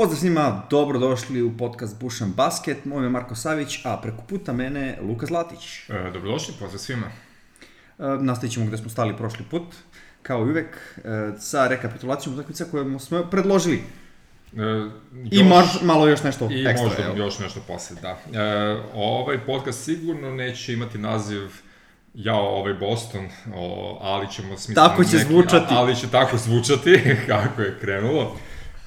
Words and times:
Pozdrav 0.00 0.18
svima, 0.20 0.62
dobrodošli 0.70 1.42
u 1.42 1.56
podcast 1.56 2.00
Bušan 2.00 2.32
Basket. 2.32 2.84
Moj 2.84 3.04
je 3.04 3.10
Marko 3.10 3.34
Savić, 3.34 3.80
a 3.84 3.98
preko 4.02 4.22
puta 4.28 4.52
mene 4.52 4.98
Luka 5.02 5.26
Zlatić. 5.26 5.88
E, 5.88 6.10
dobrodošli, 6.12 6.54
pozdrav 6.58 6.78
svima. 6.78 7.06
E, 7.06 8.02
nastavit 8.20 8.52
ćemo 8.52 8.66
gde 8.66 8.76
smo 8.76 8.90
stali 8.90 9.16
prošli 9.16 9.44
put, 9.50 9.62
kao 10.22 10.38
i 10.38 10.50
uvek, 10.50 10.76
e, 11.04 11.32
sa 11.38 11.66
rekapitulacijom 11.68 12.34
utakmica 12.34 12.64
koje 12.70 12.98
smo 12.98 13.22
predložili. 13.30 13.82
E, 14.56 14.88
I 15.30 15.44
mar, 15.44 15.64
malo 15.82 16.08
još 16.08 16.22
nešto 16.22 16.48
I 16.50 16.64
ekstra. 16.66 16.88
možda 16.88 17.02
jel? 17.02 17.18
još 17.18 17.38
nešto 17.38 17.60
posle, 17.66 17.96
da. 18.02 18.40
E, 18.40 18.82
ovaj 18.94 19.46
podcast 19.46 19.84
sigurno 19.84 20.30
neće 20.30 20.72
imati 20.72 20.98
naziv 20.98 21.50
Jao, 22.14 22.46
ovaj 22.48 22.74
Boston, 22.74 23.28
o, 23.54 23.98
ali 24.02 24.32
ćemo 24.32 24.48
smisliti... 24.48 24.74
Tako 24.74 25.04
će 25.04 25.18
zvučati. 25.18 25.74
a- 25.74 25.76
Ali 25.76 25.96
će 25.96 26.08
tako 26.10 26.36
zvučati, 26.36 27.16
kako 27.28 27.62
je 27.62 27.78
krenulo. 27.80 28.36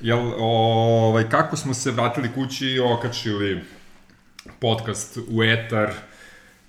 Jel, 0.04 0.34
ovaj, 0.38 1.30
kako 1.30 1.58
smo 1.58 1.74
se 1.74 1.92
vratili 1.92 2.30
kući 2.36 2.68
i 2.68 2.80
okačili 2.80 3.62
podcast 4.60 5.18
u 5.32 5.44
etar 5.44 5.92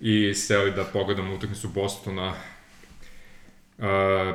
i 0.00 0.34
seli 0.34 0.70
da 0.70 0.84
pogledamo 0.84 1.34
utakmicu 1.34 1.68
Bostona 1.68 2.28
uh, 2.28 3.84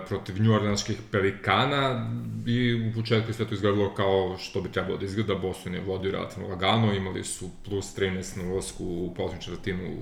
protiv 0.07 0.41
New 0.41 0.53
Orleanskih 0.53 0.97
Pelikana 1.11 2.11
i 2.47 2.73
u 2.73 2.93
početku 2.95 3.33
sve 3.33 3.47
to 3.47 3.53
izgledalo 3.53 3.93
kao 3.93 4.37
što 4.37 4.61
bi 4.61 4.71
trebalo 4.71 4.97
da 4.97 5.05
izgleda. 5.05 5.35
Boston 5.35 5.73
je 5.73 5.81
vodio 5.81 6.11
relativno 6.11 6.49
lagano, 6.49 6.93
imali 6.93 7.23
su 7.23 7.49
plus 7.65 7.97
13 7.97 8.37
na 8.37 8.53
ulazku 8.53 8.85
u 8.85 9.13
poslednju 9.17 9.41
četvrtinu 9.41 9.97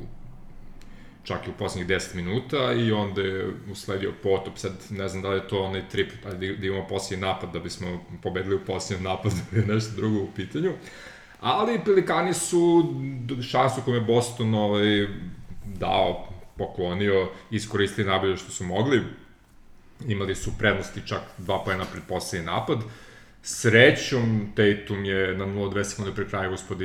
čak 1.27 1.47
i 1.47 1.49
u 1.49 1.53
poslednjih 1.53 1.89
10 1.89 2.15
minuta 2.15 2.73
i 2.73 2.91
onda 2.91 3.21
je 3.21 3.53
usledio 3.71 4.13
potop, 4.23 4.57
sad 4.57 4.71
ne 4.89 5.07
znam 5.07 5.21
da 5.21 5.29
li 5.29 5.37
je 5.37 5.47
to 5.47 5.63
onaj 5.63 5.89
trip, 5.89 6.11
ali 6.25 6.47
da, 6.47 6.59
da 6.59 6.67
imamo 6.67 6.87
posljednji 6.87 7.25
napad 7.25 7.53
da 7.53 7.59
bismo 7.59 8.05
pobedili 8.23 8.55
u 8.55 8.65
posljednjem 8.65 9.03
napadu 9.03 9.35
ili 9.53 9.65
nešto 9.65 9.95
drugo 9.95 10.19
u 10.19 10.29
pitanju. 10.35 10.73
Ali 11.39 11.79
Pelikani 11.85 12.33
su 12.33 12.93
šansu 13.49 13.81
koju 13.85 13.95
je 13.95 14.01
Boston 14.01 14.53
ovaj, 14.53 15.07
dao, 15.65 16.29
poklonio, 16.57 17.29
iskoristili 17.51 18.07
najbolje 18.07 18.37
što 18.37 18.51
su 18.51 18.63
mogli. 18.63 19.03
Imali 20.07 20.35
su 20.35 20.51
prednosti 20.59 21.07
čak 21.07 21.21
dva 21.37 21.63
pojena 21.63 21.85
pred 21.91 22.03
poslednji 22.07 22.45
napad. 22.45 22.77
Srećom, 23.41 24.51
Tatum 24.55 25.05
je 25.05 25.37
na 25.37 25.45
0-2 25.45 25.83
sekunde 25.83 26.11
pre 26.15 26.27
kraja 26.27 26.49
uspod 26.49 26.77
da 26.77 26.83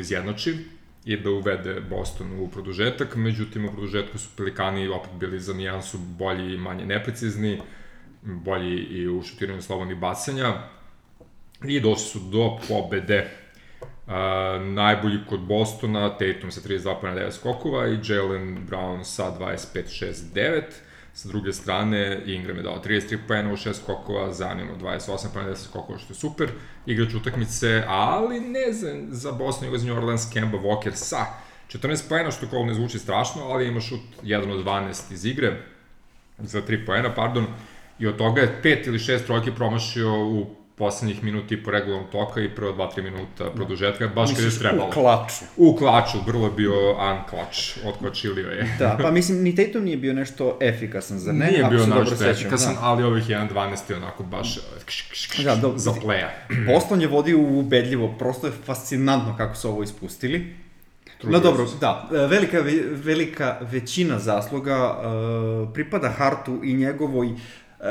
i 1.04 1.16
da 1.16 1.30
uvede 1.30 1.80
Boston 1.80 2.40
u 2.40 2.48
produžetak, 2.48 3.16
međutim 3.16 3.64
u 3.64 3.72
produžetku 3.72 4.18
su 4.18 4.28
Pelikani 4.36 4.88
opet 4.88 5.10
bili 5.12 5.40
za 5.40 5.54
nijansu 5.54 5.98
bolji 5.98 6.54
i 6.54 6.58
manje 6.58 6.86
neprecizni, 6.86 7.60
bolji 8.22 8.76
i 8.76 9.08
u 9.08 9.22
šutiranju 9.22 9.62
slobodnih 9.62 9.98
bacanja 9.98 10.54
i 11.64 11.80
došli 11.80 12.04
su 12.04 12.18
do 12.18 12.58
pobede. 12.68 13.30
Uh, 14.06 14.12
najbolji 14.62 15.18
kod 15.28 15.40
Bostona, 15.40 16.18
Tatum 16.18 16.50
sa 16.50 16.60
32 16.60 17.00
pojena 17.00 17.20
9 17.20 17.30
skokova 17.30 17.88
i 17.88 17.98
Jalen 18.08 18.66
Brown 18.66 19.04
sa 19.04 19.36
25-6-9. 19.38 20.62
Sa 21.14 21.28
druge 21.28 21.52
strane, 21.52 22.22
Ingram 22.26 22.56
je 22.56 22.62
dao 22.62 22.82
33 22.84 23.18
pojena 23.28 23.52
u 23.52 23.56
6 23.56 23.74
skokova, 23.74 24.32
zanimo 24.32 24.72
28 24.80 25.26
pojena 25.32 25.50
10 25.50 25.56
skokova, 25.56 25.98
što 25.98 26.12
je 26.12 26.16
super. 26.16 26.50
Igrač 26.86 27.14
utakmice, 27.14 27.84
ali 27.88 28.40
ne 28.40 28.72
znam, 28.72 29.08
za 29.10 29.32
Boston 29.32 29.68
i 29.68 29.86
New 29.86 29.96
Orleans, 29.96 30.32
Kemba 30.32 30.58
Walker 30.58 30.94
sa 30.94 31.26
14 31.68 32.08
pojena, 32.08 32.30
što 32.30 32.46
kao 32.46 32.64
ne 32.64 32.74
zvuči 32.74 32.98
strašno, 32.98 33.42
ali 33.42 33.68
ima 33.68 33.80
šut 33.80 34.00
1 34.22 34.52
od 34.52 34.64
12 34.64 35.12
iz 35.12 35.24
igre, 35.24 35.62
za 36.38 36.62
3 36.62 36.86
poena, 36.86 37.14
pardon, 37.14 37.46
i 37.98 38.06
od 38.06 38.16
toga 38.16 38.40
je 38.40 38.60
5 38.62 38.86
ili 38.86 38.98
6 38.98 39.26
trojki 39.26 39.50
promašio 39.50 40.24
u 40.24 40.61
poslednjih 40.82 41.24
minuta 41.24 41.54
i 41.54 41.62
po 41.62 41.70
regularnom 41.70 42.10
toka 42.10 42.40
i 42.40 42.48
prvo 42.48 42.72
2-3 42.72 43.02
minuta 43.02 43.50
produžetka, 43.50 44.08
baš 44.08 44.30
kada 44.30 44.42
je 44.42 44.58
trebalo. 44.58 44.88
U 44.88 44.92
klaču. 44.92 45.44
U 45.56 45.76
klaču, 45.76 46.18
vrlo 46.26 46.46
je 46.46 46.52
bio 46.52 46.72
unklač, 46.92 47.58
odklačilio 47.84 48.48
je. 48.48 48.76
Da, 48.78 48.98
pa 49.02 49.10
mislim, 49.10 49.42
ni 49.42 49.54
Tatum 49.54 49.84
nije 49.84 49.96
bio 49.96 50.12
nešto 50.12 50.58
efikasan, 50.62 51.18
zar 51.18 51.34
ne? 51.34 51.46
Nije 51.46 51.62
Ako 51.62 51.70
bio 51.70 51.86
našto 51.86 52.16
sećam, 52.16 52.30
efikasan, 52.32 52.74
da. 52.74 52.80
ali 52.82 53.02
ovih 53.04 53.24
1-12 53.24 53.90
je 53.90 53.96
onako 53.96 54.22
baš 54.22 54.58
kš, 54.86 55.02
kš, 55.02 55.26
kš, 55.26 55.44
Da, 55.44 55.56
dobro. 55.56 55.78
za 55.78 55.92
pleja. 55.94 56.30
Boston 56.66 57.00
je 57.00 57.06
vodio 57.08 57.38
ubedljivo, 57.40 58.14
prosto 58.18 58.46
je 58.46 58.52
fascinantno 58.64 59.34
kako 59.36 59.54
su 59.56 59.68
ovo 59.68 59.82
ispustili. 59.82 60.54
Trudili 61.18 61.32
No 61.34 61.50
dobro, 61.50 61.66
da, 61.80 62.08
e, 62.14 62.26
velika, 62.26 62.58
ve- 62.58 62.82
velika 62.88 63.58
većina 63.62 64.18
zasluga 64.18 64.90
uh, 64.92 65.72
pripada 65.74 66.08
Hartu 66.08 66.60
i 66.64 66.74
njegovoj, 66.74 67.28
e, 67.28 67.32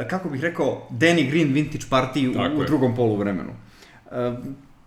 kako 0.09 0.29
bih 0.29 0.41
rekao, 0.41 0.87
Danny 0.91 1.29
Green 1.29 1.53
vintage 1.53 1.85
partiji 1.89 2.33
Tako 2.33 2.55
u, 2.55 2.59
u 2.59 2.63
drugom 2.63 2.95
poluvremenu. 2.95 3.51
Uh, 3.51 4.17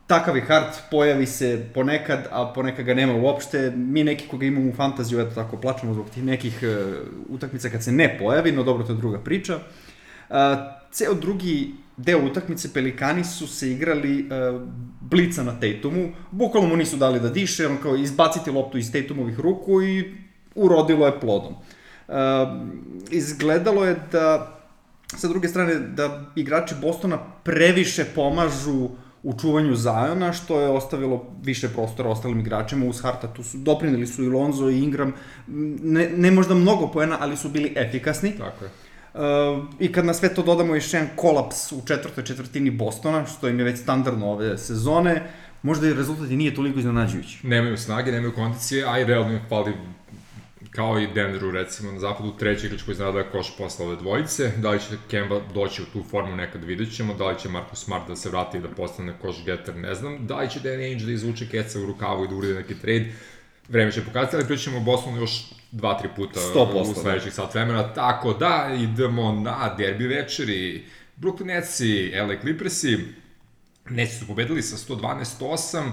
takav 0.07 0.37
je 0.37 0.43
Hart, 0.43 0.77
pojavi 0.91 1.27
se 1.27 1.67
ponekad, 1.75 2.29
a 2.31 2.53
ponekad 2.55 2.85
ga 2.85 2.95
nema 2.95 3.15
uopšte. 3.15 3.73
Mi 3.77 4.05
neki 4.05 4.29
koga 4.29 4.47
imamo 4.47 4.71
u 4.71 4.73
fantaziju, 4.73 5.21
eto 5.21 5.35
tako, 5.35 5.57
plačemo 5.57 5.95
zbog 5.95 6.11
tih 6.11 6.25
nekih 6.25 6.61
uh, 6.63 6.97
utakmica 7.29 7.69
kad 7.69 7.83
se 7.83 7.93
ne 7.93 8.19
pojavi, 8.19 8.53
no 8.53 8.63
dobro, 8.63 8.85
to 8.85 8.93
je 8.93 8.97
druga 8.97 9.19
priča. 9.19 9.59
Ceo 10.93 11.15
drugi 11.15 11.75
deo 11.97 12.25
utakmice 12.27 12.73
Pelikani 12.73 13.25
su 13.25 13.47
se 13.47 13.71
igrali 13.73 14.23
uh, 14.23 14.61
blica 15.01 15.43
na 15.43 15.61
Tatumu, 15.61 16.09
bukvalno 16.31 16.69
mu 16.69 16.77
nisu 16.77 16.97
dali 16.97 17.21
da 17.21 17.29
diše, 17.29 17.67
on 17.67 17.77
kao 17.83 17.97
izbaciti 17.97 18.51
loptu 18.51 18.79
iz 18.79 18.93
Tatumovih 18.93 19.41
ruku 19.41 19.83
i 19.83 20.15
urodilo 20.55 21.07
je 21.07 21.21
plodom. 21.21 21.55
Uh, 22.09 22.15
izgledalo 23.11 23.85
je 23.85 23.97
da 24.13 24.61
sa 25.07 25.29
druge 25.29 25.49
strane 25.49 25.75
da 25.75 26.25
igrači 26.37 26.75
Bostona 26.81 27.19
previše 27.45 28.05
pomažu 28.15 28.89
u 29.23 29.39
čuvanju 29.41 29.75
Zajona, 29.75 30.33
što 30.33 30.61
je 30.61 30.69
ostavilo 30.69 31.25
više 31.43 31.69
prostora 31.69 32.09
ostalim 32.09 32.41
igračima 32.41 32.87
uz 32.87 33.03
Harta. 33.03 33.27
Tu 33.27 33.43
su 33.43 33.59
doprinili 33.59 34.07
su 34.07 34.25
i 34.25 34.29
Lonzo 34.29 34.71
i 34.71 34.79
Ingram, 34.79 35.13
ne, 35.47 36.11
ne 36.17 36.31
možda 36.31 36.55
mnogo 36.55 36.89
poena, 36.89 37.17
ali 37.21 37.37
su 37.37 37.49
bili 37.49 37.73
efikasni. 37.77 38.33
Tako 38.39 38.65
je. 38.65 38.71
Uh, 39.15 39.65
I 39.79 39.93
kad 39.93 40.05
na 40.05 40.15
sve 40.15 40.35
to 40.35 40.43
dodamo 40.43 40.75
još 40.75 40.93
jedan 40.93 41.09
kolaps 41.17 41.73
u 41.73 41.83
četvrtoj 41.87 42.25
četvrtini 42.25 42.71
Bostona, 42.71 43.27
što 43.27 43.49
im 43.49 43.59
je 43.59 43.65
već 43.65 43.81
standardno 43.81 44.27
ove 44.27 44.59
sezone, 44.59 45.23
možda 45.63 45.89
i 45.89 45.95
rezultat 45.95 46.31
i 46.31 46.37
nije 46.37 46.55
toliko 46.55 46.79
iznenađujući. 46.79 47.47
Nemaju 47.47 47.77
snage, 47.77 48.13
nemaju 48.13 48.33
kondicije, 48.35 48.85
a 48.89 48.99
i 48.99 49.05
realno 49.05 49.33
im 49.33 49.41
fali 49.49 49.73
kao 50.75 51.01
i 51.01 51.07
Denveru 51.07 51.51
recimo 51.51 51.93
na 51.93 51.99
zapadu 51.99 52.33
treći 52.39 52.67
igrač 52.67 52.83
koji 52.83 52.95
zna 52.95 53.11
da 53.11 53.19
je 53.19 53.31
koš 53.33 53.57
posle 53.59 53.87
ove 53.87 53.97
dvojice, 53.97 54.53
da 54.57 54.71
li 54.71 54.81
će 54.81 54.97
Kemba 55.11 55.41
doći 55.55 55.83
u 55.83 55.85
tu 55.93 56.03
formu 56.11 56.37
nekad 56.37 56.65
vidjet 56.65 56.97
ćemo, 56.97 57.15
da 57.15 57.29
li 57.29 57.39
će 57.39 57.49
Marcus 57.49 57.85
Smart 57.85 58.09
da 58.09 58.17
se 58.17 58.29
vrati 58.29 58.59
i 58.59 58.61
da 58.61 58.69
postane 58.69 59.15
koš 59.23 59.45
getter, 59.45 59.77
ne 59.77 59.95
znam, 59.95 60.27
da 60.27 60.37
li 60.37 60.51
će 60.51 60.61
Danny 60.61 60.85
Ainge 60.85 61.05
da 61.05 61.13
izvuče 61.13 61.49
keca 61.49 61.81
u 61.81 61.87
rukavu 61.87 62.25
i 62.25 62.29
da 62.29 62.35
urede 62.35 62.55
neki 62.55 62.75
trade, 62.75 63.13
vreme 63.69 63.93
će 63.93 64.05
pokazati, 64.05 64.37
ali 64.37 64.47
pričamo 64.47 64.77
o 64.77 64.81
Bostonu 64.81 65.21
još 65.21 65.51
dva, 65.71 65.99
tri 65.99 66.09
puta 66.17 66.41
100%, 66.41 66.91
u 66.91 66.95
sledećih 66.95 67.33
sat 67.33 67.55
vremena, 67.55 67.95
tako 67.95 68.33
da 68.33 68.71
idemo 68.79 69.33
na 69.33 69.75
derbi 69.79 70.07
večeri, 70.07 70.85
Brooklyn 71.17 71.45
Netsi, 71.45 72.13
LA 72.29 72.41
Clippersi, 72.41 72.99
Netsi 73.91 74.19
su 74.19 74.27
pobedili 74.27 74.63
sa 74.63 74.77
112-8, 74.77 75.91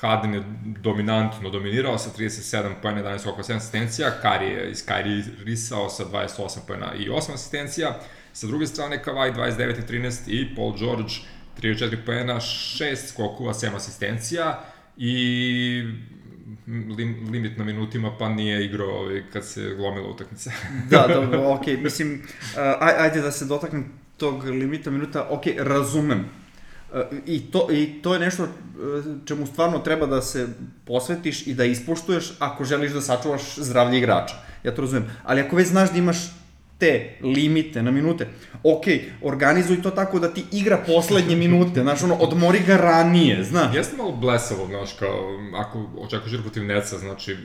Harden 0.00 0.34
je 0.34 0.42
dominantno 0.64 1.50
dominirao 1.50 1.98
sa 1.98 2.10
37 2.18 2.72
pojena, 2.82 3.02
11 3.02 3.28
oko 3.28 3.42
7 3.42 3.56
asistencija, 3.56 4.10
Kari 4.22 4.46
je 4.46 4.70
iz 4.70 4.86
Kari 4.86 5.22
risao 5.44 5.88
sa 5.88 6.04
28 6.04 6.58
pojena 6.66 6.94
i 6.94 7.08
8 7.08 7.34
asistencija, 7.34 8.00
sa 8.32 8.46
druge 8.46 8.66
strane 8.66 9.02
Kawhi 9.04 9.34
29 9.34 9.78
i 9.78 9.98
13 9.98 10.18
i 10.26 10.54
Paul 10.56 10.78
George 10.78 11.12
34 11.62 11.96
pojena, 12.06 12.34
6 12.34 12.96
skokova, 13.08 13.52
7 13.52 13.76
asistencija 13.76 14.64
i 14.96 15.82
lim, 16.96 17.28
limit 17.30 17.58
na 17.58 17.64
minutima 17.64 18.16
pa 18.18 18.28
nije 18.28 18.64
igrao 18.64 18.88
ovaj, 18.88 19.22
kad 19.32 19.44
se 19.44 19.74
glomila 19.76 20.08
utakmica. 20.08 20.50
Da, 20.90 21.06
dobro, 21.14 21.52
okej, 21.52 21.76
mislim, 21.76 22.14
uh, 22.14 22.58
aj, 22.80 22.94
ajde 22.98 23.20
da 23.20 23.30
se 23.30 23.44
dotaknem 23.44 23.92
tog 24.16 24.44
limita 24.44 24.90
minuta, 24.90 25.26
okej, 25.30 25.54
razumem. 25.58 26.39
I, 27.26 27.50
to, 27.50 27.68
I 27.72 28.02
to 28.02 28.14
je 28.14 28.20
nešto 28.20 28.42
uh, 28.42 28.48
čemu 29.24 29.46
stvarno 29.46 29.78
treba 29.78 30.06
da 30.06 30.22
se 30.22 30.48
posvetiš 30.84 31.46
i 31.46 31.54
da 31.54 31.64
ispoštuješ 31.64 32.32
ako 32.38 32.64
želiš 32.64 32.92
da 32.92 33.00
sačuvaš 33.00 33.56
zdravlje 33.56 33.98
igrača. 33.98 34.34
Ja 34.64 34.74
to 34.74 34.82
razumem. 34.82 35.10
Ali 35.24 35.40
ako 35.40 35.56
već 35.56 35.68
znaš 35.68 35.92
da 35.92 35.98
imaš 35.98 36.16
te 36.80 37.10
limite 37.22 37.82
na 37.82 37.90
minute, 37.90 38.26
ok, 38.62 38.84
organizuj 39.22 39.82
to 39.82 39.90
tako 39.90 40.18
da 40.18 40.34
ti 40.34 40.44
igra 40.52 40.82
poslednje 40.86 41.36
minute, 41.46 41.82
znaš, 41.82 42.02
ono, 42.02 42.14
odmori 42.14 42.58
ga 42.66 42.76
ranije, 42.76 43.44
znaš. 43.44 43.76
Jeste 43.76 43.96
malo 43.96 44.12
blesavo, 44.12 44.66
znaš, 44.66 44.92
kao, 44.98 45.38
ako 45.56 45.86
očekuješ 45.98 46.40
protiv 46.42 46.64
Neca, 46.64 46.98
znači, 46.98 47.36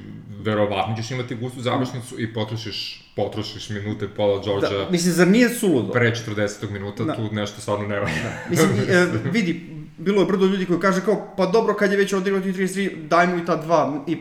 verovatno 0.43 0.95
ćeš 0.95 1.11
imati 1.11 1.35
gustu 1.35 1.61
završnicu 1.61 2.21
i 2.21 2.33
potrošiš, 2.33 3.11
potrošiš 3.15 3.69
minute 3.69 4.07
Paula 4.17 4.41
Georgea 4.43 4.69
Da, 4.69 4.89
mislim, 4.89 5.13
zar 5.13 5.27
nije 5.27 5.49
suludo? 5.49 5.91
pre 5.91 6.11
40. 6.27 6.69
minuta, 6.69 7.03
Da. 7.03 7.15
tu 7.15 7.29
nešto 7.31 7.61
stvarno 7.61 7.87
ne 7.87 7.99
valja. 7.99 8.31
Mislim, 8.49 8.69
e, 8.89 9.07
vidi, 9.31 9.61
bilo 9.97 10.21
je 10.21 10.25
brdo 10.25 10.45
ljudi 10.45 10.65
koji 10.65 10.79
kaže 10.79 11.01
kao, 11.05 11.33
pa 11.37 11.45
dobro, 11.45 11.73
kad 11.73 11.91
je 11.91 11.97
već 11.97 12.13
odigrao 12.13 12.41
ti 12.41 12.53
33, 12.53 13.07
daj 13.07 13.27
mu 13.27 13.37
i 13.37 13.45
ta 13.45 13.55
dva. 13.55 14.03
I 14.07 14.17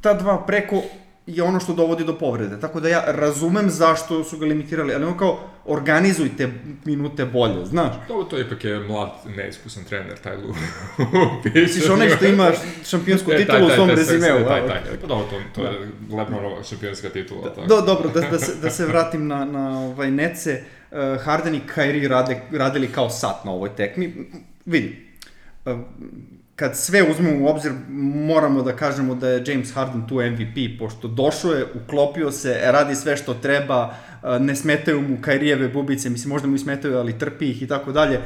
ta 0.00 0.14
dva 0.14 0.46
preko 0.46 0.82
je 1.26 1.42
ono 1.42 1.60
što 1.60 1.72
dovodi 1.72 2.04
do 2.04 2.18
povrede. 2.18 2.60
Tako 2.60 2.80
da 2.80 2.88
ja 2.88 3.04
razumem 3.06 3.70
zašto 3.70 4.24
su 4.24 4.38
ga 4.38 4.46
limitirali, 4.46 4.94
ali 4.94 5.04
ono 5.04 5.16
kao 5.16 5.40
organizujte 5.64 6.52
minute 6.84 7.24
bolje, 7.24 7.66
znaš. 7.66 7.94
Dobro, 8.08 8.24
to 8.24 8.40
ipak 8.40 8.64
je 8.64 8.80
mlad, 8.80 9.10
neiskusan 9.36 9.84
trener, 9.84 10.18
taj 10.18 10.36
Lu. 10.36 10.54
Misliš 11.54 11.88
onaj 11.88 12.08
što 12.08 12.26
ima 12.26 12.50
šampionsku 12.84 13.32
E, 13.32 13.34
taj, 13.34 13.44
titulu 13.44 13.64
u 13.64 13.68
taj, 13.68 13.76
svom 13.76 13.88
taj, 13.88 13.96
rezimeu. 13.96 14.44
Taj, 14.48 14.60
taj, 14.60 14.84
taj. 14.84 15.00
Pa 15.00 15.06
dobro, 15.06 15.26
to, 15.30 15.36
to 15.54 15.66
je 15.66 15.78
Lebronova 16.18 16.62
šampionska 16.62 17.08
titula. 17.08 17.54
tako. 17.54 17.66
Do, 17.66 17.80
dobro, 17.80 18.10
da, 18.14 18.20
da, 18.20 18.38
se, 18.38 18.54
da 18.62 18.70
se 18.70 18.86
vratim 18.86 19.26
na, 19.26 19.44
na 19.44 19.80
ovaj 19.80 20.10
Nece. 20.10 20.62
Uh, 20.90 21.22
Harden 21.24 21.54
i 21.54 21.60
Kyrie 21.76 22.08
rade, 22.08 22.40
radili 22.52 22.88
kao 22.88 23.10
sat 23.10 23.44
na 23.44 23.50
ovoj 23.50 23.76
tekmi. 23.76 24.30
Vidi, 24.64 25.06
uh, 25.64 25.72
kad 26.56 26.76
sve 26.76 27.10
uzmemo 27.10 27.44
u 27.44 27.48
obzir, 27.48 27.72
moramo 28.28 28.62
da 28.62 28.76
kažemo 28.76 29.14
da 29.14 29.28
je 29.28 29.44
James 29.46 29.74
Harden 29.74 30.06
tu 30.08 30.14
MVP, 30.14 30.78
pošto 30.78 31.08
došao 31.08 31.52
je, 31.52 31.66
uklopio 31.84 32.30
se, 32.32 32.60
radi 32.64 32.94
sve 32.94 33.16
što 33.16 33.34
treba, 33.34 33.86
uh, 33.86 34.40
ne 34.40 34.56
smetaju 34.56 35.02
mu 35.02 35.18
Kairijeve 35.20 35.68
bubice, 35.68 36.10
mislim, 36.10 36.30
možda 36.30 36.48
mu 36.48 36.54
i 36.54 36.58
smetaju, 36.58 36.98
ali 36.98 37.18
trpi 37.18 37.50
ih 37.50 37.62
i 37.62 37.66
tako 37.66 37.92
dalje. 37.92 38.20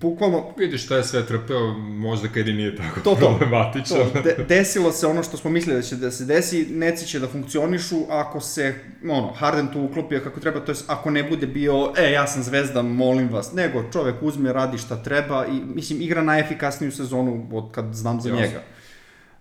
Bukvalno, 0.00 0.54
Vidiš 0.58 0.84
šta 0.84 0.96
je 0.96 1.04
sve 1.04 1.26
trpeo, 1.26 1.72
možda 1.78 2.28
kad 2.28 2.48
i 2.48 2.52
nije 2.52 2.76
tako 2.76 3.00
To, 3.00 3.14
to. 3.14 3.16
problematično. 3.16 3.96
To, 3.96 4.22
de, 4.22 4.44
desilo 4.48 4.92
se 4.92 5.06
ono 5.06 5.22
što 5.22 5.36
smo 5.36 5.50
mislili 5.50 5.76
da 5.76 5.82
će 5.82 5.96
da 5.96 6.10
se 6.10 6.24
desi, 6.24 6.66
neci 6.70 7.06
će 7.06 7.18
da 7.18 7.28
funkcionišu 7.28 7.96
ako 8.10 8.40
se, 8.40 8.74
ono, 9.04 9.32
Harden 9.32 9.68
tu 9.72 9.82
uklopio 9.82 10.20
kako 10.24 10.40
treba, 10.40 10.60
to 10.60 10.72
je 10.72 10.76
ako 10.86 11.10
ne 11.10 11.22
bude 11.22 11.46
bio, 11.46 11.92
e, 11.98 12.12
ja 12.12 12.26
sam 12.26 12.42
zvezda, 12.42 12.82
molim 12.82 13.28
vas, 13.28 13.52
nego 13.52 13.84
čovek 13.92 14.14
uzme, 14.20 14.52
radi 14.52 14.78
šta 14.78 15.02
treba 15.02 15.46
i, 15.46 15.60
mislim, 15.74 16.02
igra 16.02 16.22
najefikasniju 16.22 16.92
sezonu 16.92 17.48
od 17.52 17.72
kad 17.72 17.84
znam 17.92 18.20
za 18.20 18.30
njega. 18.30 18.62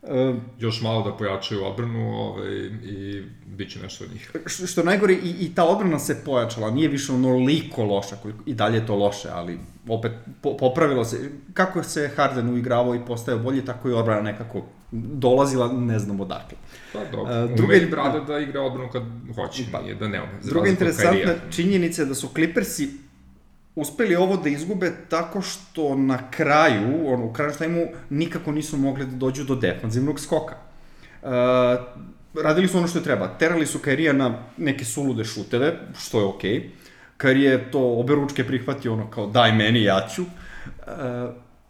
E, 0.04 0.34
Još 0.60 0.82
malo 0.82 1.04
da 1.04 1.18
pojačaju 1.18 1.66
odbranu 1.66 2.18
ovaj, 2.18 2.56
i 2.84 3.24
bit 3.46 3.72
će 3.72 3.80
nešto 3.80 4.04
od 4.04 4.12
njih. 4.12 4.32
što, 4.46 4.68
što 4.68 4.84
najgore, 4.84 5.14
i, 5.14 5.36
i 5.40 5.56
ta 5.56 5.64
odbrana 5.66 6.00
se 6.00 6.24
pojačala, 6.26 6.72
nije 6.72 6.88
više 6.88 7.12
onoliko 7.14 7.84
loša, 7.84 8.16
koliko, 8.16 8.40
i 8.46 8.54
dalje 8.54 8.78
je 8.78 8.86
to 8.86 8.96
loše, 8.96 9.30
ali 9.32 9.60
opet 9.88 10.12
po, 10.42 10.58
popravilo 10.58 11.06
se. 11.06 11.18
Kako 11.54 11.84
se 11.84 12.10
Harden 12.16 12.50
uigravao 12.50 12.96
i 12.96 13.06
postao 13.08 13.40
bolji, 13.40 13.66
tako 13.66 13.90
i 13.90 13.94
odbrana 13.94 14.22
nekako 14.22 14.66
dolazila, 14.92 15.74
ne 15.74 16.00
znam 16.00 16.20
odakle. 16.22 16.58
Pa 16.94 17.00
dobro, 17.12 17.34
A, 17.34 17.46
uh, 17.46 17.52
druga- 17.52 17.74
ume 17.78 17.86
brada 17.86 18.20
da 18.20 18.40
igra 18.40 18.62
odbranu 18.62 18.90
kad 18.92 19.04
hoće, 19.36 19.64
Pa, 19.72 19.82
nije 19.82 19.96
da 19.96 20.08
ne 20.08 20.22
ume. 20.22 20.32
Druga 20.44 20.70
interesantna 20.70 21.34
činjenica 21.52 22.02
je 22.02 22.06
da 22.06 22.16
su 22.16 22.28
Clippersi 22.28 22.90
uspeli 23.76 24.16
ovo 24.16 24.38
da 24.38 24.50
izgube 24.50 24.92
tako 25.10 25.42
što 25.42 25.96
na 25.96 26.32
kraju, 26.32 27.08
ono, 27.08 27.26
u 27.26 27.34
kraju 27.34 27.54
tajmu, 27.58 27.86
nikako 28.10 28.52
nisu 28.52 28.78
mogli 28.78 29.06
da 29.06 29.16
dođu 29.16 29.44
do 29.44 29.56
defanzivnog 29.56 30.20
skoka. 30.20 30.56
Uh, 31.22 31.30
radili 32.44 32.68
su 32.68 32.78
ono 32.78 32.88
što 32.88 33.00
je 33.00 33.04
treba. 33.04 33.28
Terali 33.28 33.66
su 33.66 33.80
Kairija 33.80 34.14
na 34.14 34.44
neke 34.58 34.86
sulude 34.86 35.24
šuteve, 35.24 35.80
što 36.00 36.20
je 36.20 36.26
okej. 36.26 36.52
Okay. 36.52 36.70
Kairi 37.18 37.42
je 37.42 37.72
to 37.72 38.00
obe 38.00 38.16
ručke 38.16 38.44
prihvatio 38.48 38.94
ono 38.94 39.10
kao 39.12 39.28
daj 39.28 39.52
meni, 39.52 39.84
ja 39.84 40.08
ću. 40.16 40.22
Uh, 40.22 40.28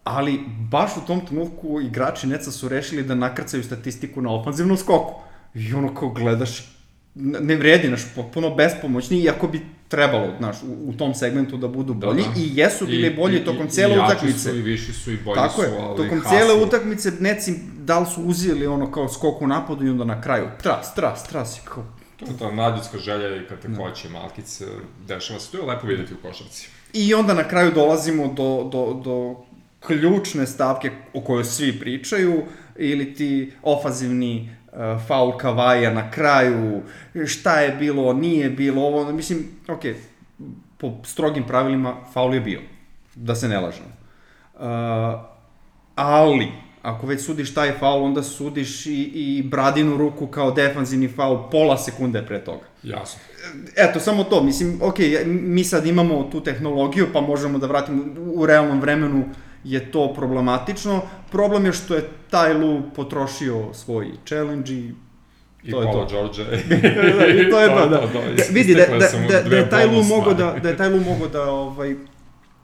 ali 0.03 0.39
baš 0.71 0.91
u 0.97 1.07
tom 1.07 1.25
trenutku 1.25 1.81
igrači 1.81 2.27
Neca 2.27 2.51
su 2.51 2.69
rešili 2.69 3.03
da 3.03 3.15
nakrcaju 3.15 3.63
statistiku 3.63 4.21
na 4.21 4.33
ofanzivnom 4.33 4.77
skoku. 4.77 5.21
I 5.53 5.73
ono 5.73 5.95
kao 5.95 6.09
gledaš, 6.09 6.77
ne 7.15 7.55
vredi, 7.55 7.87
znaš, 7.87 8.01
potpuno 8.15 8.55
bespomoćni, 8.55 9.19
iako 9.19 9.47
bi 9.47 9.61
trebalo, 9.89 10.27
znaš, 10.37 10.55
u, 10.63 10.89
u 10.89 10.93
tom 10.93 11.13
segmentu 11.13 11.57
da 11.57 11.67
budu 11.67 11.93
bolji, 11.93 12.23
Da, 12.23 12.29
da. 12.29 12.39
i 12.39 12.49
jesu 12.53 12.85
bili 12.85 13.09
bolji 13.09 13.45
tokom 13.45 13.67
cele 13.67 13.95
i 13.95 13.99
utakmice. 13.99 14.39
su 14.39 14.55
i 14.55 14.61
viši 14.61 14.93
su 14.93 15.11
i 15.11 15.17
bolji 15.17 15.35
Tako 15.35 15.53
su, 15.53 15.61
je, 15.61 15.77
ali 15.79 15.97
tokom 15.97 16.19
hasli- 16.19 16.29
cijele 16.29 16.53
utakmice 16.55 17.11
Neci 17.19 17.53
da 17.77 17.99
li 17.99 18.05
su 18.05 18.21
uzeli 18.21 18.67
ono 18.67 18.91
kao 18.91 19.09
skok 19.09 19.41
u 19.41 19.47
napadu 19.47 19.85
i 19.85 19.89
onda 19.89 20.03
na 20.03 20.21
kraju 20.21 20.45
tras, 20.61 20.95
tras, 20.95 21.23
tras 21.23 21.57
i 21.57 21.61
kao... 21.65 21.83
To 22.17 22.25
je 22.25 22.37
ta 22.39 22.51
mlađinska 22.51 22.97
želja 22.97 23.35
i 23.35 23.47
kad 23.47 23.59
te 23.59 23.67
hoće 23.75 24.09
malkice, 24.09 24.65
dešava 25.07 25.39
se. 25.39 25.51
To 25.51 25.57
je 25.57 25.63
lepo 25.65 25.87
videti 25.87 26.13
u 26.13 26.17
košarci. 26.17 26.69
I 26.93 27.13
onda 27.13 27.33
na 27.33 27.47
kraju 27.47 27.71
dolazimo 27.71 28.27
do, 28.27 28.69
do, 28.71 29.01
do 29.03 29.35
ključne 29.79 30.47
stavke 30.47 30.91
o 31.13 31.21
kojoj 31.21 31.43
svi 31.43 31.79
pričaju, 31.79 32.43
ili 32.77 33.13
ti 33.13 33.51
ofazivni 33.63 34.55
faul 35.07 35.37
Kavaja 35.37 35.93
na 35.93 36.11
kraju, 36.11 36.81
šta 37.25 37.59
je 37.59 37.71
bilo, 37.71 38.13
nije 38.13 38.49
bilo, 38.49 38.81
ovo, 38.81 39.11
mislim, 39.11 39.45
ok, 39.67 39.81
po 40.77 40.93
strogim 41.03 41.43
pravilima 41.47 41.95
faul 42.13 42.33
je 42.33 42.41
bio, 42.41 42.61
da 43.15 43.35
se 43.35 43.47
ne 43.47 43.59
lažemo. 43.59 43.89
Uh, 44.53 44.61
ali, 45.95 46.47
ako 46.81 47.07
već 47.07 47.25
sudiš 47.25 47.53
taj 47.53 47.71
faul, 47.71 48.03
onda 48.03 48.23
sudiš 48.23 48.85
i, 48.85 49.11
i 49.13 49.43
Bradinu 49.43 49.97
ruku 49.97 50.27
kao 50.27 50.51
defanzivni 50.51 51.07
faul 51.07 51.49
pola 51.51 51.77
sekunde 51.77 52.25
pre 52.25 52.43
toga. 52.43 52.65
Jasno. 52.83 53.21
Eto, 53.75 53.99
samo 53.99 54.23
to, 54.23 54.43
mislim, 54.43 54.79
ok, 54.81 54.95
mi 55.25 55.63
sad 55.63 55.85
imamo 55.85 56.29
tu 56.31 56.41
tehnologiju, 56.43 57.07
pa 57.13 57.21
možemo 57.21 57.57
da 57.57 57.67
vratimo 57.67 58.03
u 58.33 58.45
realnom 58.45 58.81
vremenu 58.81 59.25
je 59.63 59.91
to 59.91 60.13
problematično. 60.13 61.01
Problem 61.31 61.65
je 61.65 61.73
što 61.73 61.95
je 61.95 62.09
taj 62.29 62.53
Lu 62.53 62.81
potrošio 62.95 63.73
svoj 63.73 64.11
challenge 64.25 64.73
i 64.73 64.93
I 65.63 65.71
To 65.71 65.81
je 65.81 65.91
to. 65.91 66.05
Georgia. 66.05 66.45
I 67.41 67.49
to 67.51 67.59
je 67.59 67.67
to, 67.75 67.75
da. 67.79 67.85
da. 67.85 68.07
Da, 68.07 68.43
vidi, 68.51 68.75
da, 68.75 68.85
da, 68.85 68.97
da, 68.99 69.07
da, 69.29 69.41
dve 69.41 69.57
je 69.57 69.69
taj 69.69 69.85
Lu 69.87 70.03
mogo 70.03 70.33
da, 70.33 70.55
da 70.63 70.69
je 70.69 70.77
taj 70.77 70.89
Lu 70.89 70.99
mogo 70.99 71.27
da, 71.27 71.43
ovaj, 71.43 71.95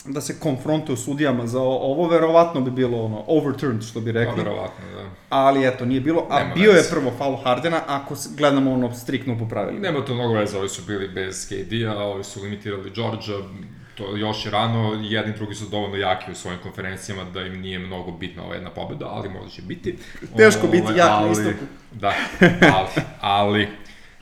da 0.05 0.21
se 0.21 0.39
konfrontuje 0.39 0.97
sudijama 0.97 1.47
za 1.47 1.61
ovo, 1.61 2.07
verovatno 2.07 2.61
bi 2.61 2.71
bilo 2.71 2.97
ono, 2.99 3.23
overturned, 3.27 3.83
što 3.83 4.01
bi 4.01 4.13
Pa, 4.13 4.19
rekli. 4.19 4.37
verovatno, 4.37 4.85
da. 4.95 5.09
Ali 5.29 5.67
eto, 5.67 5.85
nije 5.85 6.01
bilo, 6.01 6.27
a 6.29 6.39
Nema 6.39 6.53
bio 6.55 6.69
je 6.69 6.75
veze. 6.75 6.89
prvo 6.89 7.11
foul 7.17 7.35
Hardena, 7.35 7.81
ako 7.87 8.15
gledamo 8.37 8.73
ono 8.73 8.93
striktno 8.93 9.37
po 9.37 9.47
pravilima. 9.47 9.81
Nema 9.81 10.05
to 10.05 10.13
mnogo 10.13 10.33
veze, 10.33 10.57
ovi 10.57 10.69
su 10.69 10.81
bili 10.87 11.07
bez 11.07 11.47
KD-a, 11.49 11.97
ovi 11.97 12.23
su 12.23 12.41
limitirali 12.41 12.91
Georgia, 12.91 13.35
to 13.95 14.17
još 14.17 14.45
je 14.45 14.51
rano, 14.51 14.99
jedni 15.01 15.33
i 15.33 15.35
drugi 15.35 15.55
su 15.55 15.65
dovoljno 15.69 15.95
jaki 15.95 16.31
u 16.31 16.35
svojim 16.35 16.59
konferencijama 16.63 17.23
da 17.23 17.41
im 17.41 17.61
nije 17.61 17.79
mnogo 17.79 18.11
bitna 18.11 18.43
ova 18.43 18.53
jedna 18.53 18.69
pobeda, 18.69 19.05
ali 19.09 19.29
možda 19.29 19.49
će 19.49 19.61
biti. 19.61 19.97
Teško 20.37 20.67
biti 20.67 20.83
Ovaj, 20.83 20.97
jak 20.97 21.09
na 21.21 21.31
istoku. 21.31 21.65
Da, 21.91 22.13
ali, 22.75 22.89
ali, 23.21 23.67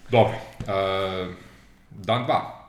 dobro, 0.09 0.33
uh, 0.59 1.33
dan 1.89 2.25
dva, 2.25 2.62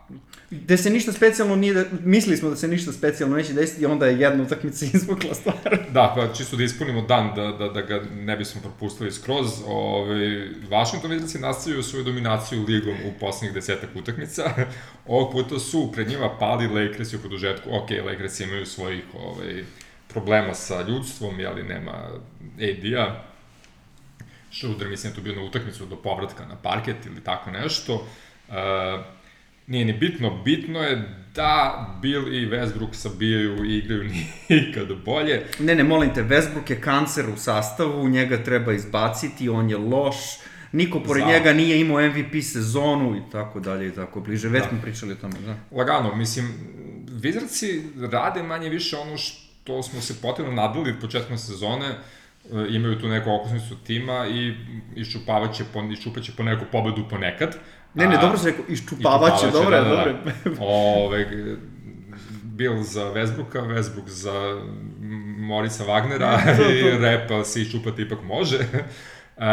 Gde 0.63 0.77
se 0.77 0.91
ništa 0.91 1.13
specijalno 1.13 1.57
nije, 1.57 1.75
da, 1.75 1.85
mislili 2.05 2.37
smo 2.37 2.51
da 2.51 2.57
se 2.57 2.69
ništa 2.69 2.93
specijalno 2.93 3.37
neće 3.37 3.53
desiti 3.53 3.83
i 3.83 3.87
onda 3.87 4.07
je 4.07 4.21
jedna 4.21 4.43
utakmica 4.43 4.87
izvukla 4.95 5.35
stvar. 5.35 5.57
Da, 5.91 6.13
pa 6.17 6.35
čisto 6.35 6.57
da 6.57 6.65
ispunimo 6.65 7.03
dan, 7.03 7.35
da, 7.35 7.53
da, 7.53 7.69
da 7.69 7.81
ga 7.81 8.03
ne 8.15 8.37
bismo 8.37 8.61
propustili 8.61 9.13
skroz. 9.13 9.47
Ove, 9.67 10.49
Washington 10.71 11.11
Wizardsi 11.11 11.41
nastavljaju 11.41 11.83
svoju 11.83 12.05
dominaciju 12.05 12.65
ligom 12.69 12.95
u 12.95 13.19
poslednjih 13.21 13.55
desetak 13.55 13.91
utakmica. 13.95 14.43
Ovog 15.07 15.33
puta 15.33 15.59
su 15.59 15.93
pred 15.93 16.09
njima 16.09 16.37
pali 16.39 16.67
Lakersi 16.67 17.17
u 17.17 17.21
produžetku. 17.21 17.69
Ok, 17.73 17.91
Lakersi 18.07 18.45
imaju 18.45 18.67
svojih 18.67 19.03
ovaj, 19.15 19.65
problema 20.09 20.55
sa 20.55 20.83
ljudstvom, 20.89 21.41
jeli 21.41 21.63
nema 21.63 21.93
AD-a. 22.57 23.25
Schroeder 24.53 24.89
mislim 24.89 25.13
da 25.13 25.15
je 25.15 25.15
tu 25.15 25.23
bio 25.23 25.35
na 25.35 25.43
utakmicu 25.43 25.87
do 25.87 25.97
povratka 25.97 26.45
na 26.47 26.57
parket 26.57 27.07
ili 27.07 27.21
tako 27.21 27.51
nešto. 27.51 27.95
Uh, 28.49 28.55
nije 29.67 29.85
ni 29.85 29.93
bitno, 29.93 30.43
bitno 30.43 30.81
je 30.81 31.03
da 31.35 31.59
Bill 32.03 32.35
i 32.35 32.47
Westbrook 32.47 32.93
sabijaju 32.93 33.65
i 33.65 33.79
igraju 33.79 34.05
nikad 34.49 34.89
bolje. 35.05 35.43
Ne, 35.59 35.75
ne, 35.75 35.85
molim 35.85 36.15
te, 36.15 36.23
Westbrook 36.23 36.71
je 36.71 36.81
kancer 36.81 37.25
u 37.27 37.37
sastavu, 37.37 38.09
njega 38.09 38.45
treba 38.45 38.73
izbaciti, 38.73 39.49
on 39.49 39.71
je 39.71 39.77
loš, 39.77 40.17
niko 40.73 41.01
pored 41.01 41.23
Za- 41.23 41.29
njega 41.29 41.53
nije 41.53 41.81
imao 41.81 42.03
MVP 42.03 42.43
sezonu 42.43 43.17
i 43.17 43.31
tako 43.33 43.61
dalje 43.61 43.89
i 43.89 43.93
tako 43.93 44.21
bliže. 44.21 44.49
Već 44.49 44.63
Da. 44.63 44.69
smo 44.69 44.79
pričali 44.83 45.13
o 45.13 45.17
tome, 45.17 45.35
da. 45.41 45.57
Lagano, 45.73 46.15
mislim, 46.15 46.49
Wizardsi 47.11 47.81
rade 48.11 48.43
manje 48.43 48.69
više 48.69 48.97
ono 48.97 49.17
što 49.17 49.83
smo 49.83 50.01
se 50.01 50.15
potrebno 50.23 50.53
nadali 50.53 51.01
početkom 51.01 51.39
sezone, 51.39 51.87
e, 51.87 51.97
imaju 52.71 53.01
tu 53.01 53.09
neku 53.09 53.31
okusnicu 53.33 53.77
tima 53.77 54.27
i 54.27 54.55
iščupavaće 54.97 55.65
po, 55.73 55.83
iščupaće 55.93 56.33
po 56.33 56.43
neku 56.43 56.65
pobedu 56.73 57.09
ponekad. 57.11 57.57
Ne, 57.95 58.07
ne, 58.07 58.17
A- 58.17 58.21
dobro 58.21 58.39
se 58.39 58.51
rekao, 58.51 58.65
iščupavaće, 58.69 59.51
dobro 59.53 59.77
je, 59.77 59.83
da, 59.83 59.89
da, 59.89 59.97
dobro 59.97 60.13
da. 60.45 60.51
Ove, 60.61 61.27
Bill 62.43 62.83
za 62.83 63.05
Westbrooka, 63.15 63.67
Westbrook 63.67 64.09
za 64.09 64.63
Morisa 65.39 65.85
Wagnera 65.85 66.39
i 66.79 66.99
repa 66.99 67.45
se 67.45 67.63
iščupati 67.63 68.03
ipak 68.03 68.23
može. 68.23 68.59
E, 69.37 69.47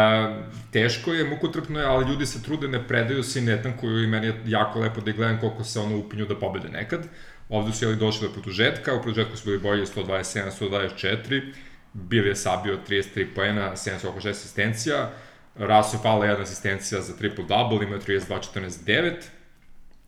teško 0.72 1.12
je, 1.12 1.24
mukotrpno 1.24 1.80
je, 1.80 1.86
ali 1.86 2.08
ljudi 2.10 2.26
se 2.26 2.42
trude, 2.42 2.68
ne 2.68 2.88
predaju 2.88 3.22
se 3.22 3.38
i 3.38 3.42
ne 3.42 3.62
tankuju 3.62 4.04
i 4.04 4.06
meni 4.06 4.26
je 4.26 4.42
jako 4.46 4.80
lepo 4.80 5.00
da 5.00 5.12
gledam 5.12 5.40
koliko 5.40 5.64
se 5.64 5.80
ono 5.80 5.98
upinju 5.98 6.26
da 6.26 6.38
pobede 6.38 6.68
nekad. 6.68 7.06
Ovde 7.48 7.72
su 7.72 7.84
jeli 7.84 7.96
došli 7.96 8.28
do 8.28 8.32
produžetka, 8.32 8.94
u 8.94 9.02
produžetku 9.02 9.36
su 9.36 9.44
bili 9.44 9.58
bolji 9.58 9.86
127-124, 9.86 11.52
Bill 11.92 12.26
je 12.26 12.36
sabio 12.36 12.78
33 12.88 13.26
poena, 13.34 13.72
7 13.72 14.08
oko 14.08 14.20
6 14.20 14.30
asistencija, 14.30 15.10
Rasu 15.56 15.96
je 15.96 16.02
pala 16.02 16.26
jedna 16.26 16.42
asistencija 16.42 17.00
za 17.00 17.12
triple-double, 17.12 17.82
imao 17.82 17.94
je 17.94 18.20
32-49, 18.20 19.14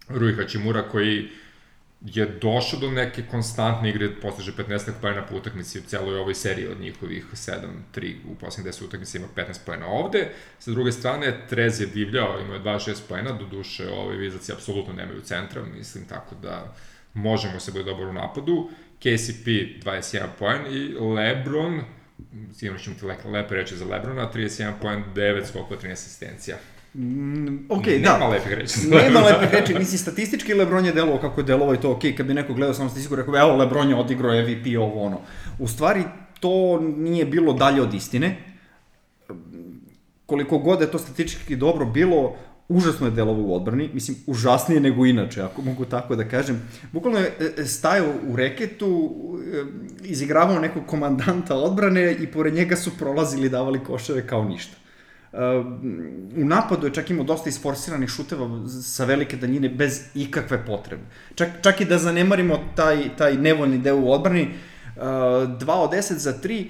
Rui 0.09 0.35
Hachimura 0.37 0.83
koji 0.89 1.29
je 2.05 2.27
došao 2.27 2.81
do 2.81 2.91
neke 2.91 3.23
konstantne 3.31 3.91
igre, 3.91 4.11
postiže 4.23 4.53
15 4.53 4.91
pojena 5.01 5.23
po 5.27 5.37
utakmici 5.37 5.79
u 5.79 5.83
celoj 5.83 6.19
ovoj 6.19 6.35
seriji 6.35 6.69
od 6.69 6.81
njihovih 6.81 7.27
7-3 7.33 8.15
u 8.29 8.35
posljednjih 8.35 8.75
10 8.75 8.85
utakmici 8.85 9.19
ima 9.19 9.27
15 9.37 9.59
pojena 9.67 9.87
ovde. 9.87 10.29
Sa 10.59 10.71
druge 10.71 10.93
strane, 10.93 11.47
Trez 11.49 11.81
je 11.81 11.87
divljao, 11.87 12.41
imao 12.41 12.55
je 12.55 12.63
26 12.63 12.97
pojena, 13.09 13.33
do 13.33 13.45
duše 13.47 13.89
ovi 13.89 14.17
vizaci 14.17 14.53
apsolutno 14.53 14.93
nemaju 14.93 15.21
centra, 15.21 15.63
mislim, 15.63 16.05
tako 16.09 16.35
da 16.35 16.75
možemo 17.15 17.61
se 17.61 17.73
biti 17.73 17.85
dobro 17.85 18.09
u 18.09 18.13
napadu. 18.13 18.71
KCP 18.99 19.47
21 19.85 20.27
poen 20.39 20.67
i 20.71 20.89
Lebron, 20.89 21.81
sigurno 22.53 22.81
ćemo 22.83 22.97
ti 22.97 23.29
lepe 23.29 23.55
reći 23.55 23.77
za 23.77 23.85
Lebrona, 23.85 24.31
31 24.35 24.73
poen, 24.83 25.05
9 25.15 25.45
skokova, 25.45 25.81
13 25.81 25.93
asistencija. 25.93 26.57
Mm, 26.95 27.57
ok, 27.69 27.87
Nema 27.87 28.19
da. 28.19 28.29
lepih 28.29 28.53
reči. 28.53 28.79
Nema 28.91 29.21
lepih 29.21 29.49
reči, 29.53 29.75
mislim, 29.75 29.99
statistički 29.99 30.55
Lebron 30.55 30.87
je 30.87 30.93
delovao 30.93 31.19
kako 31.19 31.41
je 31.41 31.45
delovao 31.45 31.75
i 31.75 31.81
to 31.81 31.91
ok, 31.91 32.03
kad 32.17 32.27
bi 32.27 32.35
neko 32.35 32.55
gledao 32.55 32.75
samo 32.75 32.89
statistiku, 32.89 33.17
rekao 33.17 33.39
evo, 33.39 33.57
Lebron 33.57 33.89
je 33.89 33.97
odigrao 33.97 34.43
MVP, 34.43 34.67
ovo 34.79 35.03
ono. 35.03 35.21
U 35.59 35.69
stvari, 35.69 36.03
to 36.41 36.81
nije 36.97 37.25
bilo 37.25 37.53
dalje 37.53 37.83
od 37.83 37.95
istine. 37.95 38.37
Koliko 40.27 40.59
god 40.59 40.81
je 40.81 40.91
to 40.91 40.99
statistički 40.99 41.57
dobro 41.57 41.87
bilo, 41.87 42.37
užasno 42.69 43.07
je 43.07 43.11
delovao 43.11 43.45
u 43.45 43.57
odbrani, 43.57 43.91
mislim, 43.93 44.17
užasnije 44.27 44.81
nego 44.81 45.07
inače, 45.07 45.43
ako 45.43 45.63
mogu 45.63 45.85
tako 45.85 46.17
da 46.17 46.29
kažem. 46.29 46.69
Bukvalno 46.93 47.19
je 47.19 47.33
e, 47.59 47.65
stajao 47.65 48.13
u 48.29 48.37
reketu, 48.37 49.15
e, 49.34 49.34
izigravao 50.03 50.59
nekog 50.59 50.87
komandanta 50.87 51.57
odbrane 51.57 52.13
i 52.13 52.27
pored 52.27 52.55
njega 52.55 52.77
su 52.77 52.91
prolazili 52.99 53.47
i 53.47 53.51
davali 53.51 53.85
koševe 53.85 54.27
kao 54.27 54.45
ništa. 54.45 54.77
U 56.37 56.45
napadu 56.45 56.87
je 56.87 56.95
čak 56.95 57.11
imao 57.11 57.25
dosta 57.25 57.49
isforsiranih 57.49 58.09
šuteva 58.09 58.49
sa 58.83 59.05
velike 59.05 59.37
daljine 59.37 59.69
bez 59.69 60.01
ikakve 60.15 60.67
potrebe. 60.67 61.03
Čak, 61.35 61.49
čak 61.63 61.81
i 61.81 61.85
da 61.85 61.99
zanemarimo 61.99 62.59
taj, 62.77 63.17
taj 63.17 63.37
nevoljni 63.37 63.79
deo 63.79 63.97
u 63.97 64.13
odbrani, 64.13 64.43
uh, 64.97 65.03
2 65.03 65.73
od 65.73 65.91
10 65.91 66.15
za 66.17 66.35
3, 66.43 66.67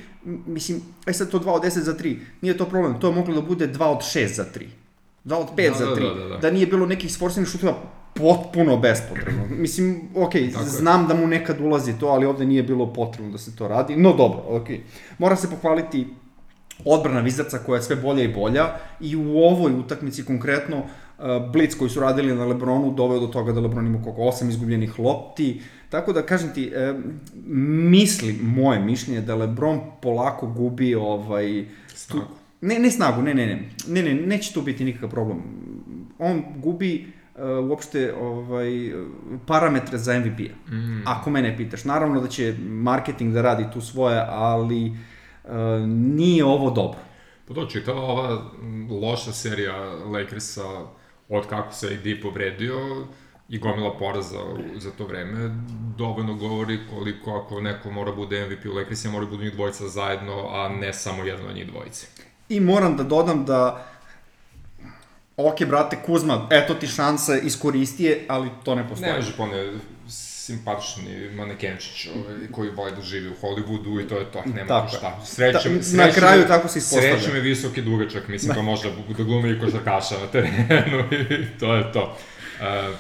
mislim, 0.47 0.81
aj 1.07 1.15
sad 1.15 1.31
to 1.31 1.39
2 1.39 1.51
od 1.51 1.63
10 1.63 1.69
za 1.81 1.95
3, 1.95 2.17
nije 2.41 2.57
to 2.57 2.67
problem, 2.67 3.01
to 3.01 3.09
je 3.09 3.15
moglo 3.15 3.35
da 3.35 3.41
bude 3.41 3.69
2 3.69 3.85
od 3.85 3.99
6 3.99 4.35
za 4.35 4.45
3. 4.55 4.67
2 5.25 5.35
od 5.35 5.49
5 5.57 5.69
Da, 5.69 5.79
za 5.79 5.87
da, 5.87 5.97
3. 5.97 6.15
da, 6.15 6.23
da, 6.23 6.29
da. 6.29 6.37
da 6.37 6.51
nije 6.51 6.67
bilo 6.67 6.87
nekih 6.87 7.11
isforsiranih 7.11 7.49
šuteva 7.49 7.75
potpuno 8.15 8.77
bespotrebno. 8.77 9.43
Mislim, 9.51 10.01
ok, 10.15 10.33
Tako 10.33 10.65
je. 10.65 10.69
znam 10.71 11.07
da 11.09 11.15
mu 11.15 11.27
nekad 11.27 11.61
ulazi 11.61 11.99
to, 11.99 12.07
ali 12.07 12.27
ovde 12.27 12.47
nije 12.47 12.63
bilo 12.63 12.93
potrebno 12.93 13.33
da 13.33 13.39
se 13.39 13.57
to 13.57 13.69
radi. 13.69 13.97
No 13.97 14.13
dobro, 14.13 14.43
ok. 14.49 14.67
Mora 15.19 15.37
se 15.37 15.51
pohvaliti 15.51 16.07
odbrana 16.85 17.21
Vizarca 17.21 17.59
koja 17.59 17.77
je 17.77 17.83
sve 17.83 17.97
bolja 17.97 18.23
i 18.25 18.35
bolja 18.35 18.69
i 19.01 19.17
u 19.17 19.39
ovoj 19.39 19.73
utakmici 19.73 20.25
konkretno 20.25 20.77
uh, 20.79 21.25
Blitz 21.53 21.75
koji 21.79 21.91
su 21.91 22.01
radili 22.01 22.35
na 22.35 22.45
Lebronu 22.45 22.95
doveo 22.95 23.21
do 23.21 23.27
toga 23.27 23.53
da 23.53 23.61
Lebron 23.61 23.87
ima 23.87 24.03
koliko 24.03 24.23
osam 24.23 24.49
izgubljenih 24.49 24.99
lopti. 24.99 25.61
Tako 25.91 26.13
da 26.13 26.23
kažem 26.23 26.51
ti, 26.55 26.73
e, 26.75 26.95
mislim, 27.45 28.39
moje 28.43 28.81
mišljenje 28.81 29.21
da 29.21 29.35
Lebron 29.35 29.81
polako 30.03 30.47
gubi 30.47 30.95
ovaj 30.95 31.65
tu, 31.65 31.97
Snagu. 31.97 32.27
ne, 32.61 32.79
ne 32.79 32.91
snagu, 32.91 33.23
ne, 33.23 33.35
ne, 33.35 33.47
ne, 33.47 33.63
ne, 33.89 34.03
ne, 34.03 34.15
neće 34.15 34.55
tu 34.55 34.63
biti 34.63 34.85
nikakav 34.85 35.11
problem. 35.11 35.39
On 36.19 36.43
gubi 36.57 37.13
uh, 37.35 37.71
uopšte 37.71 38.15
ovaj, 38.21 38.93
parametre 39.47 39.99
za 39.99 40.19
MVP-a. 40.19 40.73
Mm. 40.75 41.03
Ako 41.07 41.31
mene 41.31 41.57
pitaš. 41.57 41.85
Naravno 41.85 42.21
da 42.21 42.29
će 42.29 42.55
marketing 42.61 43.35
da 43.35 43.43
radi 43.43 43.67
tu 43.73 43.81
svoje, 43.81 44.25
ali 44.29 44.91
uh, 44.91 45.51
nije 45.89 46.45
ovo 46.45 46.71
dobro. 46.71 46.99
Pa 47.49 47.55
to, 47.55 47.67
čitava 47.67 48.01
ova 48.01 48.43
m, 48.63 48.89
loša 48.91 49.33
serija 49.33 49.77
Lakersa 49.87 50.87
od 51.29 51.47
kako 51.47 51.73
se 51.73 51.87
AD 51.87 52.23
povredio 52.23 53.07
i 53.49 53.59
gomila 53.59 53.99
poraza 53.99 54.39
za 54.77 54.91
to 54.91 55.07
vreme, 55.07 55.51
dovoljno 55.97 56.35
govori 56.35 56.79
koliko 56.91 57.31
ako 57.31 57.61
neko 57.61 57.91
mora 57.91 58.13
bude 58.13 58.47
MVP 58.47 58.67
u 58.67 58.77
Lakersima, 58.77 59.13
mora 59.13 59.27
budu 59.27 59.43
njih 59.45 59.53
dvojica 59.53 59.89
zajedno, 59.89 60.49
a 60.49 60.69
ne 60.69 60.93
samo 60.93 61.25
jedan 61.25 61.47
od 61.47 61.55
njih 61.55 61.67
dvojice. 61.67 62.07
I 62.49 62.61
moram 62.61 62.97
da 62.97 63.03
dodam 63.03 63.45
da 63.45 63.87
Ok, 65.37 65.65
brate, 65.65 65.97
Kuzma, 66.07 66.49
eto 66.51 66.75
ti 66.75 66.87
šansa, 66.87 67.39
iskoristi 67.39 68.05
je, 68.05 68.25
ali 68.29 68.51
to 68.65 68.75
ne 68.75 68.89
postoji. 68.89 69.13
Ne 69.13 69.17
može 69.17 69.33
pone 69.37 69.73
simpatični 70.09 71.31
manekenčić 71.35 72.07
ovaj, 72.07 72.35
koji 72.53 72.71
voli 72.71 72.93
da 72.97 73.03
živi 73.03 73.29
u 73.29 73.35
Hollywoodu 73.43 74.05
i 74.05 74.09
to 74.09 74.19
je 74.19 74.25
to, 74.33 74.43
nema 74.55 74.67
Tako 74.67 74.91
tu 74.91 74.97
šta. 74.97 75.21
Sreće, 75.25 75.59
Ta- 75.59 75.75
na 75.75 75.83
sreće, 75.83 76.19
kraju 76.19 76.45
tako 76.49 76.69
se 76.69 76.79
ispostavlja. 76.79 77.19
Sreće 77.19 77.33
me 77.33 77.41
visok 77.41 77.77
i 77.77 77.83
dugačak, 77.83 78.29
mislim, 78.29 78.55
pa 78.55 78.63
možda 78.63 78.89
da 79.19 79.25
glumi 79.25 79.51
i 79.51 79.61
košarkaša 79.61 80.15
na 80.21 80.27
terenu 80.27 80.99
i 81.31 81.59
to 81.61 81.75
je 81.75 81.93
to. 81.93 82.17
Uh, 82.61 82.97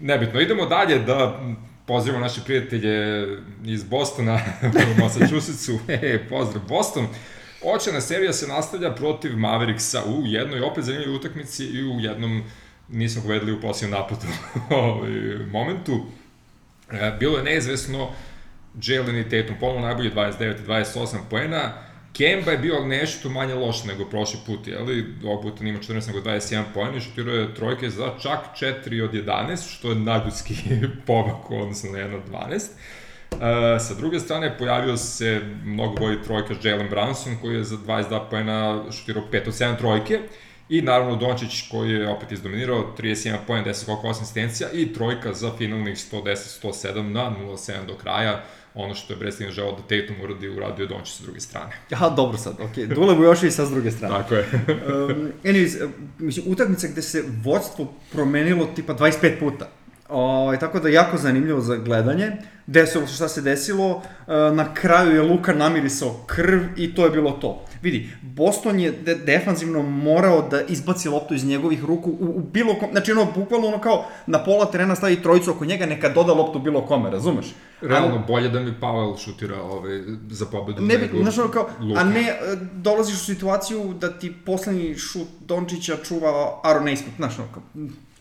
nebitno, 0.00 0.40
idemo 0.40 0.66
dalje 0.66 0.98
da 0.98 1.40
pozdravimo 1.86 2.22
naše 2.24 2.40
prijatelje 2.44 3.26
iz 3.64 3.84
Bostona 3.84 4.40
u 4.96 5.00
Massachusettsu. 5.00 5.78
E, 5.88 6.28
pozdrav 6.28 6.64
Boston. 6.68 7.06
Očena 7.64 8.00
serija 8.00 8.32
se 8.32 8.46
nastavlja 8.46 8.94
protiv 8.94 9.36
Mavericksa 9.36 10.02
u 10.04 10.22
jednoj 10.26 10.60
opet 10.60 10.84
zanimljivoj 10.84 11.16
utakmici 11.16 11.64
i 11.64 11.84
u 11.84 12.00
jednom 12.00 12.42
nismo 12.88 13.22
povedali 13.22 13.52
u 13.52 13.60
posljednom 13.60 14.00
napadu 14.00 14.26
ovaj, 14.82 15.10
momentu. 15.50 16.06
E, 16.92 17.16
bilo 17.20 17.38
je 17.38 17.44
neizvesno 17.44 18.10
Jalen 18.82 19.18
i 19.18 19.28
Tatum 19.28 19.56
ponovno 19.60 19.86
najbolji 19.86 20.10
29 20.10 20.64
i 20.64 20.66
28 20.66 21.16
poena. 21.30 21.72
Kemba 22.12 22.50
je 22.50 22.58
bio 22.58 22.84
nešto 22.84 23.28
manje 23.28 23.54
loš 23.54 23.84
nego 23.84 24.04
prošli 24.04 24.38
put, 24.46 24.66
jeli? 24.66 25.14
Ovog 25.24 25.42
puta 25.42 25.64
nima 25.64 25.78
14 25.78 26.06
nego 26.06 26.20
21 26.20 26.62
poena 26.74 26.96
i 26.96 27.00
šutirao 27.00 27.34
je 27.34 27.54
trojke 27.54 27.90
za 27.90 28.10
čak 28.22 28.40
4 28.60 29.04
od 29.04 29.12
11, 29.12 29.76
što 29.76 29.90
je 29.90 29.94
nadljudski 29.94 30.54
pomak 31.06 31.50
u 31.50 31.56
odnosu 31.56 31.86
na 31.86 31.98
1 31.98 32.14
od 32.14 32.22
12. 32.30 32.66
Uh, 33.32 33.38
sa 33.80 33.94
druge 33.94 34.20
strane, 34.20 34.58
pojavio 34.58 34.96
se 34.96 35.40
mnogo 35.64 35.94
bolji 35.94 36.22
trojkaš 36.22 36.56
Jalen 36.64 36.88
Brunson, 36.90 37.36
koji 37.40 37.54
je 37.54 37.64
za 37.64 37.76
22 37.76 38.20
poena 38.30 38.84
šutirao 38.92 39.22
5 39.32 39.48
od 39.48 39.54
7 39.54 39.78
trojke. 39.78 40.20
I 40.68 40.82
naravno 40.82 41.16
Dončić 41.16 41.68
koji 41.70 41.90
je 41.90 42.08
opet 42.08 42.32
izdominirao 42.32 42.94
31 42.98 43.36
poen, 43.46 43.64
10 43.64 43.86
koliko 43.86 44.06
8 44.06 44.10
asistencija 44.10 44.68
i 44.72 44.92
trojka 44.92 45.32
za 45.32 45.50
finalnih 45.58 45.96
110-107 45.96 47.02
na 47.02 47.32
0-7 47.40 47.86
do 47.86 47.96
kraja. 47.96 48.44
Ono 48.74 48.94
što 48.94 49.12
je 49.12 49.16
Brestin 49.16 49.50
želao 49.50 49.72
da 49.72 49.82
Tatum 49.82 50.16
uradi, 50.24 50.48
uradio 50.48 50.86
Dončić 50.86 51.14
sa 51.14 51.22
druge 51.24 51.40
strane. 51.40 51.72
Aha, 51.94 52.08
dobro 52.08 52.38
sad, 52.38 52.54
ok. 52.60 52.94
Dule 52.94 53.14
Vujošević 53.14 53.54
sa 53.54 53.66
s 53.66 53.70
druge 53.70 53.90
strane. 53.90 54.14
Tako 54.14 54.34
je. 54.34 54.44
um, 54.68 55.32
anyways, 55.44 55.88
mislim, 56.18 56.46
utakmica 56.48 56.88
gde 56.88 57.02
se 57.02 57.24
vodstvo 57.42 57.94
promenilo 58.12 58.66
tipa 58.66 58.94
25 58.94 59.38
puta. 59.38 59.68
O, 60.08 60.56
tako 60.60 60.80
da 60.80 60.88
jako 60.88 61.16
zanimljivo 61.16 61.60
za 61.60 61.76
gledanje. 61.76 62.32
Desilo 62.66 63.06
se 63.06 63.14
šta 63.14 63.28
se 63.28 63.40
desilo, 63.40 63.90
uh, 63.90 64.02
na 64.54 64.74
kraju 64.74 65.14
je 65.14 65.22
Luka 65.22 65.52
namirisao 65.52 66.24
krv 66.26 66.60
i 66.76 66.94
to 66.94 67.04
je 67.04 67.10
bilo 67.10 67.30
to. 67.30 67.64
Vidi, 67.82 68.10
Boston 68.22 68.80
je 68.80 68.90
de 68.90 69.14
defanzivno 69.14 69.82
morao 69.82 70.48
da 70.48 70.60
izbaci 70.62 71.08
loptu 71.08 71.34
iz 71.34 71.44
njegovih 71.44 71.84
ruku 71.84 72.10
u, 72.10 72.24
u 72.24 72.40
bilo 72.40 72.74
kom, 72.74 72.88
znači 72.92 73.12
ono, 73.12 73.32
bukvalno 73.36 73.66
ono 73.66 73.80
kao 73.80 74.04
na 74.26 74.44
pola 74.44 74.64
terena 74.70 74.94
stavi 74.94 75.22
trojicu 75.22 75.50
oko 75.50 75.64
njega, 75.64 75.86
neka 75.86 76.08
doda 76.08 76.32
loptu 76.32 76.58
bilo 76.58 76.86
kome, 76.86 77.10
razumeš? 77.10 77.46
Realno, 77.80 78.24
bolje 78.28 78.48
da 78.48 78.60
mi 78.60 78.80
Pavel 78.80 79.16
šutira 79.16 79.62
ovaj, 79.62 80.00
za 80.30 80.46
pobedu 80.46 80.82
Ne 80.82 80.98
bi, 80.98 81.06
nego 81.06 81.22
znaš 81.22 81.38
ono 81.38 81.48
kao, 81.48 81.68
Luka. 81.80 82.00
a 82.00 82.04
ne 82.04 82.20
e, 82.20 82.36
dolaziš 82.72 83.14
u 83.14 83.24
situaciju 83.24 83.94
da 84.00 84.18
ti 84.18 84.34
poslednji 84.46 84.94
šut 84.94 85.28
Dončića 85.40 85.96
čuva 86.04 86.60
Aaron 86.64 86.84
Nesmith, 86.84 87.16
znaš 87.16 87.38
ono 87.38 87.48
kao, 87.54 87.62
e, 87.76 88.11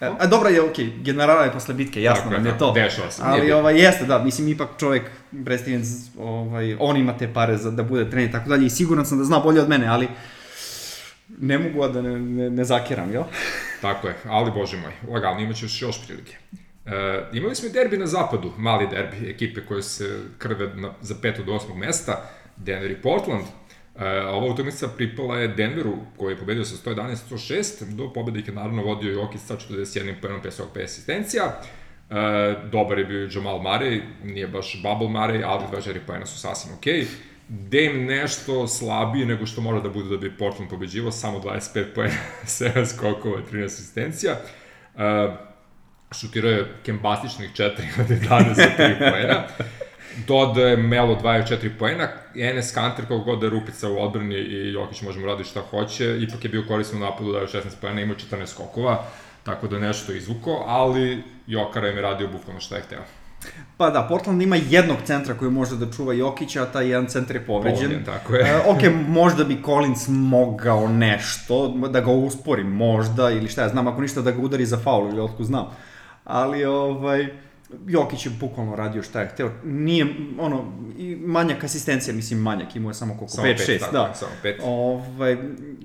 a 0.00 0.26
dobro 0.26 0.48
je, 0.48 0.62
okej, 0.62 0.86
okay, 0.86 1.02
generala 1.02 1.42
je 1.42 1.52
posle 1.52 1.74
bitke, 1.74 2.02
jasno 2.02 2.22
Tako 2.22 2.34
nam 2.34 2.46
je 2.46 2.52
tako, 2.52 2.64
to. 2.64 2.72
dešava 2.72 3.10
se, 3.10 3.22
Ali 3.24 3.52
ovaj, 3.52 3.80
jeste, 3.82 4.04
da, 4.04 4.18
mislim, 4.18 4.48
ipak 4.48 4.68
čovjek, 4.78 5.10
Brad 5.30 5.60
Stevens, 5.60 5.88
ovaj, 6.18 6.76
on 6.80 6.96
ima 6.96 7.18
te 7.18 7.32
pare 7.34 7.56
za 7.56 7.70
da 7.70 7.82
bude 7.82 8.10
trener 8.10 8.28
i 8.28 8.32
tako 8.32 8.48
dalje 8.48 8.66
i 8.66 8.70
siguran 8.70 9.06
sam 9.06 9.18
da 9.18 9.24
zna 9.24 9.38
bolje 9.38 9.60
od 9.60 9.68
mene, 9.68 9.86
ali 9.86 10.08
ne 11.38 11.58
mogu 11.58 11.82
a 11.82 11.88
da 11.88 12.02
ne, 12.02 12.18
ne, 12.18 12.50
ne 12.50 12.64
zakiram, 12.64 13.12
jel? 13.12 13.22
Tako 13.82 14.08
je, 14.08 14.14
ali 14.24 14.50
bože 14.50 14.76
moj, 14.76 14.92
lagano, 15.14 15.40
imat 15.40 15.56
ćeš 15.56 15.82
još 15.82 16.06
prilike. 16.06 16.36
E, 16.86 17.24
imali 17.32 17.54
smo 17.54 17.68
i 17.68 17.72
derbi 17.72 17.96
na 17.96 18.06
zapadu, 18.06 18.52
mali 18.56 18.88
derbi, 18.88 19.30
ekipe 19.30 19.60
koje 19.60 19.82
se 19.82 20.20
krve 20.38 20.74
na, 20.74 20.92
za 21.00 21.14
pet 21.22 21.38
od 21.38 21.48
osmog 21.48 21.76
mesta, 21.76 22.30
Denver 22.56 22.90
i 22.90 23.02
Portland. 23.02 23.44
E, 23.98 24.20
ova 24.20 24.46
utakmica 24.46 24.88
pripala 24.88 25.38
je 25.38 25.48
Denveru, 25.48 25.96
koji 26.16 26.32
je 26.32 26.38
pobedio 26.38 26.64
sa 26.64 26.90
111-106, 26.90 27.94
do 27.94 28.12
pobede 28.12 28.38
ih 28.38 28.48
je 28.48 28.54
naravno 28.54 28.82
vodio 28.82 29.12
Jokic 29.12 29.40
sa 29.40 29.56
41 29.56 30.14
poenom, 30.20 30.40
55 30.42 30.84
asistencija. 30.84 31.42
E, 31.44 32.14
dobar 32.72 32.98
je 32.98 33.04
bio 33.04 33.28
Jamal 33.32 33.58
Murray, 33.58 34.00
nije 34.24 34.48
baš 34.48 34.82
Bubble 34.82 35.08
Murray, 35.08 35.42
ali 35.46 35.64
24 35.72 35.98
poena 36.06 36.26
su 36.26 36.38
sasvim 36.38 36.74
okej. 36.74 37.00
Okay. 37.00 37.06
Dame 37.48 38.04
nešto 38.04 38.68
slabiji 38.68 39.26
nego 39.26 39.46
što 39.46 39.60
mora 39.60 39.80
da 39.80 39.88
bude 39.88 40.08
da 40.08 40.16
bi 40.16 40.36
Portland 40.36 40.70
pobeđivo, 40.70 41.10
samo 41.10 41.38
25 41.38 41.84
poena, 41.94 42.14
7 42.44 42.86
skokova, 42.86 43.40
13 43.52 43.64
asistencija. 43.64 44.36
Uh, 44.94 45.00
šutirao 46.12 46.50
je 46.50 46.66
kembastičnih 46.84 47.50
4 47.52 47.70
od 48.00 48.06
11 48.06 48.54
za 48.54 48.62
3 48.78 48.98
poena. 48.98 49.46
Dodaje 50.26 50.76
Melo 50.76 51.18
24 51.22 51.70
poena, 51.78 52.08
Enes 52.34 52.74
Kanter 52.74 53.04
kako 53.04 53.18
god 53.18 53.40
da 53.40 53.46
je 53.46 53.50
rupica 53.50 53.88
u 53.88 53.98
odbrani 53.98 54.34
i 54.34 54.72
Jokić 54.72 55.02
može 55.02 55.20
mu 55.20 55.26
raditi 55.26 55.48
šta 55.48 55.60
hoće, 55.70 56.18
ipak 56.22 56.44
je 56.44 56.50
bio 56.50 56.64
korisno 56.68 56.98
u 56.98 57.00
napadu, 57.00 57.32
dao 57.32 57.46
16 57.46 57.62
poena, 57.80 58.00
imao 58.00 58.16
14 58.30 58.46
skokova. 58.46 59.04
tako 59.42 59.68
da 59.68 59.78
nešto 59.78 60.12
izvuko, 60.12 60.64
ali 60.66 61.22
Jokara 61.46 61.88
im 61.88 61.96
je 61.96 62.02
radio 62.02 62.28
bukvalno 62.28 62.60
šta 62.60 62.76
je 62.76 62.82
hteo. 62.82 63.02
Pa 63.76 63.90
da, 63.90 64.06
Portland 64.08 64.42
ima 64.42 64.56
jednog 64.56 64.96
centra 65.04 65.34
koji 65.34 65.50
može 65.50 65.76
da 65.76 65.90
čuva 65.92 66.14
Jokića, 66.14 66.62
a 66.62 66.66
taj 66.66 66.88
jedan 66.88 67.06
centar 67.06 67.36
je 67.36 67.46
povređen. 67.46 67.80
Povređen, 67.80 68.04
tako 68.04 68.34
je. 68.34 68.42
E, 68.42 68.56
ok, 68.66 69.08
možda 69.08 69.44
bi 69.44 69.62
Collins 69.64 70.08
mogao 70.08 70.88
nešto, 70.88 71.68
da 71.68 72.00
ga 72.00 72.10
uspori, 72.10 72.64
možda, 72.64 73.30
ili 73.30 73.48
šta 73.48 73.62
ja 73.62 73.68
znam, 73.68 73.86
ako 73.86 74.00
ništa 74.00 74.22
da 74.22 74.30
ga 74.30 74.42
udari 74.42 74.66
za 74.66 74.76
faul, 74.76 75.08
ili 75.08 75.20
otko 75.20 75.44
znam. 75.44 75.66
Ali, 76.24 76.64
ovaj, 76.64 77.26
Jokić 77.86 78.26
je 78.26 78.32
bukvalno 78.40 78.76
radio 78.76 79.02
šta 79.02 79.20
je 79.20 79.28
hteo. 79.28 79.50
Nije, 79.64 80.06
ono, 80.38 80.72
i 80.98 81.16
manjak 81.16 81.64
asistencija, 81.64 82.14
mislim 82.14 82.40
manjak, 82.40 82.76
imao 82.76 82.90
je 82.90 82.94
samo 82.94 83.14
koliko, 83.14 83.32
Samo 83.32 83.46
5-6, 83.48 83.66
pet, 83.66 83.80
tako 83.80 83.92
da. 83.92 84.14
samo 84.14 84.32
pet. 84.42 84.60
Ovaj, 84.64 85.36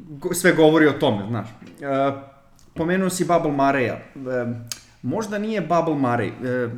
go- 0.10 0.34
sve 0.34 0.54
govori 0.54 0.88
o 0.88 0.94
tome, 0.94 1.26
znaš. 1.30 1.48
E, 1.82 2.12
pomenuo 2.76 3.10
si 3.10 3.26
Bubble 3.26 3.52
Mareja. 3.52 3.94
E, 3.94 4.02
možda 5.02 5.38
nije 5.38 5.62
Bubble 5.62 5.96
Marey. 5.96 6.32
E, 6.46 6.70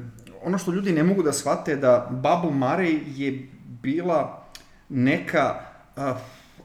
ono 0.44 0.58
što 0.58 0.72
ljudi 0.72 0.92
ne 0.92 1.04
mogu 1.04 1.24
da 1.24 1.34
shvate 1.34 1.72
je 1.72 1.78
da 1.78 2.08
Bubble 2.12 2.60
Marey 2.60 3.00
je 3.16 3.48
bila 3.82 4.46
neka 4.90 5.56
a, 5.96 6.16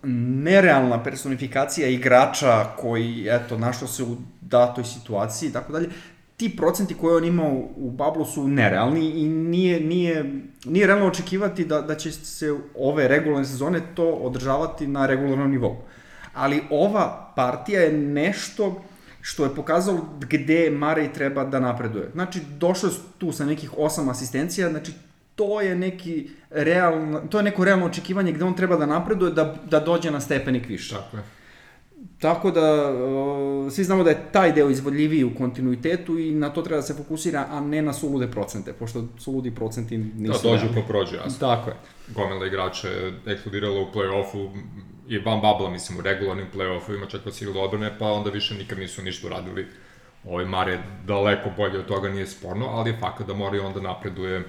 nerealna 0.03 1.03
personifikacija 1.03 1.89
igrača 1.89 2.65
koji, 2.77 3.27
eto, 3.31 3.59
našao 3.59 3.89
se 3.89 4.03
u 4.03 4.17
datoj 4.41 4.85
situaciji 4.85 5.49
i 5.49 5.53
tako 5.53 5.73
dalje. 5.73 5.89
Ti 6.39 6.57
procenti 6.57 6.95
koje 6.95 7.17
on 7.17 7.25
imao 7.25 7.69
u 7.77 7.91
Bablu 7.91 8.25
su 8.25 8.49
nerealni 8.49 9.11
i 9.11 9.29
nije, 9.29 9.81
nije, 9.81 10.43
nije 10.65 10.87
realno 10.87 11.07
očekivati 11.07 11.65
da, 11.65 11.81
da 11.81 11.95
će 11.95 12.13
se 12.13 12.55
ove 12.75 13.09
regularne 13.09 13.45
sezone 13.45 13.81
to 13.95 14.09
održavati 14.09 14.87
na 14.87 15.07
regularnom 15.07 15.51
nivou. 15.51 15.77
Ali 16.35 16.63
ova 16.71 17.33
partija 17.37 17.81
je 17.81 17.93
nešto 17.93 18.83
što 19.21 19.45
je 19.45 19.55
pokazalo 19.55 20.09
gde 20.21 20.71
Marej 20.71 21.13
treba 21.13 21.45
da 21.45 21.61
napreduje. 21.61 22.11
Znači, 22.13 22.41
došao 22.59 22.89
je 22.89 22.97
tu 23.19 23.33
sa 23.33 23.45
nekih 23.45 23.71
osam 23.79 24.09
asistencija, 24.09 24.71
znači 24.71 24.93
to 25.35 25.61
je 25.61 25.77
neki 25.77 26.31
realno, 26.51 27.21
to 27.31 27.39
je 27.39 27.45
neko 27.45 27.65
realno 27.65 27.87
očekivanje 27.87 28.33
gde 28.33 28.45
on 28.45 28.55
treba 28.55 28.77
da 28.77 28.87
napreduje 28.87 29.33
da, 29.33 29.55
da 29.71 29.81
dođe 29.81 30.11
na 30.11 30.21
stepenik 30.21 30.69
više. 30.69 30.95
Tako 30.95 31.17
je. 31.17 31.23
Tako 32.21 32.51
da, 32.51 32.91
uh, 32.91 33.73
svi 33.73 33.85
znamo 33.85 34.05
da 34.05 34.11
je 34.11 34.33
taj 34.33 34.53
deo 34.53 34.71
izvodljiviji 34.71 35.25
u 35.25 35.35
kontinuitetu 35.35 36.19
i 36.19 36.31
na 36.31 36.51
to 36.51 36.63
treba 36.63 36.77
da 36.77 36.83
se 36.83 36.95
fokusira, 36.95 37.47
a 37.51 37.61
ne 37.61 37.83
na 37.83 37.93
sulude 37.93 38.27
procente, 38.31 38.73
pošto 38.73 39.05
suludi 39.19 39.55
procenti 39.55 39.99
Da, 39.99 40.23
nisu... 40.23 40.49
dođu 40.49 40.63
realni. 40.65 40.83
pa 40.83 40.89
prođu, 40.89 41.17
jasno. 41.17 41.49
Tako 41.49 41.71
je. 41.71 41.77
Gomela 42.15 42.47
igrača 42.47 42.89
je 42.89 43.13
eksplodirala 43.27 43.81
u 43.81 43.93
play-offu 43.95 44.51
i 45.09 45.19
van 45.19 45.41
babla, 45.41 45.71
mislim, 45.71 45.99
u 45.99 46.03
regularnim 46.03 46.47
play-offovima, 46.55 47.09
čak 47.09 47.25
kad 47.25 47.35
si 47.35 47.45
igrali 47.45 47.65
odbrane, 47.65 47.99
pa 47.99 48.07
onda 48.07 48.31
više 48.31 48.55
nikad 48.55 48.79
nisu 48.79 49.03
ništa 49.03 49.27
uradili. 49.27 49.67
Ovaj 50.25 50.45
Mare 50.45 50.79
daleko 51.07 51.51
bolje 51.57 51.79
od 51.79 51.87
toga 51.87 52.09
nije 52.09 52.27
sporno, 52.27 52.67
ali 52.67 52.91
je 52.91 52.99
fakat 53.01 53.27
da 53.27 53.35
mora 53.35 53.57
i 53.57 53.61
onda 53.61 53.81
napreduje. 53.81 54.45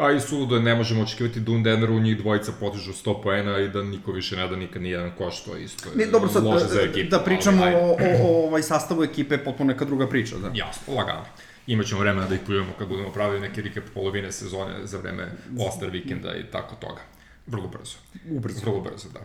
A 0.00 0.12
i 0.12 0.20
suludo 0.20 0.56
je, 0.56 0.62
ne 0.62 0.74
možemo 0.74 1.02
očekivati 1.02 1.40
da 1.40 1.52
u 1.52 1.58
Denveru 1.58 2.00
njih 2.00 2.18
dvojica 2.18 2.52
potižu 2.60 2.92
100 2.92 3.22
poena 3.22 3.58
i 3.58 3.68
da 3.68 3.82
niko 3.82 4.12
više 4.12 4.36
ne 4.36 4.48
da 4.48 4.56
nikad 4.56 4.82
ni 4.82 4.90
jedan 4.90 5.10
koš, 5.18 5.44
to 5.44 5.56
je 5.56 5.64
isto 5.64 5.88
Ne, 5.94 6.06
dobro, 6.06 6.28
sad 6.28 6.44
loše 6.44 6.66
za 6.66 6.74
da, 6.74 6.82
ekipu. 6.82 7.10
da 7.10 7.20
pričamo 7.20 7.62
ali, 7.62 7.74
o, 7.74 7.78
o, 7.78 7.96
o 8.22 8.46
ovaj 8.46 8.62
sastavu 8.62 9.04
ekipe, 9.04 9.38
potpuno 9.38 9.72
neka 9.72 9.84
druga 9.84 10.08
priča, 10.08 10.36
da. 10.36 10.50
Jasno, 10.54 10.94
lagano. 10.94 11.24
Imaćemo 11.66 12.00
vremena 12.00 12.26
da 12.26 12.34
ih 12.34 12.40
pljujemo 12.46 12.72
kad 12.78 12.88
budemo 12.88 13.12
pravili 13.12 13.40
neke 13.40 13.62
recap 13.62 13.84
polovine 13.94 14.32
sezone 14.32 14.86
za 14.86 14.98
vreme 14.98 15.32
All-Star 15.58 15.90
vikenda 15.90 16.36
i 16.36 16.42
tako 16.52 16.74
toga. 16.74 17.00
Vrlo 17.46 17.68
brzo. 17.68 17.96
Ubrzo. 18.30 18.60
Vrlo 18.60 18.80
brzo, 18.80 19.08
da. 19.14 19.20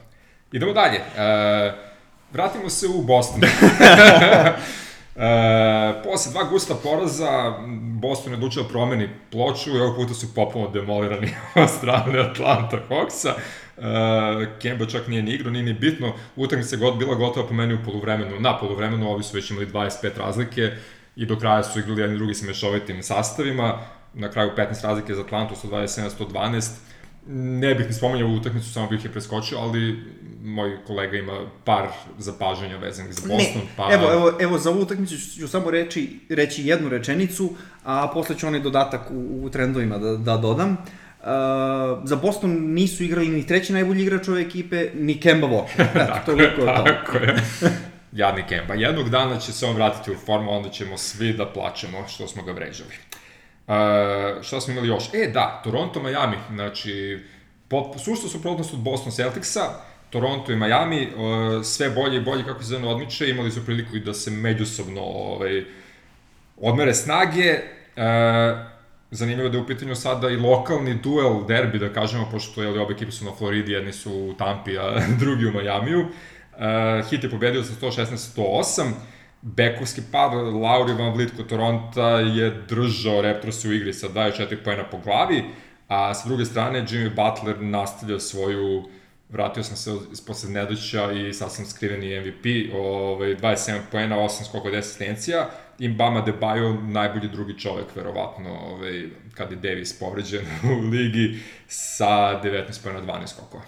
Idemo 0.52 0.74
dalje. 0.74 0.98
E, 0.98 1.74
vratimo 2.34 2.70
se 2.70 2.88
u 2.88 3.02
Boston. 3.02 3.42
e, 5.16 6.02
posle 6.04 6.32
dva 6.32 6.44
gusta 6.44 6.76
poraza, 6.84 7.54
Boston 8.02 8.32
je 8.32 8.38
odlučio 8.38 8.64
da 8.64 8.70
promeni 8.70 9.10
ploču 9.32 9.70
i 9.70 9.80
ovog 9.80 9.96
puta 9.96 10.14
su 10.14 10.34
popuno 10.36 10.68
demolirani 10.68 11.34
od 11.64 11.70
strane 11.70 12.20
Atlanta 12.20 12.78
Hawksa. 12.90 13.34
E, 13.78 14.60
Kemba 14.62 14.86
čak 14.86 15.08
nije 15.08 15.24
ni 15.24 15.32
igrao, 15.32 15.52
nije 15.52 15.64
ni 15.64 15.74
bitno. 15.74 16.14
Utakmica 16.36 16.76
god 16.76 16.98
bila 16.98 17.16
gotova 17.16 17.48
po 17.48 17.54
meni 17.54 17.74
u 17.74 17.84
poluvremenu. 17.86 18.40
Na 18.40 18.58
poluvremenu 18.58 19.12
ovi 19.12 19.24
su 19.24 19.36
već 19.36 19.52
imali 19.52 19.68
25 19.68 20.18
razlike 20.18 20.72
i 21.16 21.26
do 21.26 21.40
kraja 21.40 21.64
su 21.64 21.80
igrali 21.80 22.02
jedni 22.02 22.18
drugi 22.18 22.34
sa 22.34 22.46
mešovitim 22.46 23.04
sastavima. 23.04 23.80
Na 24.14 24.32
kraju 24.32 24.52
15 24.58 24.84
razlike 24.84 25.14
za 25.14 25.22
Atlantu, 25.22 25.56
127-112 25.64 26.72
ne 27.28 27.76
bih 27.76 27.88
ni 27.88 27.94
spomenuo 27.94 28.36
utakmicu, 28.36 28.74
samo 28.74 28.88
bih 28.88 29.06
je 29.06 29.12
preskočio, 29.12 29.58
ali 29.58 30.04
moj 30.44 30.78
kolega 30.88 31.18
ima 31.18 31.46
par 31.64 31.88
zapažanja 32.18 32.78
vezanih 32.78 33.14
za 33.14 33.22
Boston, 33.28 33.62
ne, 33.62 33.68
pa... 33.78 33.90
evo, 33.94 34.12
evo, 34.14 34.32
evo, 34.40 34.58
za 34.58 34.70
ovu 34.70 34.82
utakmicu 34.82 35.16
ću 35.40 35.48
samo 35.48 35.72
reći, 35.72 36.20
reći 36.30 36.68
jednu 36.68 36.90
rečenicu, 36.90 37.50
a 37.84 38.08
posle 38.14 38.38
ću 38.38 38.48
onaj 38.48 38.60
dodatak 38.60 39.12
u, 39.12 39.46
u 39.46 39.50
trendovima 39.50 39.98
da, 39.98 40.18
da 40.18 40.38
dodam. 40.38 40.72
Uh, 40.72 41.28
za 42.04 42.16
Boston 42.16 42.74
nisu 42.74 43.04
igrali 43.04 43.28
ni 43.28 43.48
treći 43.48 43.74
najbolji 43.74 44.02
igrač 44.02 44.28
ove 44.28 44.42
ekipe, 44.42 44.90
ni 44.96 45.20
Kemba 45.20 45.48
Walker. 45.48 45.86
Eto, 46.04 46.20
toliko 46.26 46.62
o 46.62 46.66
tome. 46.66 47.02
Tako 47.06 47.18
je. 47.18 47.36
Jadni 48.12 48.44
Kemba. 48.50 48.74
Jednog 48.74 49.10
dana 49.10 49.40
će 49.40 49.54
se 49.54 49.66
on 49.66 49.76
vratiti 49.76 50.12
u 50.12 50.16
formu, 50.26 50.52
onda 50.52 50.70
ćemo 50.70 50.98
svi 50.98 51.34
da 51.34 51.46
plačemo 51.46 52.08
što 52.08 52.28
smo 52.28 52.44
ga 52.44 52.52
vređali. 52.52 52.90
Uh, 53.68 54.44
šta 54.44 54.62
smo 54.62 54.74
imali 54.74 54.88
još? 54.88 55.04
E, 55.14 55.32
da, 55.34 55.62
Toronto, 55.64 56.04
Miami. 56.04 56.38
Znači, 56.54 57.20
po, 57.68 57.94
sušto 58.06 58.28
su 58.28 58.42
protnost 58.42 58.74
od 58.74 58.80
Boston 58.80 59.12
Celticsa, 59.12 59.62
Toronto 60.12 60.52
i 60.52 60.56
Miami, 60.56 61.08
uh, 61.08 61.64
sve 61.64 61.90
bolje 61.90 62.18
i 62.18 62.22
bolje 62.22 62.44
kako 62.44 62.64
se 62.64 62.70
zove 62.70 62.88
odmiče, 62.88 63.30
imali 63.30 63.52
su 63.52 63.66
priliku 63.66 63.96
i 63.96 64.00
da 64.00 64.14
se 64.14 64.32
međusobno 64.32 65.02
ovaj, 65.02 65.64
odmere 66.58 66.94
snage. 66.94 67.60
Uh, 67.96 68.72
zanimljivo 69.12 69.50
da 69.50 69.58
je 69.58 69.64
u 69.64 69.68
pitanju 69.68 69.96
sada 69.96 70.30
i 70.30 70.38
lokalni 70.38 70.94
duel, 70.94 71.46
derbi, 71.46 71.80
da 71.80 71.94
kažemo, 71.94 72.28
pošto 72.32 72.64
je 72.64 72.82
obe 72.82 72.94
ekipe 72.94 73.12
su 73.12 73.26
na 73.26 73.32
Floridi, 73.38 73.72
jedni 73.72 73.94
su 73.94 74.12
u 74.12 74.34
Tampi, 74.34 74.78
a 74.78 75.00
drugi 75.20 75.46
u 75.46 75.52
Majamiju. 75.52 76.00
Uh, 76.00 77.10
Hit 77.10 77.24
je 77.24 77.30
pobedio 77.30 77.64
sa 77.64 77.74
116-108. 77.82 78.92
Bekovski 79.42 80.02
pad, 80.12 80.34
Lauri 80.34 80.94
Van 80.94 81.14
Vliet 81.14 81.32
kod 81.38 81.48
Toronta 81.48 82.10
je 82.20 82.52
držao 82.70 83.22
Raptors 83.22 83.66
u 83.66 83.74
igri 83.74 83.94
sa 83.94 84.08
24 84.10 84.64
pojena 84.64 84.84
po 84.84 84.98
glavi, 84.98 85.44
a 85.88 86.14
sa 86.14 86.28
druge 86.28 86.46
strane 86.46 86.86
Jimmy 86.86 87.10
Butler 87.10 87.62
nastavlja 87.62 88.20
svoju 88.20 88.84
vratio 89.32 89.64
sam 89.64 89.78
se 89.78 89.92
iz 90.12 90.22
posle 90.22 90.50
nedoća 90.50 91.12
i 91.12 91.34
sad 91.34 91.54
sam 91.54 91.66
skriveni 91.66 92.20
MVP, 92.20 92.76
ovaj, 92.76 93.36
27 93.36 93.80
poena, 93.92 94.16
8 94.16 94.50
skoko 94.50 94.70
10 94.70 94.78
asistencija, 94.78 95.50
i 95.80 95.90
Bama 95.90 96.22
Debajo 96.22 96.74
najbolji 96.74 97.30
drugi 97.30 97.60
čovek, 97.60 97.96
verovatno, 97.96 98.50
ovaj, 98.50 99.04
kad 99.34 99.52
je 99.52 99.58
Davis 99.58 100.00
povređen 100.00 100.46
u 100.78 100.90
ligi, 100.90 101.40
sa 101.68 102.42
19 102.44 102.84
poena, 102.84 103.02
12 103.02 103.28
skokova. 103.28 103.64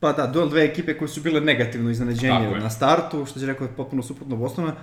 Pa 0.00 0.12
da, 0.12 0.26
duel 0.26 0.48
dve 0.48 0.64
ekipe 0.64 0.98
koje 0.98 1.08
su 1.08 1.20
bile 1.20 1.40
negativno 1.40 1.90
iznenađenje 1.90 2.50
na 2.60 2.70
startu, 2.70 3.26
što 3.26 3.40
će 3.40 3.46
rekao 3.46 3.64
je 3.64 3.72
potpuno 3.76 4.02
suprotno 4.02 4.36
Bostona. 4.36 4.74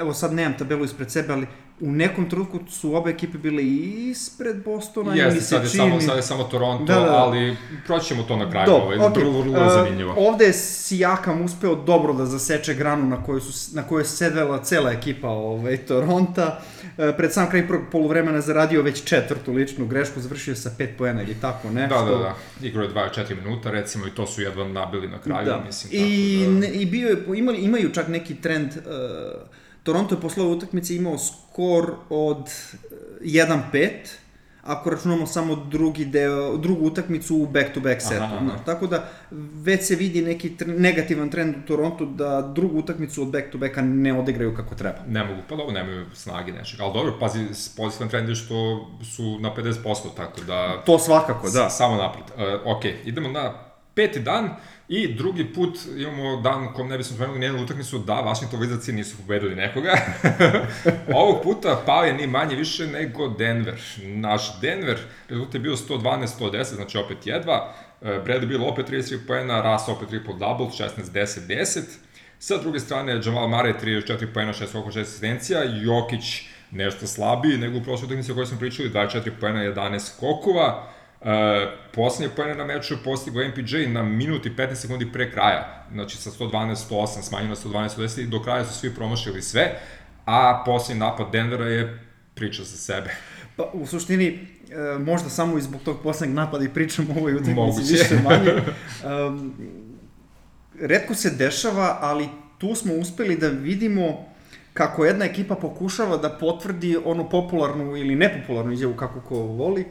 Evo 0.00 0.14
sad 0.14 0.32
nemam 0.32 0.58
tabelu 0.58 0.84
ispred 0.84 1.10
sebe, 1.10 1.32
ali 1.32 1.46
u 1.80 1.92
nekom 1.92 2.30
trenutku 2.30 2.58
su 2.68 2.94
obe 2.94 3.10
ekipe 3.10 3.38
bile 3.38 3.62
ispred 3.64 4.64
Bostona 4.64 5.14
Jeste, 5.14 5.40
se 5.40 5.46
sad 5.46 5.64
je, 5.64 5.70
čini... 5.70 5.82
samo, 5.82 6.00
sad 6.00 6.16
je 6.16 6.22
samo 6.22 6.44
Toronto, 6.44 6.84
Da, 6.84 6.94
da, 6.94 7.00
da. 7.00 7.16
ali 7.16 7.56
proći 7.86 8.06
ćemo 8.06 8.22
to 8.22 8.36
na 8.36 8.50
kraju, 8.50 8.66
Do, 8.66 8.74
ovaj, 8.74 8.98
okay. 8.98 9.18
vrlo, 9.18 9.40
vrlo 9.40 9.66
Uh, 9.66 9.72
zanimljivo. 9.72 10.14
ovde 10.18 10.44
je 10.44 10.52
Sijakam 10.52 11.42
uspeo 11.42 11.74
dobro 11.74 12.12
da 12.12 12.26
zaseče 12.26 12.74
granu 12.74 13.06
na 13.06 13.24
kojoj, 13.24 13.40
su, 13.40 13.76
na 13.76 13.82
kojoj 13.82 14.00
je 14.00 14.04
sedela 14.04 14.62
cela 14.62 14.92
ekipa 14.92 15.28
ovaj, 15.28 15.76
Toronta. 15.76 16.60
Uh, 16.82 17.04
pred 17.16 17.32
sam 17.32 17.50
kraj 17.50 17.66
prvog 17.68 17.84
poluvremena 17.92 18.40
zaradio 18.40 18.82
već 18.82 19.04
četvrtu 19.04 19.52
ličnu 19.52 19.86
grešku, 19.86 20.20
završio 20.20 20.54
sa 20.54 20.70
pet 20.78 20.90
poena 20.98 21.22
ili 21.22 21.34
tako 21.40 21.70
nešto. 21.70 22.04
Da, 22.04 22.10
da, 22.10 22.18
da. 22.18 22.34
Igrao 22.66 22.82
je 22.82 22.90
24 22.90 23.42
minuta, 23.44 23.70
recimo, 23.70 24.06
i 24.06 24.10
to 24.10 24.26
su 24.26 24.42
jedva 24.42 24.68
nabili 24.68 25.08
na 25.08 25.18
kraju, 25.18 25.46
Da. 25.46 25.62
mislim. 25.66 25.92
I, 25.92 26.38
tako 26.40 26.52
da... 26.52 26.60
ne, 26.60 26.68
I 26.68 26.86
bio 26.86 27.08
je, 27.08 27.38
imali, 27.38 27.58
imaju 27.58 27.92
čak 27.92 28.08
neki 28.08 28.34
trend, 28.34 28.68
uh, 28.76 28.82
Toronto 29.82 30.14
je 30.14 30.20
posle 30.20 30.42
ove 30.42 30.52
utakmice 30.52 30.96
imao 30.96 31.18
skor 31.58 31.94
od 32.10 32.38
uh, 32.38 32.50
1-5, 33.20 33.90
ako 34.62 34.90
računamo 34.90 35.26
samo 35.26 35.56
drugi 35.56 36.04
deo, 36.04 36.56
drugu 36.56 36.86
utakmicu 36.86 37.36
u 37.36 37.46
back-to-back 37.46 38.00
setu. 38.00 38.22
Aha, 38.22 38.36
aha. 38.36 38.58
Tako 38.66 38.86
da 38.86 39.08
već 39.64 39.86
se 39.86 39.96
vidi 39.96 40.22
neki 40.22 40.56
tr 40.56 40.68
negativan 40.68 41.30
trend 41.30 41.56
u 41.56 41.66
Torontu 41.66 42.06
da 42.06 42.52
drugu 42.54 42.78
utakmicu 42.78 43.22
od 43.22 43.28
back-to-backa 43.28 43.82
ne 43.82 44.18
odigraju 44.18 44.54
kako 44.54 44.74
treba. 44.74 44.98
Ne 45.08 45.24
mogu, 45.24 45.40
pa 45.48 45.56
dobro, 45.56 45.74
nemaju 45.74 46.06
snage 46.14 46.52
nečeg. 46.52 46.80
Ali 46.80 46.92
dobro, 46.92 47.16
pazi, 47.20 47.46
pozitivan 47.76 48.08
trend 48.08 48.28
je 48.28 48.34
što 48.34 48.86
su 49.14 49.38
na 49.40 49.54
50%, 49.56 49.96
tako 50.16 50.40
da... 50.40 50.82
To 50.86 50.98
svakako, 50.98 51.50
da. 51.50 51.70
Samo 51.70 51.96
napred. 51.96 52.24
Uh, 52.24 52.76
ok, 52.76 52.84
idemo 53.04 53.28
na 53.28 53.67
peti 53.98 54.20
dan 54.20 54.50
i 54.88 55.14
drugi 55.14 55.52
put 55.54 55.78
imamo 55.96 56.40
dan 56.40 56.64
u 56.64 56.72
kom 56.74 56.88
ne 56.88 56.98
bismo 56.98 57.14
spomenuli 57.16 57.40
nijednu 57.40 57.62
utakmicu 57.62 57.98
da 57.98 58.12
Washington 58.14 58.60
Wizardsi 58.60 58.92
nisu 58.92 59.16
pobedili 59.16 59.54
nekoga. 59.54 59.94
Ovog 61.20 61.42
puta 61.42 61.82
pao 61.86 62.04
je 62.04 62.14
ni 62.14 62.26
manje 62.26 62.56
više 62.56 62.86
nego 62.86 63.28
Denver. 63.28 63.80
Naš 64.02 64.60
Denver, 64.60 64.98
rezultat 65.28 65.54
je 65.54 65.60
bio 65.60 65.76
112-110, 65.76 66.74
znači 66.74 66.98
opet 66.98 67.26
jedva. 67.26 67.74
Uh, 68.00 68.08
Brad 68.24 68.42
je 68.42 68.48
bilo 68.48 68.66
opet 68.66 68.90
33 68.90 69.18
poena, 69.26 69.62
Ras 69.62 69.88
opet 69.88 70.08
triple 70.08 70.34
double, 70.38 70.66
16-10-10. 70.66 71.80
Sa 72.38 72.56
druge 72.56 72.80
strane, 72.80 73.20
Jamal 73.24 73.48
Mare 73.48 73.74
34 73.84 74.26
poena, 74.34 74.52
6 74.52 74.66
skokova, 74.66 74.92
6 74.92 75.00
asistencija, 75.00 75.60
Jokić 75.82 76.42
nešto 76.70 77.06
slabiji 77.06 77.58
nego 77.58 77.78
u 77.78 77.82
prošloj 77.82 78.06
utakmici 78.06 78.32
o 78.32 78.34
kojoj 78.34 78.46
smo 78.46 78.58
pričali, 78.58 78.90
24 78.90 79.30
poena, 79.40 79.60
11 79.60 79.98
skokova. 79.98 80.97
Uh, 81.20 81.26
poslednje 81.94 82.34
pojene 82.36 82.54
na 82.54 82.64
meču 82.64 82.94
je 82.94 82.98
postigao 83.04 83.48
MPJ 83.48 83.86
na 83.86 84.02
minuti 84.02 84.50
15 84.50 84.74
sekundi 84.74 85.12
pre 85.12 85.32
kraja, 85.32 85.86
znači 85.92 86.16
sa 86.16 86.30
112-108 86.30 87.22
smanjeno 87.22 87.54
na 87.64 87.70
112-110 87.70 88.22
i 88.22 88.26
do 88.26 88.42
kraja 88.42 88.64
su 88.64 88.78
svi 88.78 88.94
promašili 88.94 89.42
sve, 89.42 89.80
a 90.26 90.62
poslednji 90.66 91.00
napad 91.00 91.32
Denvera 91.32 91.64
je 91.64 91.98
priča 92.34 92.62
za 92.62 92.76
sebe. 92.76 93.10
Pa, 93.56 93.70
u 93.72 93.86
suštini, 93.86 94.26
e, 94.26 94.98
možda 94.98 95.28
samo 95.28 95.58
i 95.58 95.62
zbog 95.62 95.80
tog 95.84 96.02
poslednjeg 96.02 96.36
napada 96.36 96.64
i 96.64 96.68
pričam 96.68 97.06
o 97.10 97.18
ovoj 97.18 97.34
utakmici 97.34 97.92
više 97.92 98.20
manje. 98.24 98.52
Um, 99.28 99.54
redko 100.90 101.14
se 101.14 101.30
dešava, 101.30 101.98
ali 102.00 102.28
tu 102.58 102.74
smo 102.74 102.94
uspeli 102.94 103.36
da 103.36 103.48
vidimo 103.48 104.28
kako 104.72 105.04
jedna 105.04 105.24
ekipa 105.24 105.54
pokušava 105.54 106.16
da 106.16 106.30
potvrdi 106.30 106.96
onu 107.04 107.28
popularnu 107.30 107.96
ili 107.96 108.16
nepopularnu 108.16 108.72
izjavu, 108.72 108.94
kako 108.94 109.20
ko 109.20 109.34
voli, 109.34 109.80
e, 109.80 109.86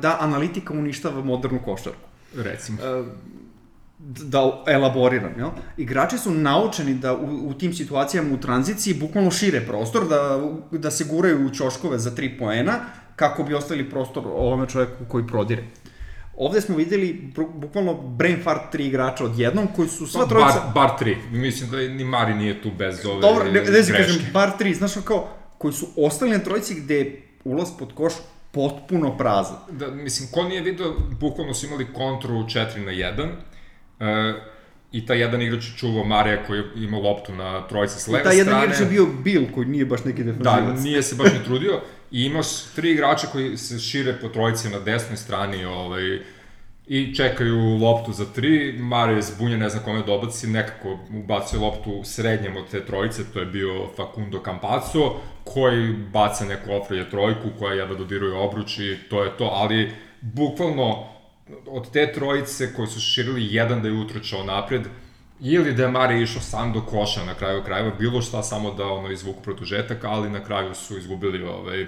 da 0.00 0.16
analitika 0.20 0.74
uništava 0.74 1.24
modernu 1.24 1.58
košarku. 1.64 2.08
Recimo. 2.36 2.78
E, 2.82 3.02
da 3.98 4.64
elaboriram, 4.66 5.32
jel? 5.38 5.48
Igrači 5.76 6.18
su 6.18 6.30
naučeni 6.30 6.94
da 6.94 7.14
u, 7.14 7.48
u 7.48 7.54
tim 7.54 7.74
situacijama 7.74 8.34
u 8.34 8.40
tranziciji 8.40 8.94
bukvalno 8.94 9.30
šire 9.30 9.60
prostor, 9.66 10.08
da, 10.08 10.40
da 10.78 10.90
se 10.90 11.04
guraju 11.04 11.46
u 11.46 11.50
ćoškove 11.50 11.98
za 11.98 12.14
tri 12.14 12.38
poena, 12.38 12.78
kako 13.16 13.42
bi 13.42 13.54
ostavili 13.54 13.90
prostor 13.90 14.26
ovome 14.26 14.68
čoveku 14.68 15.04
koji 15.08 15.26
prodire. 15.26 15.64
Ovde 16.36 16.60
smo 16.60 16.76
videli 16.76 17.32
bukvalno 17.54 17.94
brain 17.94 18.42
fart 18.42 18.72
tri 18.72 18.86
igrača 18.86 19.24
odjednom 19.24 19.68
koji 19.76 19.88
su 19.88 20.06
sva 20.06 20.26
trojica... 20.26 20.60
Bar, 20.60 20.72
bar 20.74 20.98
tri. 20.98 21.16
Mislim 21.30 21.70
da 21.70 21.76
ni 21.76 22.04
Mari 22.04 22.34
nije 22.34 22.62
tu 22.62 22.70
bez 22.78 23.06
ove 23.06 23.20
Dobro, 23.20 23.44
ne, 23.44 23.62
ne 23.62 23.82
se 23.82 23.92
kažem, 23.92 24.26
bar 24.32 24.50
tri. 24.58 24.74
Znaš 24.74 24.92
kao, 25.04 25.28
koji 25.58 25.74
su 25.74 25.88
ostali 25.96 26.30
na 26.30 26.38
trojici 26.38 26.74
gde 26.74 26.94
je 26.94 27.22
ulaz 27.44 27.68
pod 27.78 27.94
koš 27.94 28.12
potpuno 28.52 29.16
prazan. 29.16 29.56
Da, 29.70 29.90
mislim, 29.90 30.28
ko 30.32 30.42
nije 30.42 30.60
vidio, 30.60 30.94
bukvalno 31.20 31.54
su 31.54 31.66
imali 31.66 31.92
kontru 31.94 32.30
4 32.30 32.84
na 32.84 32.92
1. 32.92 33.28
Uh, 34.00 34.42
I 34.92 35.06
ta 35.06 35.14
jedan 35.14 35.42
igrač 35.42 35.64
je 35.64 35.76
čuvao 35.76 36.04
Marija 36.04 36.44
koji 36.46 36.62
ima 36.76 36.98
loptu 36.98 37.34
na 37.34 37.68
trojici 37.68 38.00
s 38.00 38.08
leve 38.08 38.20
strane. 38.20 38.36
I 38.36 38.44
ta 38.44 38.50
jedan 38.50 38.64
igrač 38.64 38.80
je 38.80 38.86
bio 38.86 39.06
Bill 39.06 39.46
koji 39.54 39.66
nije 39.66 39.84
baš 39.84 40.04
neki 40.04 40.24
defensivac. 40.24 40.76
Da, 40.76 40.82
nije 40.82 41.02
se 41.02 41.14
baš 41.14 41.32
ne 41.32 41.44
trudio. 41.44 41.80
I 42.10 42.24
imaš 42.24 42.46
tri 42.76 42.90
igrača 42.90 43.26
koji 43.26 43.56
se 43.56 43.78
šire 43.78 44.18
po 44.20 44.28
trojici 44.28 44.68
na 44.68 44.78
desnoj 44.78 45.16
strani 45.16 45.64
ovaj, 45.64 46.18
i 46.92 47.14
čekaju 47.14 47.76
loptu 47.76 48.12
za 48.12 48.24
tri. 48.24 48.72
Mario 48.78 49.16
je 49.16 49.22
zbunjen, 49.22 49.60
ne 49.60 49.68
znam 49.68 49.84
kome 49.84 50.02
dobaci, 50.02 50.46
nekako 50.46 50.98
ubacio 51.14 51.60
loptu 51.60 52.00
srednjem 52.04 52.56
od 52.56 52.70
te 52.70 52.86
trojice, 52.86 53.22
to 53.32 53.40
je 53.40 53.46
bio 53.46 53.86
Facundo 53.96 54.42
Campazzo, 54.44 55.12
koji 55.44 55.92
baca 55.92 56.44
neku 56.44 56.72
ofrelje 56.72 57.10
trojku 57.10 57.48
koja 57.58 57.74
jedva 57.74 57.94
dodiruje 57.94 58.34
obruč 58.34 58.78
i 58.78 58.96
to 59.10 59.22
je 59.24 59.36
to, 59.36 59.44
ali 59.44 59.92
bukvalno 60.20 61.06
od 61.66 61.90
te 61.92 62.12
trojice 62.12 62.74
koji 62.74 62.88
su 62.88 63.00
širili 63.00 63.54
jedan 63.54 63.82
da 63.82 63.88
je 63.88 63.94
utrčao 63.94 64.44
napred, 64.44 64.82
ili 65.40 65.74
da 65.74 65.82
je 65.82 65.90
Mare 65.90 66.22
išao 66.22 66.42
sam 66.42 66.72
do 66.72 66.80
koša 66.80 67.24
na 67.24 67.34
kraju 67.34 67.62
krajeva, 67.62 67.90
bilo 67.98 68.22
šta 68.22 68.42
samo 68.42 68.74
da 68.74 68.86
ono 68.86 69.10
izvuku 69.10 69.42
produžetak, 69.42 70.04
ali 70.04 70.30
na 70.30 70.44
kraju 70.44 70.74
su 70.74 70.98
izgubili 70.98 71.42
ovaj, 71.42 71.86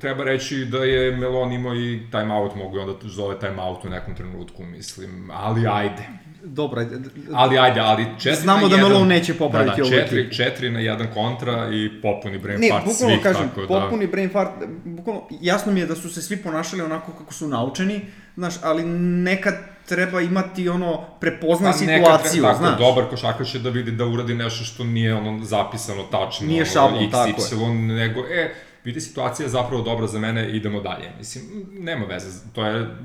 treba 0.00 0.24
reći 0.24 0.64
da 0.64 0.84
je 0.84 1.16
Melon 1.16 1.52
imao 1.52 1.74
i 1.74 2.00
timeout, 2.10 2.54
mogu 2.56 2.78
onda 2.78 2.94
zove 3.02 3.38
timeout 3.38 3.84
u 3.84 3.88
nekom 3.88 4.14
trenutku, 4.14 4.64
mislim, 4.64 5.30
ali 5.32 5.66
ajde. 5.66 6.02
Dobro, 6.44 6.80
ajde. 6.80 6.96
Ali 7.32 7.58
ajde, 7.58 7.80
ali 7.80 8.06
četiri 8.18 8.42
Znamo 8.42 8.68
da 8.68 8.76
Melon 8.76 9.08
neće 9.08 9.34
popraviti 9.34 9.82
da, 9.82 9.88
da, 9.88 9.96
četiri, 9.96 10.32
četiri 10.32 10.70
na 10.70 10.80
jedan 10.80 11.06
kontra 11.14 11.68
i 11.72 12.00
popuni 12.02 12.38
brain 12.38 12.60
ne, 12.60 12.68
fart 12.68 12.96
svih, 12.96 13.22
kažem, 13.22 13.48
tako 13.48 13.60
da... 13.60 13.80
popuni 13.80 14.06
brain 14.06 14.30
fart, 14.30 14.50
bukvalno, 14.84 15.22
jasno 15.40 15.72
mi 15.72 15.80
je 15.80 15.86
da 15.86 15.94
su 15.94 16.10
se 16.10 16.22
svi 16.22 16.36
ponašali 16.36 16.82
onako 16.82 17.12
kako 17.12 17.32
su 17.32 17.48
naučeni, 17.48 18.00
znaš, 18.36 18.54
ali 18.62 18.84
nekad 18.84 19.54
treba 19.86 20.20
imati 20.20 20.68
ono 20.68 21.04
prepoznaj 21.20 21.72
pa 21.72 21.78
situaciju, 21.78 22.42
treba, 22.42 22.54
znaš. 22.54 22.70
Tako, 22.70 22.82
dobar 22.82 23.10
košarkaš 23.10 23.52
će 23.52 23.58
da 23.58 23.70
vidi 23.70 23.90
da 23.90 24.06
uradi 24.06 24.34
nešto 24.34 24.64
što 24.64 24.84
nije 24.84 25.14
ono 25.14 25.44
zapisano 25.44 26.02
tačno. 26.02 26.46
Nije 26.46 26.64
šablon, 26.64 27.10
tako 27.10 27.64
je. 27.66 27.74
nego, 27.74 28.20
e, 28.20 28.54
vidi 28.84 29.00
situacija 29.00 29.44
je 29.44 29.50
zapravo 29.50 29.82
dobra 29.82 30.06
za 30.06 30.18
mene, 30.18 30.50
idemo 30.50 30.80
dalje. 30.80 31.10
Mislim, 31.18 31.44
nema 31.72 32.06
veze, 32.06 32.40
to 32.54 32.66
je 32.66 32.96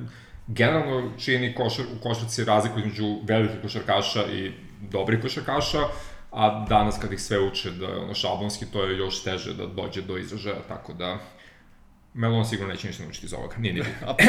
generalno 0.48 1.12
čini 1.18 1.56
košar, 1.56 1.86
u 1.98 2.04
košarci 2.04 2.44
razliku 2.44 2.80
između 2.80 3.20
velikih 3.24 3.62
košarkaša 3.62 4.26
i 4.32 4.52
dobrih 4.92 5.22
košarkaša, 5.22 5.80
a 6.32 6.66
danas 6.70 6.98
kad 7.02 7.13
ih 7.13 7.22
sve 7.22 7.40
uče 7.40 7.72
da 7.72 7.86
je 7.86 7.98
ono 7.98 8.13
šablonski, 8.13 8.66
to 8.66 8.84
je 8.84 8.98
još 8.98 9.24
teže 9.24 9.54
da 9.54 9.66
dođe 9.66 10.02
do 10.02 10.18
izražaja, 10.18 10.62
tako 10.68 10.94
da 10.94 11.18
Melon 12.13 12.46
sigurno 12.46 12.74
neće 12.74 12.88
ništa 12.88 13.04
naučiti 13.04 13.26
iz 13.26 13.34
ovoga, 13.34 13.56
nije 13.58 13.74
ni 13.74 13.82
bitno. 13.82 14.16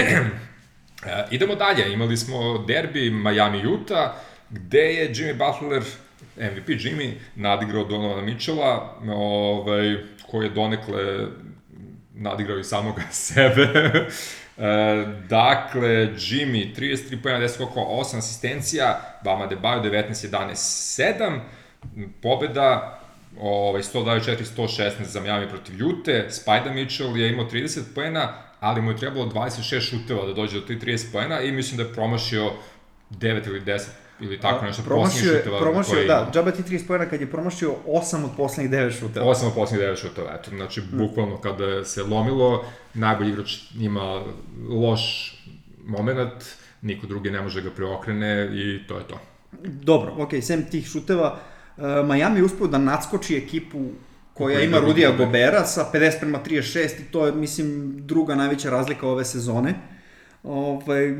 e, 1.06 1.26
idemo 1.30 1.54
dalje, 1.54 1.92
imali 1.92 2.16
smo 2.16 2.58
derbi 2.58 3.10
Miami-Utah, 3.10 4.10
gde 4.50 4.78
je 4.78 5.14
Jimmy 5.14 5.32
Butler, 5.32 5.82
MVP 6.40 6.68
Jimmy, 6.68 7.12
nadigrao 7.36 7.84
Donovana 7.84 8.22
Mitchella, 8.22 8.98
ovaj, 9.14 9.96
koji 10.30 10.46
je 10.46 10.50
donekle 10.50 11.26
nadigrao 12.14 12.58
i 12.58 12.64
samoga 12.64 13.02
sebe. 13.26 13.62
E, 14.58 15.06
dakle, 15.28 15.88
Jimmy, 16.16 16.74
33 16.76 17.22
pojena, 17.22 17.40
10 17.40 17.56
koliko, 17.56 17.80
8 17.80 18.18
asistencija, 18.18 19.00
Bama 19.24 19.46
Debajo, 19.46 19.82
19-11, 19.82 20.54
7, 20.54 21.40
pobeda, 22.22 23.00
ovaj, 23.40 23.82
124-116 23.82 25.02
za 25.02 25.20
Miami 25.20 25.48
protiv 25.48 25.80
Jute, 25.80 26.26
Spajda 26.30 26.70
Mitchell 26.70 27.16
je 27.16 27.32
imao 27.32 27.50
30 27.50 27.80
pojena, 27.94 28.32
ali 28.60 28.82
mu 28.82 28.90
je 28.90 28.96
trebalo 28.96 29.26
26 29.26 29.80
šuteva 29.80 30.26
da 30.26 30.32
dođe 30.32 30.60
do 30.60 30.66
30 30.66 31.12
pojena 31.12 31.40
i 31.40 31.52
mislim 31.52 31.76
da 31.76 31.82
je 31.82 31.92
promašio 31.92 32.52
9 33.10 33.46
ili 33.46 33.60
10 33.60 33.86
ili 34.20 34.40
tako 34.40 34.64
nešto 34.64 34.82
promašio 34.82 35.32
je, 35.32 35.44
promašio, 35.60 36.04
da, 36.06 36.30
džaba 36.34 36.50
ti 36.50 36.62
30 36.62 36.86
pojena 36.86 37.06
kad 37.06 37.20
je 37.20 37.30
promašio 37.30 37.74
8 37.86 38.24
od 38.24 38.30
poslednjih 38.36 38.72
9 38.72 38.98
šuteva. 39.00 39.26
8 39.26 39.46
od 39.46 39.54
poslednjih 39.54 39.88
9 39.88 40.00
šuteva, 40.00 40.38
eto, 40.40 40.50
znači 40.50 40.80
mm. 40.80 40.98
bukvalno 40.98 41.40
kada 41.40 41.84
se 41.84 42.02
lomilo, 42.02 42.64
najbolji 42.94 43.30
igrač 43.30 43.58
ima 43.80 44.22
loš 44.68 45.34
moment, 45.86 46.44
niko 46.82 47.06
drugi 47.06 47.30
ne 47.30 47.42
može 47.42 47.62
ga 47.62 47.70
preokrene 47.70 48.50
i 48.52 48.86
to 48.86 48.98
je 48.98 49.04
to. 49.04 49.20
Dobro, 49.62 50.14
ok, 50.18 50.30
sem 50.42 50.70
tih 50.70 50.86
šuteva, 50.86 51.38
uh, 51.76 51.84
Miami 51.84 52.40
je 52.40 52.44
uspeo 52.44 52.66
da 52.66 52.78
nadskoči 52.78 53.36
ekipu 53.36 53.84
koja 54.34 54.60
ima 54.60 54.78
Rudija 54.78 55.10
Gobera 55.10 55.64
sa 55.64 55.90
50 55.94 56.20
prema 56.20 56.38
36 56.46 57.00
i 57.00 57.12
to 57.12 57.26
je, 57.26 57.32
mislim, 57.32 57.96
druga 58.06 58.34
najveća 58.34 58.70
razlika 58.70 59.08
ove 59.08 59.24
sezone. 59.24 59.74
Ovaj, 60.42 61.14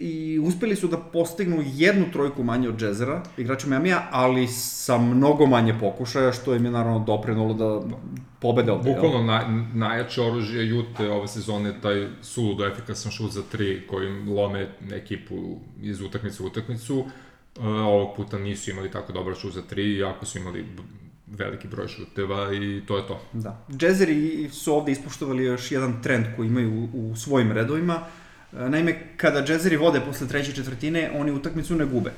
i 0.00 0.38
uspeli 0.38 0.76
su 0.76 0.88
da 0.88 0.96
postignu 0.96 1.62
jednu 1.66 2.12
trojku 2.12 2.42
manje 2.42 2.68
od 2.68 2.76
Džezera, 2.76 3.22
igrača 3.36 3.68
Miamija, 3.68 4.08
ali 4.10 4.46
sa 4.48 4.98
mnogo 4.98 5.46
manje 5.46 5.74
pokušaja, 5.80 6.32
što 6.32 6.54
im 6.54 6.64
je 6.64 6.70
naravno 6.70 6.98
doprenulo 6.98 7.54
da 7.54 7.96
pobede 8.38 8.72
ovde. 8.72 8.92
Bukvalno 8.94 9.22
naj, 9.22 9.44
najjače 9.74 10.22
oružje 10.22 10.68
Jute 10.68 11.10
ove 11.10 11.28
sezone 11.28 11.74
taj 11.82 12.08
suludo 12.22 12.66
efikasan 12.66 13.12
šut 13.12 13.32
za 13.32 13.42
tri 13.52 13.86
kojim 13.86 14.32
lome 14.32 14.68
ekipu 14.92 15.58
iz 15.82 16.00
utakmice 16.00 16.42
u 16.42 16.46
utakmicu. 16.46 17.04
E, 17.58 17.66
ovog 17.66 18.16
puta 18.16 18.38
nisu 18.38 18.70
imali 18.70 18.90
tako 18.90 19.12
dobar 19.12 19.34
šut 19.34 19.52
za 19.52 19.62
tri, 19.62 19.96
iako 19.96 20.26
su 20.26 20.38
imali 20.38 20.64
veliki 21.26 21.68
broj 21.68 21.88
šuteva 21.88 22.54
i 22.54 22.82
to 22.86 22.96
je 22.96 23.06
to. 23.06 23.20
Da. 23.32 23.66
Džezeri 23.76 24.48
su 24.52 24.74
ovde 24.74 24.92
ispoštovali 24.92 25.44
još 25.44 25.72
jedan 25.72 26.02
trend 26.02 26.26
koji 26.36 26.46
imaju 26.46 26.88
u, 26.94 27.10
u 27.10 27.16
svojim 27.16 27.52
redovima, 27.52 28.00
Naime, 28.52 28.98
kada 29.16 29.44
džezeri 29.44 29.76
vode 29.76 30.00
posle 30.00 30.28
treće 30.28 30.52
četvrtine, 30.52 31.10
oni 31.14 31.32
utakmicu 31.32 31.74
ne 31.74 31.84
gube. 31.84 32.10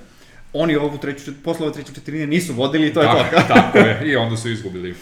Oni 0.53 0.77
ovu 0.77 0.99
treću, 0.99 1.33
posle 1.45 1.67
ove 1.67 1.75
treće 1.75 1.95
četvrtine 1.95 2.27
nisu 2.27 2.55
vodili 2.55 2.89
i 2.89 2.95
to 2.95 3.01
je 3.01 3.07
da, 3.07 3.31
to. 3.31 3.49
tako 3.55 3.79
je, 3.79 4.01
i 4.05 4.17
onda 4.17 4.37
su 4.37 4.51
izgubili. 4.51 4.91
Uh, 4.91 4.97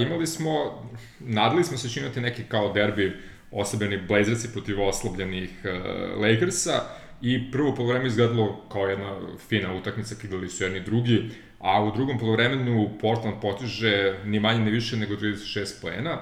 imali 0.00 0.26
smo, 0.26 0.82
nadali 1.20 1.64
smo 1.64 1.78
se 1.78 1.88
činati 1.88 2.20
neki 2.20 2.42
kao 2.42 2.72
derbi 2.72 3.16
oslabljeni 3.50 4.06
Blazersi 4.08 4.52
protiv 4.52 4.82
oslabljenih 4.82 5.50
uh, 5.64 6.22
Lakersa 6.22 6.80
i 7.22 7.50
prvo 7.50 7.74
polovreme 7.74 8.06
izgledalo 8.06 8.68
kao 8.72 8.86
jedna 8.86 9.20
fina 9.48 9.74
utakmica, 9.74 10.14
kidali 10.14 10.48
su 10.48 10.64
jedni 10.64 10.80
drugi, 10.80 11.30
a 11.58 11.84
u 11.84 11.92
drugom 11.92 12.18
polovremenu 12.18 12.90
Portland 13.00 13.36
potiže 13.42 14.18
ni 14.24 14.40
manje 14.40 14.60
ni 14.60 14.70
više 14.70 14.96
nego 14.96 15.14
36 15.14 15.82
poena. 15.82 16.20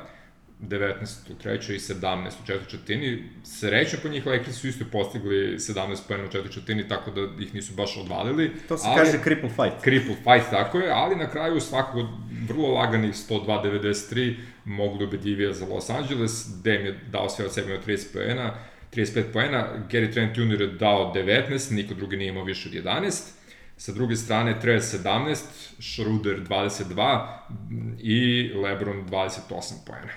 19 0.63 1.31
u 1.31 1.35
trećoj 1.35 1.77
i 1.77 1.79
17 1.79 2.27
u 2.43 2.47
četvrtoj 2.47 2.71
četvrtini. 2.71 3.25
Srećno 3.45 3.99
po 4.03 4.09
njih 4.09 4.27
Lakers 4.27 4.57
su 4.57 4.69
isto 4.69 4.85
postigli 4.93 5.59
17 5.59 5.99
pojena 6.09 6.25
u 6.25 6.29
četvrtoj 6.29 6.53
četvrtini, 6.53 6.89
tako 6.89 7.11
da 7.11 7.43
ih 7.45 7.55
nisu 7.55 7.75
baš 7.75 7.97
odvalili. 7.97 8.53
To 8.69 8.79
se 8.79 8.89
ali, 8.89 8.99
kaže 8.99 9.19
cripple 9.25 9.49
fight. 9.49 9.83
Cripple 9.83 10.15
fight, 10.15 10.51
tako 10.51 10.79
je, 10.79 10.91
ali 10.91 11.17
na 11.17 11.31
kraju 11.31 11.61
svakog 11.61 12.07
vrlo 12.49 12.69
laganih 12.69 13.15
102-93 13.15 14.35
mogu 14.65 14.99
da 14.99 15.05
ubedljivija 15.05 15.53
za 15.53 15.67
Los 15.67 15.91
Angeles. 15.91 16.47
Dem 16.63 16.87
je 16.87 16.99
dao 17.11 17.29
sve 17.29 17.45
od 17.45 17.55
sebe 17.55 17.73
na 17.73 17.83
30 17.87 18.13
pojena, 18.13 18.55
35 18.93 19.33
poena, 19.33 19.69
Gary 19.91 20.13
Trent 20.13 20.39
Jr. 20.39 20.61
je 20.61 20.67
dao 20.67 21.13
19, 21.15 21.73
niko 21.73 21.95
drugi 21.95 22.17
nije 22.17 22.29
imao 22.29 22.45
više 22.45 22.69
od 22.69 22.75
11. 22.75 23.31
Sa 23.77 23.93
druge 23.93 24.17
strane, 24.17 24.61
Trez 24.61 24.95
17, 25.05 25.37
Schroeder 25.81 26.41
22 26.49 27.27
i 27.99 28.51
Lebron 28.55 29.07
28 29.09 29.75
pojene. 29.87 30.13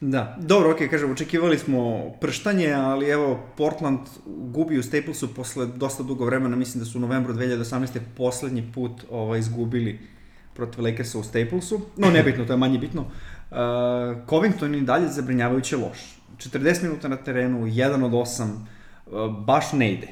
Da, 0.00 0.36
dobro, 0.40 0.74
okay, 0.74 0.90
kažem, 0.90 1.10
očekivali 1.10 1.58
smo 1.58 2.10
prštanje, 2.20 2.72
ali 2.72 3.06
evo, 3.08 3.40
Portland 3.56 3.98
gubi 4.26 4.78
u 4.78 4.82
Staplesu 4.82 5.34
posle 5.34 5.66
dosta 5.66 6.02
dugo 6.02 6.24
vremena, 6.24 6.56
mislim 6.56 6.78
da 6.78 6.90
su 6.90 6.98
u 6.98 7.00
novembru 7.00 7.34
2018. 7.34 7.98
poslednji 8.16 8.72
put 8.74 9.04
ovaj, 9.10 9.38
izgubili 9.38 9.98
protiv 10.54 10.84
Lakersa 10.84 11.18
u 11.18 11.22
Staplesu, 11.22 11.80
no 11.96 12.10
nebitno, 12.10 12.44
to 12.44 12.52
je 12.52 12.56
manje 12.56 12.78
bitno. 12.78 13.00
Uh, 13.00 13.56
Covington 14.28 14.74
i 14.74 14.80
dalje 14.80 15.08
zabrinjavajuće 15.08 15.76
loš. 15.76 15.98
40 16.36 16.82
minuta 16.82 17.08
na 17.08 17.16
terenu, 17.16 17.66
1 17.66 18.04
od 18.04 18.12
8, 18.12 18.42
uh, 19.06 19.44
baš 19.44 19.72
ne 19.72 19.92
ide. 19.92 20.08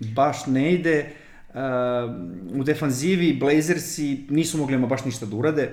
Baš 0.00 0.46
ne 0.46 0.72
ide. 0.72 1.10
Uh, 1.48 2.60
u 2.60 2.64
defanzivi 2.64 3.36
Blazersi 3.40 4.26
nisu 4.30 4.58
mogli 4.58 4.74
ima 4.74 4.86
baš 4.86 5.04
ništa 5.04 5.26
da 5.26 5.36
urade 5.36 5.72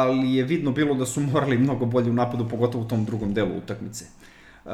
ali 0.00 0.34
je 0.34 0.44
vidno 0.44 0.72
bilo 0.72 0.94
da 0.94 1.06
su 1.06 1.20
morali 1.20 1.58
mnogo 1.58 1.86
bolje 1.86 2.10
u 2.10 2.14
napadu, 2.14 2.48
pogotovo 2.48 2.84
u 2.84 2.88
tom 2.88 3.04
drugom 3.04 3.34
delu 3.34 3.56
utakmice. 3.58 4.04
Uh, 4.64 4.72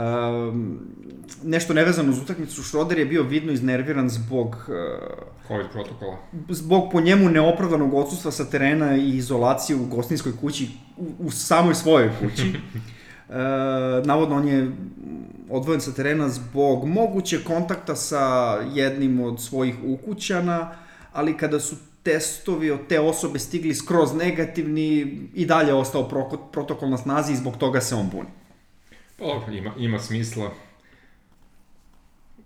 nešto 1.43 1.75
nevezano 1.75 2.11
uz 2.11 2.19
utakmicu, 2.19 2.63
Schroeder 2.63 2.99
je 2.99 3.05
bio 3.05 3.23
vidno 3.23 3.53
iznerviran 3.53 4.09
zbog 4.09 4.49
uh, 4.49 4.65
COVID 5.49 5.67
protokola. 5.73 6.17
Zbog 6.49 6.93
po 6.93 7.01
njemu 7.01 7.29
neopravdanog 7.29 7.95
odsustva 7.95 8.31
sa 8.31 8.45
terena 8.45 8.97
i 8.97 9.17
izolacije 9.17 9.77
u 9.77 9.87
gostinskoj 9.87 10.33
kući, 10.41 10.69
u, 10.97 11.07
u 11.19 11.31
samoj 11.31 11.75
svojoj 11.75 12.11
kući. 12.21 12.49
uh, 12.49 14.07
navodno 14.11 14.37
on 14.37 14.49
je 14.49 14.73
odvojen 15.51 15.81
sa 15.81 15.93
terena 15.93 16.29
zbog 16.29 16.85
moguće 16.85 17.45
kontakta 17.45 17.97
sa 17.97 18.55
jednim 18.75 19.21
od 19.21 19.41
svojih 19.43 19.75
ukućana, 19.85 20.71
ali 21.13 21.37
kada 21.37 21.61
su 21.61 21.77
testovi 22.03 22.71
od 22.71 22.81
te 22.89 23.01
osobe 23.01 23.39
stigli 23.39 23.75
skroz 23.75 24.15
negativni 24.15 25.19
i 25.35 25.47
dalje 25.47 25.75
ostao 25.75 26.09
protokol 26.53 26.91
na 26.91 26.97
snazi 26.97 27.33
i 27.33 27.37
zbog 27.37 27.57
toga 27.57 27.81
se 27.81 27.95
on 27.95 28.11
buni. 28.11 28.29
Pa 29.19 29.53
ima, 29.53 29.73
ima 29.79 29.99
smisla. 29.99 30.51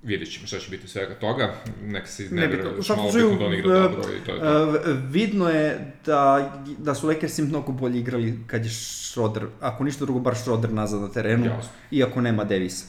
Vidjet 0.02 0.32
ćemo 0.32 0.46
šta 0.46 0.58
će 0.58 0.70
biti 0.70 0.88
svega 0.88 1.14
toga. 1.14 1.54
Neka 1.82 2.06
se 2.06 2.24
iznervira 2.24 2.70
još 2.76 2.88
malo 2.88 3.12
bitno 3.12 3.36
da 3.38 3.44
on 3.46 3.54
igra 3.54 3.88
dobro 3.88 4.12
i 4.22 4.26
to 4.26 4.34
je 4.34 4.40
to. 4.40 4.90
Vidno 5.10 5.48
je 5.48 5.92
da, 6.06 6.52
da 6.78 6.94
su 6.94 7.08
Lakersi 7.08 7.42
mnogo 7.42 7.72
bolje 7.72 7.98
igrali 7.98 8.38
kad 8.46 8.64
je 8.64 8.70
Schroeder, 8.70 9.46
ako 9.60 9.84
ništa 9.84 10.04
drugo, 10.04 10.20
bar 10.20 10.36
Schroeder 10.36 10.72
nazad 10.72 11.00
na 11.00 11.08
terenu, 11.08 11.46
Jasno. 11.46 11.70
iako 11.90 12.20
nema 12.20 12.44
Davisa. 12.44 12.86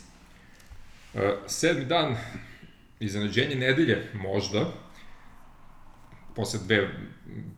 Uh, 1.13 1.21
sedmi 1.47 1.85
dan, 1.85 2.15
iznenađenje 2.99 3.55
nedelje, 3.55 4.09
možda, 4.13 4.71
posle 6.35 6.59
dve 6.67 6.89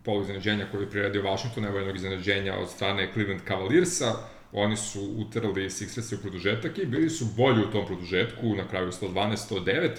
polu 0.03 0.21
iznenađenja 0.21 0.67
koje 0.71 0.81
je 0.81 0.89
priredio 0.89 1.23
Washington, 1.23 1.65
evo 1.65 1.77
jednog 1.77 1.95
iznenađenja 1.95 2.55
od 2.55 2.69
strane 2.69 3.09
Cleveland 3.13 3.41
Cavaliersa, 3.47 4.13
oni 4.51 4.77
su 4.77 5.01
utrali 5.17 5.69
Sixers 5.69 6.15
u 6.15 6.21
produžetak 6.21 6.77
i 6.77 6.85
bili 6.85 7.09
su 7.09 7.25
bolji 7.37 7.61
u 7.61 7.71
tom 7.71 7.85
produžetku, 7.85 8.55
na 8.55 8.67
kraju 8.67 8.91
112-109. 8.91 9.89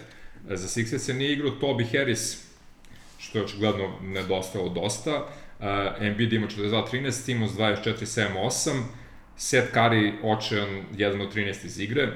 Za 0.49 0.69
Sixers 0.69 1.09
je 1.09 1.15
nije 1.15 1.33
igrao 1.33 1.51
Toby 1.51 1.99
Harris, 1.99 2.45
što 3.19 3.39
je 3.39 3.45
očigledno 3.45 4.01
nedostajalo 4.03 4.69
dosta. 4.69 5.17
Uh, 5.59 5.65
Embiid 6.01 6.33
ima 6.33 6.47
42-13, 6.47 7.11
Simons 7.11 7.53
24-7-8, 7.53 8.83
Seth 9.37 9.75
Curry 9.75 10.13
očejan 10.23 10.69
1 10.93 11.23
od 11.23 11.35
13 11.35 11.65
iz 11.65 11.81
igre, 11.81 12.13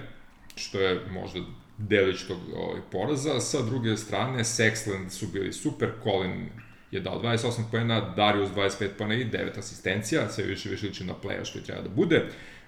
što 0.57 0.81
je 0.81 1.01
možda 1.11 1.41
delić 1.79 2.23
tog 2.23 2.39
ovaj, 2.57 2.81
poraza. 2.93 3.41
Sa 3.41 3.63
druge 3.63 3.97
strane, 3.97 4.45
Sexland 4.45 5.09
su 5.09 5.27
bili 5.27 5.53
super, 5.53 5.91
Colin 6.03 6.49
je 6.91 7.01
dao 7.01 7.23
28 7.23 7.63
pojena, 7.71 8.15
Darius 8.17 8.51
25 8.51 8.89
pojena 8.99 9.15
i 9.15 9.31
9 9.31 9.59
asistencija, 9.59 10.29
sve 10.29 10.45
više 10.45 10.69
više 10.69 10.87
liči 10.87 11.05
na 11.05 11.15
playa 11.23 11.45
što 11.45 11.59
je 11.59 11.65
treba 11.65 11.83
da 11.83 11.89
bude. 11.89 12.25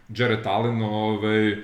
Jared 0.08 0.46
Allen, 0.46 0.82
ovaj, 0.82 1.56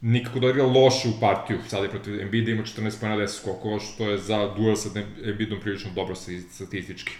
nikako 0.00 0.40
da 0.40 0.50
igra 0.50 0.66
lošu 0.66 1.20
partiju, 1.20 1.58
sad 1.68 1.82
je 1.82 1.90
protiv 1.90 2.20
Embiida 2.20 2.50
ima 2.50 2.62
14 2.62 3.00
pojena 3.00 3.16
10 3.16 3.40
skokova, 3.40 3.80
što 3.80 4.10
je 4.10 4.18
za 4.18 4.54
duel 4.56 4.76
sa 4.76 4.88
Embiidom 5.24 5.60
prilično 5.60 5.90
dobro 5.94 6.14
statistički. 6.50 7.12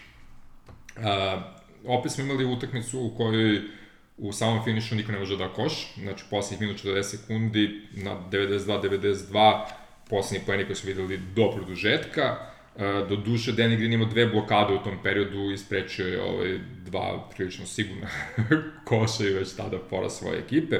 Uh, 0.97 1.03
opet 1.87 2.13
smo 2.13 2.25
imali 2.25 2.45
utakmicu 2.45 3.01
u 3.01 3.15
kojoj 3.17 3.61
u 4.21 4.33
samom 4.33 4.65
finišu 4.65 4.95
niko 4.95 5.13
ne 5.13 5.19
može 5.19 5.37
da 5.37 5.49
koš, 5.49 5.95
znači 5.95 6.25
poslednjih 6.31 6.61
minut 6.61 6.85
40 6.85 7.03
sekundi 7.03 7.81
na 7.93 8.17
92-92, 8.31 9.65
poslednji 10.11 10.47
pojeni 10.47 10.65
koji 10.65 10.77
su 10.77 10.87
videli 10.87 11.21
do 11.35 11.51
produžetka, 11.51 12.37
e, 12.77 13.05
do 13.09 13.17
duše 13.17 13.53
Danny 13.53 13.77
Green 13.77 13.93
imao 13.93 14.09
dve 14.09 14.27
blokade 14.27 14.75
u 14.75 14.79
tom 14.79 14.99
periodu 15.03 15.51
i 15.51 15.59
sprečio 15.59 16.07
je 16.07 16.23
ovaj, 16.23 16.59
dva 16.85 17.29
prilično 17.37 17.67
sigurna 17.67 18.09
koša 18.89 19.25
i 19.25 19.33
već 19.33 19.53
tada 19.57 19.79
pora 19.79 20.11
svoje 20.11 20.39
ekipe. 20.39 20.77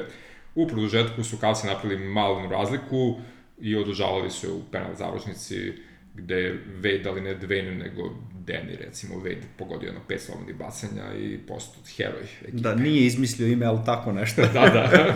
U 0.55 0.67
produžetku 0.67 1.23
su 1.23 1.37
Kalsi 1.37 1.67
napravili 1.67 2.05
malu 2.05 2.49
razliku 2.49 3.19
i 3.61 3.75
održavali 3.75 4.29
su 4.29 4.55
u 4.55 4.71
penal 4.71 4.95
završnici 4.95 5.73
gde 6.13 6.35
je 6.35 6.65
Wade, 6.81 7.09
ali 7.09 7.21
ne 7.21 7.39
Dwayne, 7.39 7.77
nego 7.77 8.15
Danny, 8.47 8.75
recimo, 8.85 9.15
Wade 9.15 9.43
pogodio 9.57 9.87
jedno 9.87 10.01
pet 10.07 10.21
slobodnih 10.21 10.55
bacanja 10.55 11.13
i 11.13 11.37
postao 11.37 11.83
heroj 11.97 12.23
ekipe. 12.41 12.57
Da, 12.57 12.75
nije 12.75 13.05
izmislio 13.05 13.47
ime, 13.47 13.65
ali 13.65 13.79
tako 13.85 14.11
nešto. 14.11 14.41
da, 14.41 14.69
da. 14.69 15.15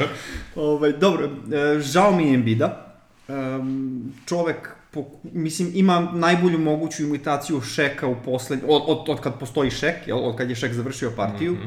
ovaj, 0.62 0.92
dobro, 0.92 1.26
e, 1.26 1.80
žao 1.80 2.12
mi 2.12 2.28
je 2.28 2.34
Embida. 2.34 2.96
Um, 3.28 4.14
čovek, 4.26 4.70
po, 4.92 5.06
mislim, 5.24 5.72
ima 5.74 6.12
najbolju 6.14 6.60
moguću 6.60 7.04
imitaciju 7.04 7.62
Šeka 7.62 8.08
u 8.08 8.16
poslednj, 8.26 8.64
od, 8.68 8.82
od, 8.88 9.10
od 9.10 9.22
kad 9.22 9.40
postoji 9.40 9.72
Šek, 9.72 10.08
jel, 10.08 10.18
od 10.18 10.38
kad 10.38 10.50
je 10.50 10.56
Šek 10.56 10.74
završio 10.74 11.12
partiju, 11.16 11.54
mm 11.54 11.58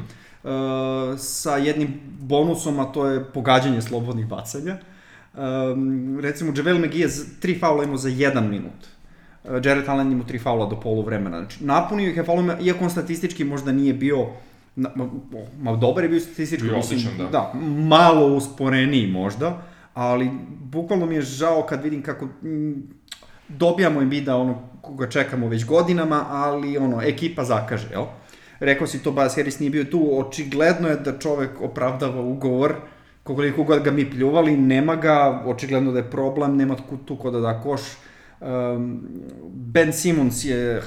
-hmm. 0.43 1.11
uh, 1.11 1.19
sa 1.19 1.57
jednim 1.57 1.99
bonusom, 2.19 2.79
a 2.79 2.85
to 2.85 3.07
je 3.07 3.23
pogađanje 3.33 3.81
slobodnih 3.81 4.27
bacanja. 4.27 4.77
Um, 5.33 6.19
recimo, 6.19 6.53
Javel 6.55 6.79
McGee 6.79 6.99
je 6.99 7.09
tri 7.39 7.59
faula 7.59 7.83
imao 7.83 7.97
za 7.97 8.09
jedan 8.09 8.49
minut 8.49 8.73
Uh, 8.73 8.98
Jared 9.43 9.89
Allen 9.89 10.11
ima 10.11 10.23
tri 10.23 10.39
faula 10.39 10.65
do 10.65 10.79
polu 10.79 11.01
vremena. 11.01 11.37
Znači, 11.37 11.63
napunio 11.63 12.09
ih 12.09 12.17
je 12.17 12.23
faulima, 12.23 12.57
iako 12.59 12.83
on 12.83 12.89
statistički 12.89 13.43
možda 13.43 13.71
nije 13.71 13.93
bio 13.93 14.27
na, 14.75 14.89
ma, 14.95 15.09
ma 15.61 15.75
dobar 15.75 16.03
je 16.03 16.09
bio 16.09 16.19
statistički, 16.19 16.67
bio 16.67 16.81
da. 17.17 17.29
da, 17.31 17.53
malo 17.87 18.35
usporeniji 18.35 19.07
možda, 19.07 19.61
ali 19.93 20.29
bukvalno 20.61 21.05
mi 21.05 21.15
je 21.15 21.21
žao 21.21 21.61
kad 21.61 21.83
vidim 21.83 22.01
kako 22.01 22.27
m, 22.43 22.83
dobijamo 23.47 24.01
im 24.01 24.09
vida 24.09 24.35
ono 24.35 24.61
koga 24.81 25.09
čekamo 25.09 25.47
već 25.47 25.65
godinama, 25.65 26.25
ali 26.29 26.77
ono, 26.77 27.01
ekipa 27.01 27.43
zakaže, 27.43 27.87
jel? 27.91 28.05
Rekao 28.59 28.87
si 28.87 29.03
to, 29.03 29.11
Bas 29.11 29.35
Harris 29.35 29.59
nije 29.59 29.69
bio 29.69 29.83
tu, 29.83 30.19
očigledno 30.19 30.87
je 30.87 30.95
da 30.95 31.19
čovek 31.19 31.61
opravdava 31.61 32.21
ugovor, 32.21 32.75
koliko 33.23 33.63
god 33.63 33.83
ga 33.83 33.91
mi 33.91 34.09
pljuvali, 34.11 34.57
nema 34.57 34.95
ga, 34.95 35.43
očigledno 35.45 35.91
da 35.91 35.99
je 35.99 36.11
problem, 36.11 36.57
nema 36.57 36.75
tu 37.05 37.17
ko 37.17 37.31
da 37.31 37.39
da 37.39 37.61
koš, 37.61 37.81
Um, 38.41 39.07
ben 39.53 39.93
Simmons 39.93 40.45
je 40.45 40.81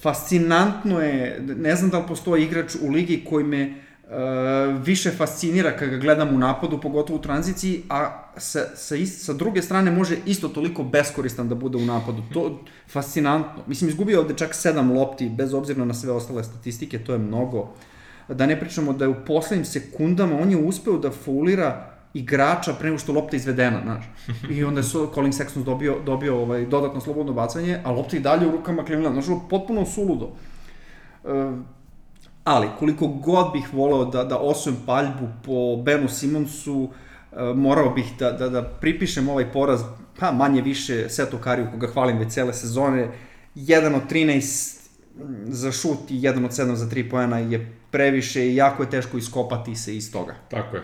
fascinantno 0.00 1.00
je, 1.00 1.40
ne 1.56 1.76
znam 1.76 1.90
da 1.90 1.98
li 1.98 2.04
postoji 2.08 2.44
igrač 2.44 2.74
u 2.82 2.90
ligi 2.90 3.24
koji 3.28 3.44
me 3.44 3.74
uh, 4.04 4.82
više 4.84 5.10
fascinira 5.10 5.76
kad 5.76 5.88
ga 5.88 5.96
gledam 5.96 6.34
u 6.34 6.38
napadu, 6.38 6.80
pogotovo 6.80 7.18
u 7.18 7.22
tranziciji, 7.22 7.82
a 7.88 8.30
sa, 8.36 8.60
sa, 8.76 8.96
ist, 8.96 9.24
sa 9.24 9.32
druge 9.32 9.62
strane 9.62 9.90
može 9.90 10.16
isto 10.26 10.48
toliko 10.48 10.84
beskoristan 10.84 11.48
da 11.48 11.54
bude 11.54 11.78
u 11.78 11.86
napadu. 11.86 12.22
To 12.32 12.60
fascinantno. 12.92 13.62
Mislim, 13.66 13.90
izgubio 13.90 14.20
ovde 14.20 14.34
čak 14.36 14.54
sedam 14.54 14.92
lopti, 14.92 15.28
bez 15.28 15.54
obzira 15.54 15.84
na 15.84 15.94
sve 15.94 16.12
ostale 16.12 16.44
statistike, 16.44 16.98
to 16.98 17.12
je 17.12 17.18
mnogo. 17.18 17.74
Da 18.28 18.46
ne 18.46 18.60
pričamo 18.60 18.92
da 18.92 19.04
je 19.04 19.08
u 19.08 19.24
poslednjim 19.26 19.64
sekundama 19.64 20.38
on 20.40 20.50
je 20.50 20.56
uspeo 20.56 20.98
da 20.98 21.10
faulira 21.10 21.93
igrača 22.14 22.72
pre 22.72 22.88
nego 22.88 22.98
što 22.98 23.12
lopta 23.12 23.36
izvedena, 23.36 23.80
znaš. 23.82 24.04
I 24.50 24.64
onda 24.64 24.80
je 24.80 24.86
Colin 25.14 25.32
Sexton 25.32 25.64
dobio, 25.64 25.96
dobio 26.06 26.42
ovaj, 26.42 26.66
dodatno 26.66 27.00
slobodno 27.00 27.32
bacanje, 27.32 27.80
a 27.84 27.90
lopta 27.90 28.16
i 28.16 28.20
dalje 28.20 28.46
u 28.46 28.50
rukama 28.50 28.84
Clevelanda, 28.84 29.22
znaš, 29.22 29.38
potpuno 29.50 29.86
suludo. 29.86 30.30
Uh, 31.24 31.54
ali, 32.44 32.68
koliko 32.78 33.06
god 33.06 33.52
bih 33.52 33.74
voleo 33.74 34.04
da, 34.04 34.24
da 34.24 34.38
osujem 34.38 34.76
paljbu 34.86 35.28
po 35.44 35.82
Benu 35.82 36.08
Simonsu, 36.08 36.82
uh, 36.82 36.90
morao 37.56 37.90
bih 37.90 38.12
da, 38.18 38.32
da, 38.32 38.48
da 38.48 38.62
pripišem 38.62 39.28
ovaj 39.28 39.52
poraz, 39.52 39.82
pa 40.18 40.32
manje 40.32 40.62
više 40.62 41.08
Seto 41.08 41.38
Kariju, 41.38 41.68
koga 41.72 41.86
hvalim 41.86 42.18
već 42.18 42.32
cele 42.32 42.52
sezone, 42.52 43.08
1 43.54 43.96
od 43.96 44.10
13 44.10 44.80
za 45.44 45.72
šut 45.72 46.10
i 46.10 46.20
1 46.20 46.44
od 46.44 46.50
7 46.50 46.74
za 46.74 46.86
3 46.86 47.10
pojena 47.10 47.38
je 47.38 47.72
previše 47.94 48.46
i 48.46 48.56
jako 48.56 48.82
je 48.82 48.90
teško 48.90 49.18
iskopati 49.18 49.76
se 49.76 49.96
iz 49.96 50.12
toga. 50.12 50.34
Tako 50.50 50.76
je, 50.76 50.82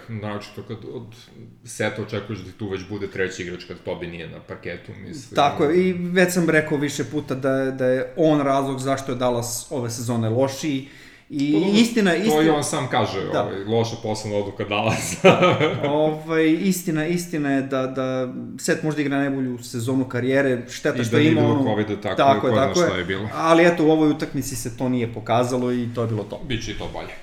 to 0.55 0.63
kad 0.63 0.77
od 0.93 1.17
seta 1.65 2.03
očekuješ 2.03 2.41
da 2.41 2.53
tu 2.53 2.69
već 2.69 2.89
bude 2.89 3.07
treći 3.07 3.43
igrač 3.43 3.65
kad 3.65 3.77
Tobi 3.85 4.07
nije 4.07 4.29
na 4.29 4.41
parketu, 4.41 4.93
mislim. 5.07 5.35
Tako 5.35 5.65
je, 5.65 5.89
i 5.89 5.93
već 5.93 6.33
sam 6.33 6.51
rekao 6.51 6.79
više 6.79 7.05
puta 7.05 7.35
da, 7.35 7.71
da 7.71 7.87
je 7.87 8.13
on 8.17 8.41
razlog 8.41 8.79
zašto 8.79 9.13
je 9.13 9.19
Dallas 9.19 9.67
ove 9.71 9.91
sezone 9.91 10.29
lošiji 10.29 10.89
I 11.31 11.53
To 11.53 11.59
dobro, 11.59 11.75
istina, 11.75 12.15
istina... 12.15 12.35
To 12.35 12.43
i 12.43 12.49
on 12.49 12.65
sam 12.65 12.89
kaže, 12.89 13.21
Da. 13.33 13.43
ovaj, 13.43 13.65
loša 13.65 13.97
poslovna 14.03 14.39
odluka 14.39 14.65
Dallas. 14.65 15.17
ovaj, 15.89 16.51
istina, 16.61 17.07
istina 17.07 17.51
je 17.51 17.63
da, 17.63 17.87
da 17.87 18.35
Set 18.59 18.83
možda 18.83 19.01
igra 19.01 19.19
najbolju 19.19 19.59
sezonu 19.63 20.05
karijere, 20.05 20.63
šteta 20.69 21.03
I 21.03 21.05
što 21.05 21.13
da 21.13 21.19
nije 21.19 21.33
ima 21.33 21.41
bilo 21.41 21.53
ono... 21.53 21.65
covida, 21.65 22.01
tako, 22.01 22.17
tako 22.17 22.41
ko 22.41 22.47
je, 22.47 22.53
zna 22.53 22.67
tako 22.67 22.81
šta 22.81 22.95
je. 22.95 22.99
je 22.99 23.05
bilo. 23.05 23.29
Ali 23.35 23.67
eto, 23.67 23.87
u 23.87 23.91
ovoj 23.91 24.11
utakmici 24.11 24.57
se 24.57 24.77
to 24.77 24.89
nije 24.89 25.13
pokazalo 25.15 25.73
i 25.73 25.89
to 25.95 26.03
je 26.03 26.09
bilo 26.09 26.25
to. 26.25 26.41
Biće 26.45 26.71
i 26.71 26.79
to 26.79 26.91
bolje. 26.93 27.15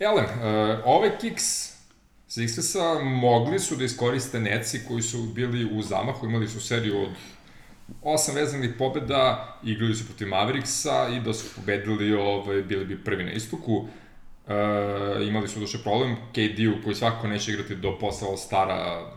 Elem, 0.00 0.24
uh, 0.24 0.78
ove 0.84 1.18
Kicks 1.20 1.74
Sixersa 2.28 3.02
mogli 3.02 3.58
su 3.58 3.76
da 3.76 3.84
iskoriste 3.84 4.40
Neci 4.40 4.80
koji 4.88 5.02
su 5.02 5.22
bili 5.22 5.78
u 5.78 5.82
zamahu, 5.82 6.26
imali 6.26 6.48
su 6.48 6.60
seriju 6.60 7.02
od 7.02 7.08
osam 8.02 8.34
vezanih 8.34 8.70
pobeda, 8.78 9.56
igrali 9.64 9.94
su 9.94 10.06
protiv 10.06 10.28
Mavericksa 10.28 11.08
i 11.16 11.20
da 11.20 11.34
su 11.34 11.54
pobedili, 11.56 12.14
ovaj, 12.14 12.62
bili 12.62 12.84
bi 12.84 13.04
prvi 13.04 13.24
na 13.24 13.32
istoku. 13.32 13.88
E, 14.48 14.54
imali 15.28 15.48
su 15.48 15.60
duše 15.60 15.78
problem, 15.82 16.16
KD-u 16.32 16.84
koji 16.84 16.94
svakako 16.94 17.28
neće 17.28 17.52
igrati 17.52 17.76
do 17.76 17.98
posle 17.98 18.28
All-Stara 18.28 19.10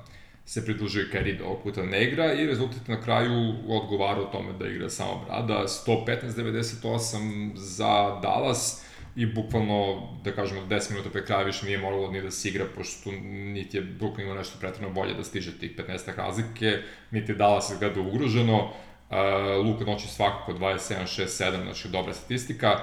se 0.46 0.66
pridružio 0.66 1.02
i 1.02 1.16
Kyrie 1.16 1.38
da 1.38 1.46
ovog 1.46 1.64
puta 1.64 1.84
ne 1.84 2.04
igra 2.04 2.34
i 2.34 2.46
rezultat 2.46 2.88
na 2.88 3.02
kraju 3.02 3.54
odgovara 3.68 4.22
o 4.22 4.26
tome 4.32 4.54
da 4.54 4.68
igra 4.68 4.90
samo 4.90 5.26
Brada, 5.26 5.64
115-98 5.88 7.52
za 7.56 8.20
Dallas 8.22 8.87
i 9.18 9.26
bukvalno, 9.26 10.08
da 10.24 10.32
kažemo, 10.32 10.62
10 10.62 10.92
minuta 10.92 11.10
pre 11.10 11.26
kraja 11.26 11.44
više 11.44 11.66
nije 11.66 11.78
moralo 11.78 12.12
ni 12.12 12.22
da 12.22 12.32
se 12.32 12.50
igra, 12.50 12.66
pošto 12.76 13.12
niti 13.22 13.78
je 13.78 13.84
Brooklyn 13.84 14.22
imao 14.22 14.36
nešto 14.36 14.60
pretredno 14.60 14.90
bolje 14.90 15.14
da 15.14 15.24
stiže 15.24 15.60
tih 15.60 15.72
15 15.78 16.16
razlike, 16.18 16.78
niti 17.12 17.32
je 17.32 17.36
Dallas 17.36 17.72
izgleda 17.72 18.02
ugroženo, 18.02 18.58
uh, 18.64 19.66
Luka 19.66 19.86
Noći 19.86 20.08
svakako 20.08 20.54
27-6-7, 20.54 21.64
znači 21.64 21.88
dobra 21.88 22.14
statistika, 22.14 22.80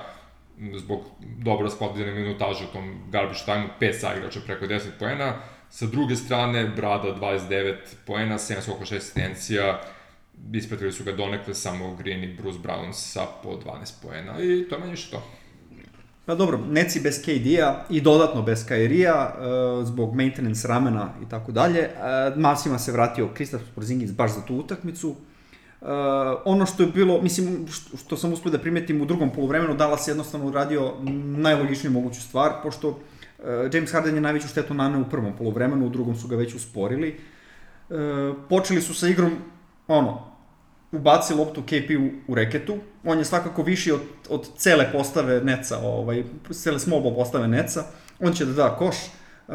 zbog 0.76 1.00
dobro 1.20 1.64
raspodeljene 1.64 2.20
minutaže 2.20 2.64
u 2.64 2.72
tom 2.72 3.10
garbage 3.10 3.40
time, 3.44 3.68
5 3.80 3.92
saigrača 3.92 4.40
preko 4.46 4.64
10 4.64 4.80
poena, 4.98 5.36
sa 5.70 5.86
druge 5.86 6.16
strane 6.16 6.64
Brada 6.64 7.08
29 7.20 7.74
poena, 8.06 8.38
7 8.38 8.60
skoko 8.60 8.84
6 8.84 8.96
asistencija, 8.96 9.80
ispratili 10.52 10.92
su 10.92 11.04
ga 11.04 11.12
donekle 11.12 11.54
samo 11.54 11.94
Green 11.94 12.24
i 12.24 12.34
Bruce 12.34 12.58
Brown 12.58 12.92
sa 12.92 13.26
po 13.42 13.48
12 13.48 14.02
poena 14.02 14.32
i 14.40 14.68
to 14.68 14.74
je 14.74 14.80
manje 14.80 14.96
što. 14.96 15.22
Pa 16.26 16.34
dobro, 16.34 16.58
Neci 16.70 17.00
bez 17.00 17.22
KD-a 17.22 17.84
i 17.90 18.00
dodatno 18.00 18.42
bez 18.42 18.66
Kairija, 18.66 19.34
uh, 19.34 19.87
zbog 19.87 20.14
maintenance 20.14 20.68
ramena 20.68 21.08
i 21.22 21.28
tako 21.28 21.52
dalje. 21.52 21.80
Uh, 21.80 22.38
Mavsima 22.38 22.78
se 22.78 22.92
vratio 22.92 23.28
Kristaps 23.34 23.64
Porzingis 23.74 24.12
baš 24.12 24.34
za 24.34 24.40
tu 24.40 24.56
utakmicu. 24.56 25.08
Uh, 25.10 25.88
ono 26.44 26.66
što 26.66 26.82
je 26.82 26.88
bilo, 26.88 27.22
mislim, 27.22 27.66
što, 27.68 27.96
što 27.96 28.16
sam 28.16 28.32
uspio 28.32 28.52
da 28.52 28.58
primetim 28.58 29.02
u 29.02 29.04
drugom 29.04 29.30
polovremenu, 29.30 29.74
Dallas 29.74 30.08
je 30.08 30.12
jednostavno 30.12 30.46
uradio 30.46 30.92
najlogičniju 31.37 31.92
moguću 31.92 32.20
stvar, 32.20 32.52
pošto 32.62 32.88
uh, 32.88 32.96
James 33.72 33.92
Harden 33.92 34.14
je 34.14 34.20
najveću 34.20 34.48
štetu 34.48 34.74
naneo 34.74 35.00
u 35.00 35.10
prvom 35.10 35.37
polovremenu, 35.38 35.87
u 35.87 35.90
drugom 35.90 36.16
su 36.16 36.28
ga 36.28 36.37
već 36.37 36.54
usporili. 36.54 37.20
Uh, 37.88 37.96
počeli 38.48 38.82
su 38.82 38.94
sa 38.94 39.08
igrom, 39.08 39.32
ono, 39.88 40.33
ubaci 40.94 41.35
loptu 41.35 41.62
KP 41.62 41.90
u, 41.98 42.33
u 42.33 42.35
reketu. 42.35 42.78
On 43.04 43.18
je 43.18 43.24
svakako 43.24 43.62
viši 43.62 43.92
od, 43.92 44.00
od 44.28 44.48
cele 44.57 44.92
postave 44.92 45.40
Neca, 45.40 45.78
ovaj, 45.78 46.24
cele 46.52 46.78
ball 46.87 47.14
postave 47.14 47.48
Neca. 47.48 47.85
On 48.20 48.33
će 48.33 48.44
da 48.44 48.52
da 48.52 48.76
koš. 48.76 48.96
Uh, 49.48 49.54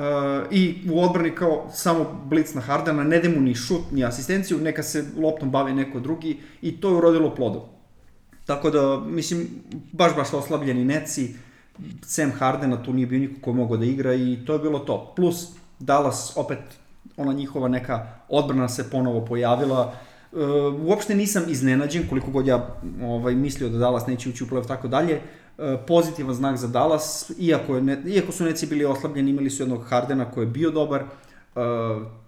I 0.52 0.90
u 0.92 1.04
odbrani 1.04 1.36
kao 1.36 1.70
samo 1.74 2.22
blic 2.26 2.54
na 2.54 2.62
Hardena, 2.62 3.04
ne 3.04 3.20
da 3.20 3.30
mu 3.30 3.42
ni 3.42 3.56
šut, 3.56 3.92
ni 3.92 4.06
asistenciju, 4.06 4.58
neka 4.58 4.84
se 4.84 5.06
loptom 5.18 5.52
bavi 5.52 5.74
neko 5.74 6.00
drugi 6.00 6.38
i 6.62 6.82
to 6.82 6.90
je 6.90 6.96
urodilo 6.96 7.36
plodom. 7.36 7.62
Tako 8.46 8.70
da, 8.70 9.00
mislim, 9.00 9.48
baš 9.92 10.16
baš 10.16 10.34
oslabljeni 10.34 10.86
Neci, 10.86 11.36
Sam 12.02 12.32
Hardena 12.32 12.84
tu 12.84 12.94
nije 12.94 13.08
bio 13.08 13.20
niko 13.20 13.42
ko 13.42 13.54
mogao 13.54 13.78
da 13.78 13.86
igra 13.86 14.14
i 14.14 14.38
to 14.46 14.54
je 14.54 14.60
bilo 14.60 14.80
to. 14.80 15.14
Plus, 15.16 15.48
Dallas 15.80 16.34
opet, 16.36 16.60
ona 17.18 17.34
njihova 17.34 17.68
neka 17.68 18.08
odbrana 18.30 18.70
se 18.70 18.90
ponovo 18.90 19.26
pojavila, 19.26 19.94
Uh, 19.94 20.09
uopšte 20.82 21.16
nisam 21.16 21.44
iznenađen 21.48 22.08
koliko 22.10 22.32
god 22.32 22.48
ja 22.48 22.76
ovaj 23.04 23.36
mislio 23.36 23.70
da 23.70 23.78
Dallas 23.78 24.08
neće 24.08 24.30
ući 24.30 24.44
u 24.44 24.48
play-off 24.48 24.68
tako 24.68 24.88
dalje. 24.88 25.22
Uh, 25.58 25.66
pozitivan 25.88 26.34
znak 26.34 26.58
za 26.58 26.68
Dallas, 26.68 27.32
iako, 27.40 27.76
je 27.76 27.82
ne, 27.82 28.02
iako 28.08 28.32
su 28.32 28.44
neci 28.44 28.68
bili 28.68 28.86
oslabljeni, 28.86 29.32
imali 29.32 29.50
su 29.50 29.64
jednog 29.64 29.84
Hardena 29.90 30.32
koji 30.32 30.46
je 30.46 30.50
bio 30.50 30.72
dobar, 30.72 31.04
uh, 31.04 31.62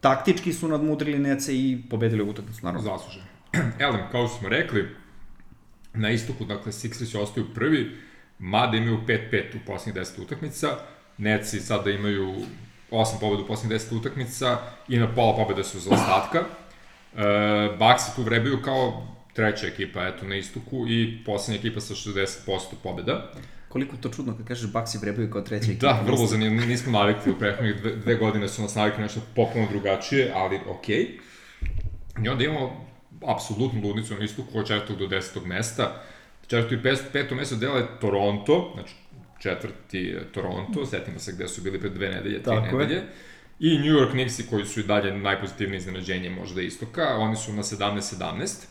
taktički 0.01 0.53
su 0.53 0.67
nadmudrili 0.67 1.19
nece 1.19 1.55
i 1.55 1.81
pobedili 1.89 2.23
utakmicu, 2.23 2.59
naravno. 2.63 2.91
Zasluženo. 2.91 3.25
Elem, 3.85 4.01
kao 4.11 4.27
što 4.27 4.37
smo 4.37 4.49
rekli, 4.49 4.87
na 5.93 6.09
istoku, 6.09 6.45
dakle, 6.45 6.71
Sixers 6.71 7.17
ostaju 7.17 7.45
prvi, 7.55 7.97
mada 8.39 8.77
imaju 8.77 8.97
5-5 9.07 9.43
u 9.55 9.65
posljednjih 9.65 10.05
10 10.05 10.21
utakmica, 10.21 10.67
Neci 11.17 11.59
sada 11.59 11.91
imaju 11.91 12.35
8 12.91 13.19
pobeda 13.19 13.43
u 13.43 13.47
posljednjih 13.47 13.79
10 13.79 13.97
utakmica 13.99 14.57
i 14.87 14.97
na 14.97 15.15
pola 15.15 15.35
pobeda 15.35 15.63
su 15.63 15.79
za 15.79 15.89
ostatka. 15.89 16.43
E, 17.17 17.69
Bucks 17.79 18.15
tu 18.15 18.23
vrebaju 18.23 18.61
kao 18.61 19.07
treća 19.33 19.67
ekipa 19.67 20.07
eto, 20.07 20.25
na 20.25 20.35
istoku 20.35 20.85
i 20.89 21.23
poslednja 21.25 21.59
ekipa 21.59 21.81
sa 21.81 21.93
60% 21.93 22.59
pobeda. 22.83 23.31
Koliko 23.69 23.97
to 23.97 24.09
čudno 24.09 24.37
kad 24.37 24.47
kažeš 24.47 24.71
Baxi 24.71 24.97
vrebaju 25.01 25.31
kao 25.31 25.41
treća 25.41 25.71
ekipa. 25.71 25.87
Da, 25.87 26.01
vrlo 26.05 26.27
zanimljivo, 26.27 26.65
nismo 26.65 26.91
navikli 26.91 27.31
u 27.31 27.39
prethodnih 27.39 27.75
dve, 27.75 27.95
dve 27.95 28.15
godine 28.15 28.47
su 28.47 28.61
nas 28.61 28.75
navikli 28.75 29.01
nešto 29.01 29.21
potpuno 29.35 29.67
drugačije, 29.69 30.31
ali 30.35 30.59
okej. 30.67 30.97
Okay. 30.97 32.25
I 32.25 32.29
onda 32.29 32.43
imamo 32.43 32.87
apsolutnu 33.27 33.81
ludnicu 33.81 34.15
na 34.15 34.23
istoku 34.23 34.59
od 34.59 34.67
četvrtog 34.67 34.97
do 34.97 35.07
desetog 35.07 35.45
mesta. 35.45 36.03
Četvrto 36.47 36.75
i 36.75 36.83
pet, 36.83 37.03
peto 37.13 37.35
mesto 37.35 37.55
dela 37.55 37.77
je 37.77 37.87
Toronto, 38.01 38.71
znači 38.73 38.93
četvrti 39.39 40.15
Toronto, 40.33 40.85
setimo 40.85 41.19
se 41.19 41.31
gde 41.31 41.47
su 41.47 41.61
bili 41.61 41.79
pred 41.79 41.93
dve 41.93 42.09
nedelje, 42.09 42.43
tri 42.43 42.55
Tako 42.55 42.79
je. 42.79 43.07
I 43.63 43.77
New 43.77 43.93
York 43.93 44.11
Knicksi 44.11 44.43
koji 44.49 44.65
su 44.65 44.79
i 44.79 44.83
dalje 44.83 45.17
najpozitivnije 45.17 45.77
iznenađenje 45.77 46.29
možda 46.29 46.61
istoka, 46.61 47.15
oni 47.17 47.35
su 47.35 47.53
na 47.53 47.63
17-17. 47.63 48.65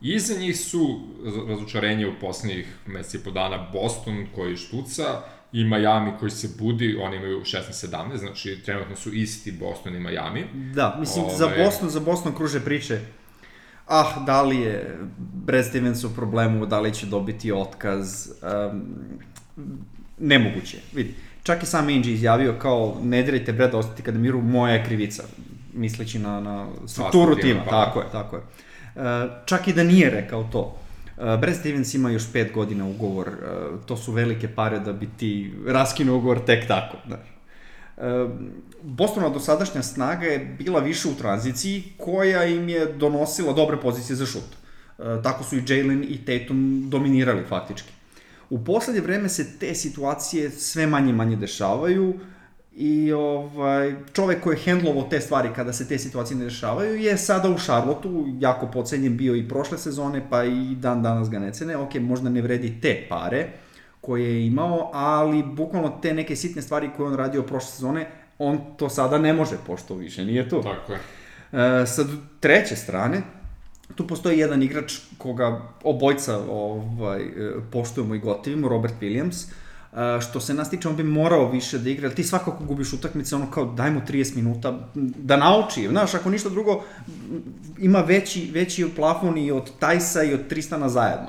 Iza 0.00 0.34
njih 0.38 0.60
su 0.60 1.00
razočarenje 1.48 2.06
u 2.06 2.12
poslednjih 2.20 2.76
meseci 2.86 3.16
i 3.16 3.20
po 3.20 3.30
dana 3.30 3.68
Boston 3.72 4.26
koji 4.34 4.56
štuca 4.56 5.04
i 5.52 5.64
Miami 5.64 6.12
koji 6.20 6.30
se 6.30 6.48
budi, 6.58 6.98
oni 7.02 7.16
imaju 7.16 7.40
16-17, 7.40 8.16
znači 8.16 8.62
trenutno 8.64 8.96
su 8.96 9.12
isti 9.12 9.52
Boston 9.52 9.96
i 9.96 10.00
Miami. 10.00 10.44
Da, 10.74 10.96
mislim, 11.00 11.24
Ove- 11.24 11.36
za 11.36 11.48
Boston, 11.64 11.88
za 11.88 12.00
Boston 12.00 12.34
kruže 12.34 12.60
priče. 12.60 13.00
Ah, 13.86 14.24
da 14.26 14.42
li 14.42 14.56
je 14.56 14.98
Brad 15.18 15.64
Stevens 15.64 16.04
u 16.04 16.14
problemu, 16.14 16.66
da 16.66 16.80
li 16.80 16.94
će 16.94 17.06
dobiti 17.06 17.52
otkaz. 17.52 18.28
Um, 18.72 18.82
nemoguće, 20.18 20.78
vidi. 20.92 21.14
Čak 21.42 21.62
i 21.62 21.66
sam 21.66 21.88
Angie 21.88 22.14
izjavio 22.14 22.54
kao, 22.58 22.96
ne 23.02 23.22
dirajte 23.22 23.52
Brada 23.52 23.78
ostati 23.78 24.02
kada 24.02 24.18
miru, 24.18 24.40
moja 24.40 24.74
je 24.74 24.84
krivica. 24.84 25.22
Misleći 25.72 26.18
na, 26.18 26.40
na 26.40 26.66
strukturu 26.86 27.34
tima, 27.34 27.42
tima, 27.42 27.64
pa. 27.64 27.70
tako 27.70 28.00
je, 28.00 28.06
tako 28.12 28.36
je. 28.36 28.42
Uh, 28.42 29.02
čak 29.46 29.68
i 29.68 29.72
da 29.72 29.84
nije 29.84 30.10
rekao 30.10 30.48
to. 30.52 30.60
Uh, 31.16 31.40
Brad 31.40 31.54
Stevens 31.56 31.94
ima 31.94 32.10
još 32.10 32.32
pet 32.32 32.52
godina 32.52 32.86
ugovor, 32.86 33.28
uh, 33.28 33.84
to 33.86 33.96
su 33.96 34.12
velike 34.12 34.48
pare 34.48 34.78
da 34.78 34.92
bi 34.92 35.08
ti 35.16 35.52
raskinuo 35.66 36.16
ugovor 36.16 36.38
tek 36.46 36.68
tako, 36.68 36.96
Bostonova 38.82 39.34
dosadašnja 39.34 39.82
snaga 39.82 40.26
je 40.26 40.38
bila 40.38 40.80
više 40.80 41.08
u 41.08 41.14
tranziciji 41.14 41.82
koja 41.96 42.44
im 42.44 42.68
je 42.68 42.86
donosila 42.86 43.52
dobre 43.52 43.76
pozicije 43.76 44.16
za 44.16 44.26
šut. 44.26 44.56
Tako 45.22 45.44
su 45.44 45.56
i 45.56 45.62
Jalen 45.68 46.04
i 46.08 46.24
Tatum 46.24 46.84
dominirali 46.90 47.44
faktički. 47.48 47.92
U 48.50 48.64
poslednje 48.64 49.00
vreme 49.00 49.28
se 49.28 49.58
te 49.58 49.74
situacije 49.74 50.50
sve 50.50 50.86
manje 50.86 51.10
i 51.10 51.12
manje 51.12 51.36
dešavaju 51.36 52.14
i 52.72 53.12
ovaj, 53.12 53.94
čovek 54.12 54.40
koji 54.40 54.54
je 54.54 54.62
hendlovao 54.62 55.02
te 55.02 55.20
stvari 55.20 55.48
kada 55.54 55.72
se 55.72 55.88
te 55.88 55.98
situacije 55.98 56.36
ne 56.36 56.44
dešavaju 56.44 56.96
je 56.96 57.16
sada 57.16 57.50
u 57.50 57.58
Šarlotu, 57.58 58.26
jako 58.38 58.66
pocenjen 58.66 59.16
bio 59.16 59.36
i 59.36 59.48
prošle 59.48 59.78
sezone, 59.78 60.26
pa 60.30 60.44
i 60.44 60.74
dan 60.74 61.02
danas 61.02 61.30
ga 61.30 61.38
ne 61.38 61.52
cene. 61.52 61.76
Ok, 61.76 61.94
možda 61.94 62.30
ne 62.30 62.42
vredi 62.42 62.80
te 62.80 63.06
pare 63.08 63.48
koje 64.00 64.24
je 64.24 64.46
imao, 64.46 64.90
ali 64.92 65.42
bukvalno 65.42 65.98
te 66.02 66.14
neke 66.14 66.36
sitne 66.36 66.62
stvari 66.62 66.90
koje 66.96 67.08
on 67.08 67.16
radio 67.16 67.42
prošle 67.42 67.70
sezone, 67.70 68.06
on 68.38 68.60
to 68.76 68.88
sada 68.88 69.18
ne 69.18 69.32
može, 69.32 69.56
pošto 69.66 69.94
više 69.94 70.24
nije 70.24 70.48
tu. 70.48 70.62
Tako 70.62 70.92
je. 70.92 70.98
E, 71.52 71.86
sa 71.86 72.04
treće 72.40 72.76
strane, 72.76 73.22
tu 73.94 74.06
postoji 74.06 74.38
jedan 74.38 74.62
igrač 74.62 74.98
koga 75.18 75.60
obojca 75.84 76.38
ovaj, 76.38 77.22
e, 77.22 77.52
poštujemo 77.72 78.14
i 78.14 78.18
gotivimo, 78.18 78.68
Robert 78.68 78.94
Williams, 79.00 79.46
e, 79.46 80.20
što 80.20 80.40
se 80.40 80.54
nas 80.54 80.70
tiče, 80.70 80.88
on 80.88 80.96
bi 80.96 81.02
morao 81.02 81.50
više 81.50 81.78
da 81.78 81.90
igra, 81.90 82.10
ti 82.10 82.24
svakako 82.24 82.64
gubiš 82.64 82.92
utakmice, 82.92 83.34
ono 83.34 83.50
kao 83.50 83.64
daj 83.64 83.90
mu 83.90 84.00
30 84.08 84.36
minuta 84.36 84.88
da 84.94 85.36
nauči, 85.36 85.88
znaš, 85.88 86.14
ako 86.14 86.30
ništa 86.30 86.48
drugo, 86.48 86.84
ima 87.78 88.00
veći, 88.00 88.50
veći 88.52 88.88
plafon 88.96 89.38
i 89.38 89.50
od 89.50 89.70
Tajsa 89.78 90.22
i 90.22 90.34
od 90.34 90.48
Tristana 90.48 90.88
zajedno, 90.88 91.28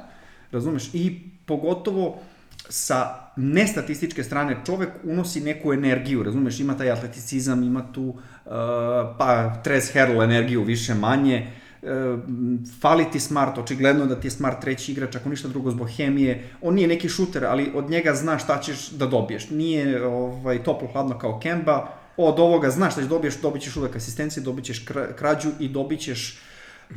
razumeš, 0.51 0.89
i 0.93 1.19
pogotovo 1.45 2.19
sa 2.69 3.21
nestatističke 3.35 4.23
strane 4.23 4.57
čovek 4.65 4.89
unosi 5.03 5.41
neku 5.41 5.73
energiju, 5.73 6.23
razumeš, 6.23 6.59
ima 6.59 6.77
taj 6.77 6.91
atleticizam, 6.91 7.63
ima 7.63 7.91
tu 7.93 8.03
uh, 8.03 8.51
pa 9.17 9.61
Trez 9.63 9.93
Harrell 9.93 10.23
energiju 10.23 10.63
više 10.63 10.93
manje, 10.93 11.51
fali 12.81 13.05
ti 13.11 13.19
Smart, 13.19 13.57
očigledno 13.57 14.05
da 14.05 14.19
ti 14.19 14.27
je 14.27 14.31
Smart 14.31 14.61
treći 14.61 14.91
igrač, 14.91 15.15
ako 15.15 15.29
ništa 15.29 15.47
drugo 15.47 15.71
zbog 15.71 15.89
hemije, 15.89 16.49
on 16.61 16.75
nije 16.75 16.87
neki 16.87 17.09
šuter, 17.09 17.45
ali 17.45 17.71
od 17.75 17.89
njega 17.89 18.13
znaš 18.13 18.43
šta 18.43 18.59
ćeš 18.61 18.89
da 18.89 19.05
dobiješ. 19.05 19.49
Nije 19.49 20.05
ovaj, 20.05 20.63
toplo 20.63 20.87
hladno 20.87 21.17
kao 21.17 21.39
Kemba, 21.39 21.87
od 22.17 22.39
ovoga 22.39 22.69
znaš 22.69 22.93
šta 22.93 23.01
ćeš 23.01 23.09
dobiješ, 23.09 23.41
dobit 23.41 23.61
ćeš 23.61 23.77
uvek 23.77 23.95
asistencije, 23.95 24.43
dobit 24.43 24.65
ćeš 24.65 24.85
krađu 25.15 25.49
i 25.59 25.69
dobit 25.69 25.99
ćeš 25.99 26.39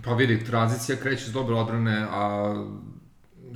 Pa 0.04 0.14
vidi, 0.14 0.44
tranzicija 0.44 0.98
kreće 0.98 1.24
s 1.24 1.32
dobre 1.32 1.54
odbrane, 1.54 2.06
a 2.10 2.54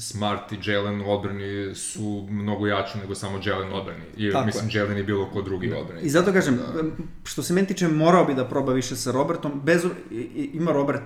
Smart 0.01 0.53
i 0.53 0.71
Jalen 0.71 1.01
u 1.01 1.11
odbrani 1.11 1.75
su 1.75 2.27
mnogo 2.31 2.67
jači 2.67 2.99
nego 2.99 3.15
samo 3.15 3.41
Jalen 3.45 3.73
u 3.73 3.75
odbrani. 3.75 4.05
I 4.17 4.33
Tako 4.33 4.47
mislim, 4.47 4.69
je. 4.71 4.79
Jalen 4.79 4.97
je 4.97 5.05
bilo 5.05 5.31
ko 5.31 5.43
drugi 5.43 5.73
u 5.73 5.79
odbrani. 5.79 6.03
I 6.03 6.11
zato 6.11 6.33
kažem, 6.33 6.57
da. 6.57 6.83
što 7.25 7.43
se 7.43 7.55
meni 7.55 7.67
tiče, 7.67 7.89
morao 7.89 8.25
bi 8.25 8.35
da 8.35 8.45
proba 8.45 8.73
više 8.73 8.97
sa 8.97 9.13
Robertom. 9.13 9.61
Bez, 9.65 9.85
ima 10.53 10.73
Robert 10.73 11.03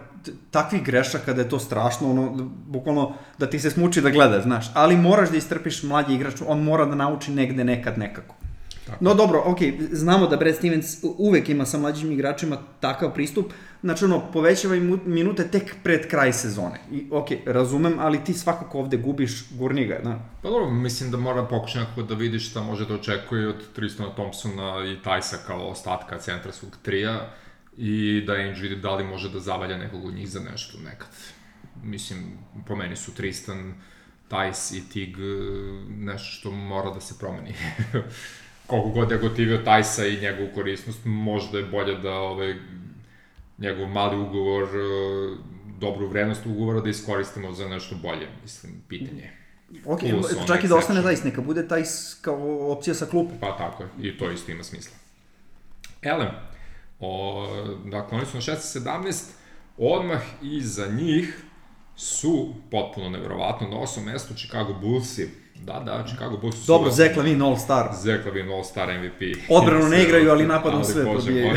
takvih 0.51 0.83
grešaka 0.83 1.33
da 1.33 1.41
je 1.43 1.49
to 1.49 1.59
strašno, 1.59 2.11
ono, 2.11 2.51
bukvalno 2.67 3.15
da 3.39 3.47
ti 3.47 3.59
se 3.59 3.71
smuči 3.71 4.01
da 4.01 4.11
gledaš, 4.11 4.43
znaš. 4.43 4.67
Ali 4.75 4.97
moraš 4.97 5.31
da 5.31 5.37
istrpiš 5.37 5.83
mlađi 5.83 6.15
igrač, 6.15 6.35
on 6.47 6.63
mora 6.63 6.85
da 6.85 6.95
nauči 6.95 7.31
negde, 7.31 7.65
nekad, 7.65 7.99
nekako. 7.99 8.35
Tako. 8.87 9.05
No 9.05 9.15
dobro, 9.15 9.43
ok, 9.47 9.59
znamo 9.93 10.27
da 10.27 10.37
Brad 10.37 10.55
Stevens 10.55 11.05
uvek 11.19 11.49
ima 11.49 11.67
sa 11.67 11.79
mlađim 11.79 12.13
igračima 12.13 12.57
takav 12.81 13.15
pristup, 13.15 13.53
znači 13.83 14.05
ono, 14.05 14.33
povećava 14.33 14.75
im 14.75 15.01
minute 15.05 15.49
tek 15.49 15.75
pred 15.83 16.09
kraj 16.11 16.33
sezone. 16.33 16.81
I 16.91 17.07
ok, 17.11 17.29
razumem, 17.47 17.99
ali 17.99 18.25
ti 18.25 18.35
svakako 18.35 18.79
ovde 18.79 18.97
gubiš 18.97 19.45
gurniga, 19.51 19.99
da? 20.05 20.19
Pa 20.43 20.49
dobro, 20.49 20.71
mislim 20.71 21.11
da 21.11 21.17
mora 21.17 21.45
pokući 21.45 21.79
nekako 21.79 22.03
da 22.03 22.15
vidiš 22.15 22.51
šta 22.51 22.63
može 22.63 22.87
da 22.87 22.95
očekuje 22.95 23.49
od 23.49 23.73
Tristona 23.75 24.15
Thompsona 24.15 24.87
i 24.87 25.03
Tajsa 25.03 25.37
kao 25.47 25.69
ostatka 25.69 26.19
centra 26.19 26.53
svog 26.53 26.77
trija 26.83 27.31
i 27.77 28.23
da 28.27 28.33
Ainge 28.33 28.61
vidi 28.61 28.77
da 28.77 28.95
li 28.95 29.05
može 29.05 29.31
da 29.31 29.41
zavalja 29.41 29.77
nekog 29.77 30.05
od 30.05 30.15
njih 30.15 30.31
za 30.31 30.41
nešto 30.41 30.79
nekad. 30.85 31.09
Mislim, 31.83 32.19
po 32.67 32.77
meni 32.77 32.97
su 32.97 33.15
Tristan, 33.15 33.75
Tajs 34.29 34.73
i 34.73 34.89
Tig 34.89 35.17
nešto 35.89 36.29
što 36.29 36.51
mora 36.51 36.91
da 36.91 37.01
se 37.01 37.15
promeni. 37.19 37.55
koliko 38.67 38.89
god 38.89 39.11
je 39.11 39.19
gotivio 39.19 39.59
Tajsa 39.59 40.07
i 40.07 40.21
njegovu 40.21 40.49
korisnost, 40.55 41.01
možda 41.05 41.59
je 41.59 41.65
bolje 41.65 41.99
da 41.99 42.13
ovaj, 42.13 42.55
njegov 43.59 43.89
mali 43.89 44.19
ugovor, 44.19 44.65
e, 44.65 45.37
dobru 45.79 46.09
vrednost 46.09 46.47
ugovora 46.47 46.81
da 46.81 46.91
iskoristimo 46.91 47.53
za 47.53 47.69
nešto 47.69 47.97
bolje, 48.03 48.29
mislim, 48.43 48.83
pitanje. 48.89 49.31
Ok, 49.85 50.01
Plus, 50.01 50.47
čak 50.47 50.65
i 50.65 50.69
da 50.69 50.77
ostane 50.77 51.03
Tajs, 51.03 51.25
neka 51.25 51.41
bude 51.41 51.69
Tajs 51.69 52.15
kao 52.21 52.73
opcija 52.73 52.95
sa 52.95 53.07
klupe. 53.07 53.35
Pa 53.41 53.57
tako 53.57 53.83
je, 53.83 54.09
i 54.09 54.19
to 54.19 54.31
isto 54.31 54.53
ima 54.53 54.63
smisla. 54.63 54.97
Elem, 56.03 56.29
o, 57.01 57.47
dakle, 57.85 58.19
oni 58.19 58.27
su 58.27 58.37
na 58.37 58.41
16-17, 58.41 59.25
odmah 59.77 60.23
iza 60.43 60.87
njih 60.87 61.45
su, 61.97 62.55
potpuno 62.71 63.11
neverovatno, 63.11 63.69
na 63.69 63.79
osam 63.79 64.05
mestu 64.05 64.35
Chicago 64.35 64.73
Bullsi, 64.73 65.43
Da, 65.65 65.83
da, 65.87 66.05
Chicago 66.07 66.37
Bulls 66.37 66.57
su... 66.57 66.67
Dobro, 66.67 66.91
Zach 66.91 67.17
Lavin 67.17 67.43
All-Star. 67.43 67.89
Zach 67.95 68.27
Lavin 68.27 68.51
All-Star 68.51 68.99
MVP. 68.99 69.39
Odbranu 69.49 69.89
ne 69.89 70.03
igraju, 70.03 70.31
ali 70.31 70.47
napadom 70.55 70.85
sve 70.85 71.05
pobijaju. 71.05 71.57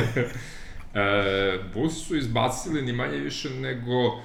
E, 0.95 1.59
Bulls 1.73 2.07
su 2.07 2.15
izbacili 2.15 2.81
ni 2.81 2.93
manje 2.93 3.17
više 3.17 3.49
nego 3.49 4.21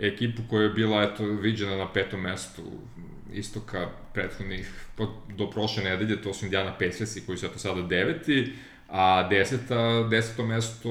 ekipu 0.00 0.42
koja 0.50 0.62
je 0.62 0.70
bila 0.70 1.02
eto, 1.02 1.24
viđena 1.24 1.76
na 1.76 1.92
petom 1.92 2.20
mestu 2.20 2.62
istoka 3.32 3.88
prethodnih, 4.14 4.86
do 5.36 5.50
prošle 5.50 5.82
nedelje, 5.82 6.22
to 6.22 6.34
su 6.34 6.44
Indiana 6.44 6.72
Pacersi 6.78 7.26
koji 7.26 7.38
su 7.38 7.46
eto 7.46 7.58
sada 7.58 7.82
deveti, 7.82 8.52
a 8.88 9.28
deseta, 9.28 10.08
deseto 10.10 10.46
mesto 10.46 10.90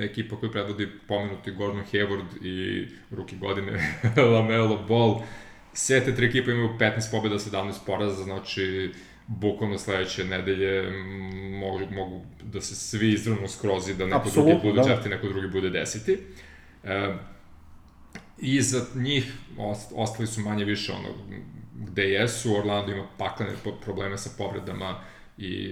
ekipa 0.00 0.36
koju 0.36 0.52
predvodi 0.52 0.88
pomenuti 1.08 1.50
Gordon 1.50 1.84
Hayward 1.92 2.44
i 2.44 2.88
ruki 3.10 3.36
godine 3.36 4.00
Lamelo 4.34 4.84
Ball. 4.88 5.20
Sve 5.72 6.04
te 6.04 6.14
tri 6.14 6.26
ekipe 6.26 6.50
imaju 6.50 6.68
15 6.78 7.10
pobjeda, 7.10 7.38
17 7.38 7.74
poraza, 7.86 8.24
znači 8.24 8.92
bukvalno 9.30 9.78
sledeće 9.78 10.24
nedelje 10.24 10.90
mogu, 11.60 11.80
mogu 11.90 12.24
da 12.42 12.60
se 12.60 12.74
svi 12.74 13.12
izravno 13.12 13.48
skrozi 13.48 13.94
da 13.94 14.04
neko 14.06 14.16
Absolutno, 14.16 14.52
drugi 14.52 14.68
bude 14.68 14.82
da. 14.82 14.88
četvrti, 14.88 15.08
neko 15.08 15.28
drugi 15.28 15.48
bude 15.48 15.70
deseti. 15.70 16.18
E, 16.84 17.14
I 18.38 18.62
za 18.62 18.86
njih 18.94 19.32
ostali 19.94 20.26
su 20.26 20.40
manje 20.40 20.64
više 20.64 20.92
ono 20.92 21.08
gde 21.74 22.02
jesu, 22.02 22.56
Orlando 22.56 22.92
ima 22.92 23.06
paklene 23.18 23.52
probleme 23.84 24.18
sa 24.18 24.30
povredama 24.38 25.00
i 25.38 25.68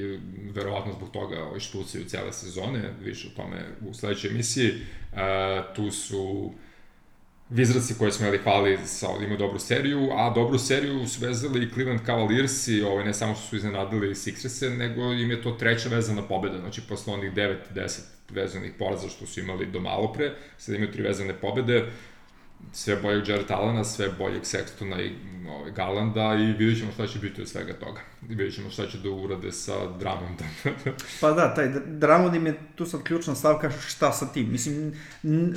verovatno 0.54 0.92
zbog 0.92 1.10
toga 1.10 1.44
ovaj 1.44 1.60
štucaju 1.60 2.04
cele 2.04 2.32
sezone, 2.32 2.94
više 3.00 3.28
o 3.28 3.36
tome 3.42 3.64
u 3.88 3.94
sledećoj 3.94 4.30
emisiji. 4.30 4.68
E, 4.68 4.76
tu 5.76 5.90
su 5.90 6.52
Vizraci 7.50 7.94
koje 7.98 8.12
smo 8.12 8.26
jeli 8.26 8.38
hvali 8.38 8.78
sa, 8.84 9.06
imaju 9.20 9.36
dobru 9.36 9.58
seriju, 9.58 10.08
a 10.12 10.30
dobru 10.34 10.58
seriju 10.58 11.06
su 11.06 11.26
vezali 11.26 11.64
i 11.64 11.70
Cleveland 11.70 12.06
Cavaliers 12.06 12.68
i 12.68 12.82
ovaj, 12.82 13.04
ne 13.04 13.14
samo 13.14 13.34
što 13.34 13.42
su 13.46 13.56
iznenadili 13.56 14.14
Sixerse, 14.14 14.76
nego 14.76 15.12
im 15.12 15.30
je 15.30 15.42
to 15.42 15.50
treća 15.50 15.88
vezana 15.88 16.22
pobeda, 16.22 16.58
znači 16.58 16.80
posle 16.88 17.14
onih 17.14 17.32
9-10 17.32 18.00
vezanih 18.30 18.72
poraza 18.78 19.08
što 19.08 19.26
su 19.26 19.40
imali 19.40 19.66
do 19.66 19.80
malo 19.80 20.12
pre, 20.12 20.34
sad 20.58 20.74
imaju 20.74 20.92
tri 20.92 21.02
vezane 21.02 21.34
pobede, 21.34 21.90
sve 22.72 22.96
boljeg 22.96 23.28
Jared 23.28 23.50
Allena, 23.50 23.84
sve 23.84 24.08
boljeg 24.18 24.42
Sextona 24.42 25.00
i 25.00 25.12
ovaj, 25.48 25.70
Garlanda 25.70 26.34
i 26.34 26.52
vidjet 26.52 26.78
ćemo 26.78 26.92
šta 26.92 27.06
će 27.06 27.18
biti 27.18 27.42
od 27.42 27.48
svega 27.48 27.72
toga. 27.72 28.00
I 28.22 28.34
vidjet 28.34 28.54
ćemo 28.54 28.70
šta 28.70 28.86
će 28.86 28.98
da 28.98 29.10
urade 29.10 29.52
sa 29.52 29.72
Drummondom. 29.98 30.46
pa 31.20 31.32
da, 31.32 31.54
taj 31.54 31.68
Drummond 31.86 32.34
im 32.34 32.46
je 32.46 32.54
tu 32.74 32.86
sad 32.86 33.02
ključna 33.02 33.34
stavka 33.34 33.70
šta 33.70 34.12
sa 34.12 34.32
tim. 34.32 34.52
Mislim, 34.52 34.94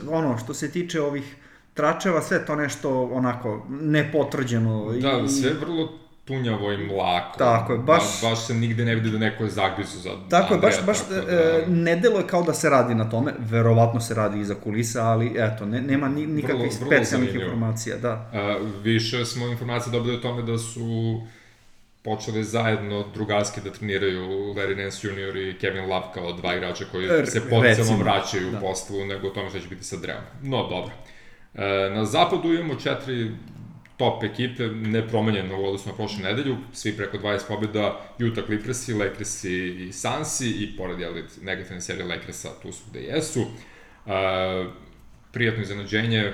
ono, 0.10 0.38
što 0.38 0.54
se 0.54 0.72
tiče 0.72 1.02
ovih 1.02 1.36
tračeva, 1.74 2.22
sve 2.22 2.46
to 2.46 2.56
nešto 2.56 3.10
onako 3.14 3.66
nepotvrđeno. 3.70 4.94
Da, 5.02 5.22
i... 5.26 5.30
sve 5.30 5.54
vrlo 5.54 5.90
tunjavo 6.26 6.72
i 6.72 6.78
mlako. 6.78 7.38
Tako 7.38 7.74
je, 7.74 7.80
baš... 7.80 8.04
Ba, 8.22 8.30
baš 8.30 8.46
se 8.48 8.54
nigde 8.54 8.86
ne 8.86 8.96
vidi 8.96 9.10
da 9.10 9.18
neko 9.18 9.44
je 9.44 9.50
zagrizu 9.50 10.00
za 10.00 10.10
Tako 10.30 10.54
Andreja, 10.54 10.76
je, 10.76 10.82
baš, 10.82 10.86
baš 10.86 11.08
tako 11.08 11.26
da... 11.26 11.32
e, 11.32 11.66
ne 11.68 11.96
delo 11.96 12.18
je 12.18 12.28
kao 12.28 12.44
da 12.44 12.54
se 12.54 12.70
radi 12.70 12.96
na 12.96 13.10
tome, 13.10 13.34
verovatno 13.40 14.00
se 14.00 14.14
radi 14.14 14.40
iza 14.40 14.56
kulisa, 14.56 15.04
ali 15.04 15.34
eto, 15.38 15.66
ne, 15.66 15.82
nema 15.82 16.10
ni, 16.10 16.28
nikakvih 16.28 16.72
vrlo, 16.80 16.92
specijalnih 16.92 17.30
vrlo 17.30 17.44
informacija, 17.44 17.98
da. 17.98 18.30
A, 18.34 18.58
više 18.84 19.26
smo 19.26 19.48
informacije 19.48 19.92
dobili 19.92 20.16
o 20.16 20.20
tome 20.20 20.42
da 20.42 20.58
su 20.58 21.22
počeli 22.04 22.44
zajedno 22.44 23.06
drugarski 23.14 23.62
da 23.62 23.70
treniraju 23.70 24.54
Larry 24.54 24.78
Nance 24.78 25.08
Jr. 25.08 25.38
i 25.38 25.58
Kevin 25.60 25.86
Love 25.86 26.06
kao 26.14 26.34
dva 26.34 26.56
igrača 26.56 26.86
koji 26.92 27.06
er, 27.06 27.28
se 27.28 27.50
potencijalno 27.50 28.04
vraćaju 28.04 28.52
da. 28.52 28.58
u 28.58 28.62
postavu 28.62 29.06
nego 29.06 29.28
o 29.28 29.32
tome 29.32 29.50
šta 29.50 29.60
će 29.60 29.68
biti 29.68 29.84
sa 29.84 29.98
Dreom. 29.98 30.22
No, 30.44 30.58
dobro. 30.70 30.92
E, 31.56 31.90
na 31.96 32.06
zapadu 32.06 32.54
imamo 32.54 32.76
četiri 32.76 33.32
top 33.98 34.24
ekipe, 34.24 34.68
nepromenjeno 34.68 35.62
u 35.62 35.66
odnosu 35.66 35.90
na 35.90 35.96
prošlu 35.96 36.24
nedelju, 36.24 36.58
svi 36.74 36.98
preko 36.98 37.18
20 37.18 37.40
pobjeda, 37.48 38.00
Utah 38.20 38.46
Clippersi, 38.46 38.94
Lakersi 38.94 39.68
i 39.68 39.92
Sansi 39.94 40.50
i 40.50 40.78
pored 40.78 41.00
jeli, 41.00 41.24
negativne 41.42 41.82
serije 41.82 42.06
Lakersa 42.06 42.50
tu 42.62 42.72
su 42.72 42.84
gde 42.90 43.00
jesu. 43.00 43.42
Uh, 43.42 44.12
prijatno 45.32 45.62
iznenađenje, 45.62 46.34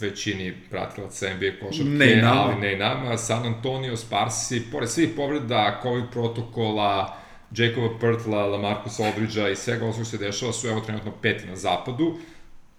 većini 0.00 0.54
pratilaca 0.70 1.34
NBA 1.34 1.66
košarke, 1.66 1.90
ne 1.90 2.16
nama. 2.16 2.40
ali 2.40 2.60
ne 2.60 2.72
i 2.72 2.76
nama, 2.76 3.16
San 3.16 3.46
Antonio, 3.46 3.96
Sparsi, 3.96 4.62
pored 4.72 4.90
svih 4.90 5.08
povreda, 5.16 5.80
COVID 5.82 6.04
protokola, 6.12 7.16
Jacoba 7.56 7.98
Pertla, 8.00 8.46
Lamarcus 8.46 9.00
Aldridgea 9.00 9.48
i 9.48 9.56
svega 9.56 9.92
što 9.92 10.04
se 10.04 10.18
dešava 10.18 10.52
su 10.52 10.68
evo 10.68 10.80
trenutno 10.80 11.12
peti 11.22 11.46
na 11.46 11.56
zapadu. 11.56 12.18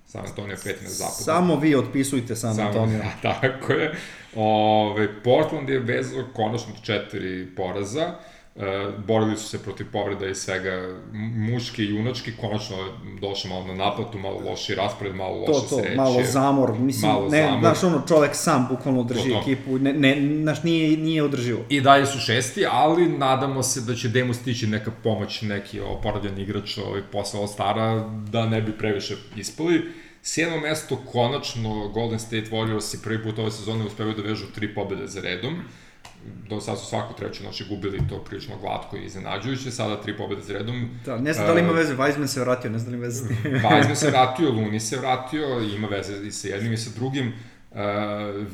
San 0.09 0.25
Antonio 0.25 0.55
peti 0.63 0.83
na 0.83 0.89
zapadu. 0.89 1.23
Samo 1.23 1.55
vi 1.55 1.75
otpisujte 1.75 2.35
San 2.35 2.59
Antonio. 2.59 2.99
Samo, 3.03 3.11
tako 3.21 3.73
je. 3.73 3.95
Ove, 4.35 5.23
Portland 5.23 5.69
je 5.69 5.79
vezao 5.79 6.23
konačno 6.33 6.73
četiri 6.83 7.55
poraza. 7.55 8.15
E, 8.59 8.91
borili 9.07 9.37
su 9.37 9.49
se 9.49 9.63
protiv 9.63 9.85
povreda 9.91 10.27
i 10.27 10.35
svega 10.35 10.99
muški 11.35 11.83
i 11.83 11.89
junački, 11.89 12.31
konačno 12.41 12.75
došao 13.21 13.51
malo 13.51 13.67
na 13.67 13.73
naplatu, 13.73 14.17
malo 14.17 14.41
loši 14.49 14.75
raspored, 14.75 15.15
malo 15.15 15.35
loše 15.35 15.51
to, 15.51 15.59
to, 15.59 15.81
sreće. 15.81 15.95
malo 15.95 16.23
zamor, 16.23 16.79
mislim, 16.79 17.11
malo 17.11 17.29
ne, 17.29 17.41
zamor. 17.41 17.59
znaš, 17.59 17.83
ono, 17.83 18.01
čovek 18.07 18.35
sam 18.35 18.67
bukvalno 18.69 19.03
drži 19.03 19.29
to, 19.29 19.29
to. 19.29 19.41
ekipu, 19.41 19.77
ne, 19.77 19.93
ne, 19.93 20.41
znaš, 20.41 20.63
nije, 20.63 20.97
nije 20.97 21.23
održivo. 21.23 21.59
I 21.69 21.81
dalje 21.81 22.05
su 22.05 22.19
šesti, 22.19 22.65
ali 22.71 23.09
nadamo 23.09 23.63
se 23.63 23.81
da 23.81 23.95
će 23.95 24.09
Demo 24.09 24.33
stići 24.33 24.67
neka 24.67 24.91
pomoć, 25.03 25.41
neki 25.41 25.79
oporavljen 25.79 26.39
igrač 26.39 26.77
ovaj, 26.77 27.01
posle 27.11 27.47
stara, 27.47 28.09
da 28.31 28.45
ne 28.45 28.61
bi 28.61 28.77
previše 28.77 29.15
ispali. 29.35 29.91
Sjedno 30.23 30.57
mesto, 30.57 30.97
konačno, 31.11 31.87
Golden 31.87 32.19
State 32.19 32.45
Warriors 32.51 32.95
i 32.95 33.03
prvi 33.03 33.23
put 33.23 33.39
ove 33.39 33.51
sezone 33.51 33.85
uspevaju 33.85 34.15
da 34.15 34.21
vežu 34.21 34.45
tri 34.55 34.73
pobede 34.75 35.07
za 35.07 35.21
redom 35.21 35.61
do 36.49 36.61
sad 36.61 36.79
su 36.79 36.85
svaku 36.85 37.13
treću 37.13 37.43
noći 37.43 37.65
gubili 37.69 38.07
to 38.09 38.23
prilično 38.23 38.57
glatko 38.57 38.97
i 38.97 39.05
iznenađujuće, 39.05 39.71
sada 39.71 40.01
tri 40.01 40.17
pobjede 40.17 40.41
za 40.41 40.53
redom. 40.53 40.89
Da, 41.05 41.17
ne 41.17 41.33
znam 41.33 41.47
da 41.47 41.53
li 41.53 41.61
ima 41.61 41.71
veze, 41.71 41.95
Weizman 41.95 42.27
se 42.27 42.41
vratio, 42.41 42.71
ne 42.71 42.79
znam 42.79 42.91
da 42.91 42.97
li 42.97 43.03
veze. 43.03 43.23
Weizman 43.69 43.95
se 43.95 44.09
vratio, 44.15 44.51
Luni 44.51 44.79
se 44.79 44.97
vratio, 44.97 45.59
ima 45.75 45.87
veze 45.87 46.27
i 46.27 46.31
sa 46.31 46.47
jednim 46.47 46.73
i 46.73 46.77
sa 46.77 46.89
drugim. 46.95 47.33
Uh, 47.71 47.77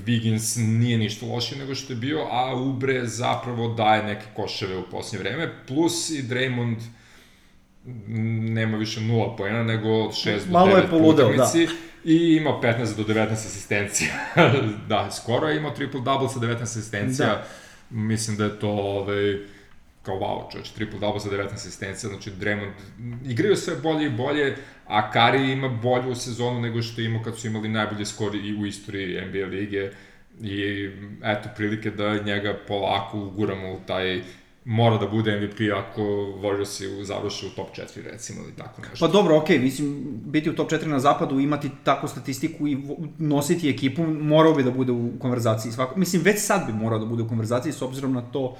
Wiggins 0.05 0.57
nije 0.79 0.97
ništa 0.97 1.25
lošije 1.25 1.59
nego 1.59 1.75
što 1.75 1.93
je 1.93 1.97
bio, 1.97 2.27
a 2.31 2.55
Ubre 2.55 3.07
zapravo 3.07 3.73
daje 3.73 4.03
neke 4.03 4.25
koševe 4.35 4.77
u 4.77 4.83
posljednje 4.91 5.29
vreme, 5.29 5.53
plus 5.67 6.09
i 6.09 6.23
Draymond 6.23 6.77
nema 8.53 8.77
više 8.77 9.01
nula 9.01 9.35
poena, 9.35 9.63
nego 9.63 9.89
od 9.89 10.11
6 10.11 10.45
do 10.45 10.51
Malo 10.51 10.69
je 10.69 10.83
9 10.83 10.89
po 10.89 10.89
poludeo, 10.89 11.27
utakmici 11.27 11.67
i 12.05 12.35
ima 12.35 12.49
15 12.61 12.95
do 12.95 13.03
19 13.03 13.31
asistencija. 13.31 14.09
da, 14.89 15.11
skoro 15.11 15.47
je 15.47 15.57
imao 15.57 15.75
triple-double 15.75 16.33
sa 16.33 16.39
19 16.39 16.61
asistencija. 16.61 17.27
Da. 17.27 17.47
Mislim 17.89 18.37
da 18.37 18.43
je 18.43 18.59
to 18.59 18.69
ovaj, 18.69 19.37
kao 20.03 20.15
wow, 20.15 20.51
čovječ, 20.51 20.67
triple-double 20.77 21.19
sa 21.19 21.29
19 21.29 21.53
asistencija, 21.53 22.09
znači 22.09 22.31
Draymond 22.31 22.71
igraju 23.25 23.55
sve 23.55 23.75
bolje 23.75 24.05
i 24.05 24.09
bolje, 24.09 24.55
a 24.87 25.11
Kari 25.11 25.51
ima 25.51 25.67
bolju 25.67 26.15
sezonu 26.15 26.61
nego 26.61 26.81
što 26.81 27.01
je 27.01 27.05
imao 27.05 27.23
kad 27.23 27.37
su 27.37 27.47
imali 27.47 27.69
najbolje 27.69 28.05
skori 28.05 28.39
i 28.39 28.55
u 28.55 28.65
istoriji 28.65 29.21
NBA 29.25 29.45
lige 29.45 29.91
i 30.41 30.89
eto 31.23 31.49
prilike 31.55 31.91
da 31.91 32.17
njega 32.17 32.57
polako 32.67 33.17
uguramo 33.17 33.71
u 33.73 33.79
taj 33.87 34.21
mora 34.65 34.97
da 34.97 35.07
bude 35.07 35.39
MVP 35.39 35.59
ako 35.75 36.01
Warriorsi 36.41 37.03
završe 37.03 37.47
u 37.47 37.49
top 37.49 37.67
4 37.77 38.03
recimo 38.11 38.41
ili 38.43 38.55
tako 38.57 38.81
nešto. 38.81 39.05
Pa 39.05 39.11
dobro, 39.11 39.37
okej, 39.37 39.59
mislim, 39.59 40.03
biti 40.25 40.49
u 40.49 40.55
top 40.55 40.71
4 40.71 40.85
na 40.85 40.99
zapadu, 40.99 41.39
imati 41.39 41.69
takvu 41.83 42.09
statistiku 42.09 42.67
i 42.67 42.77
nositi 43.17 43.69
ekipu, 43.69 44.03
morao 44.07 44.53
bi 44.53 44.63
da 44.63 44.71
bude 44.71 44.91
u 44.91 45.11
konverzaciji. 45.19 45.71
Svako, 45.71 45.99
mislim, 45.99 46.21
već 46.21 46.39
sad 46.39 46.67
bi 46.67 46.73
morao 46.73 46.99
da 46.99 47.05
bude 47.05 47.23
u 47.23 47.27
konverzaciji 47.27 47.73
s 47.73 47.81
obzirom 47.81 48.13
na 48.13 48.21
to 48.21 48.57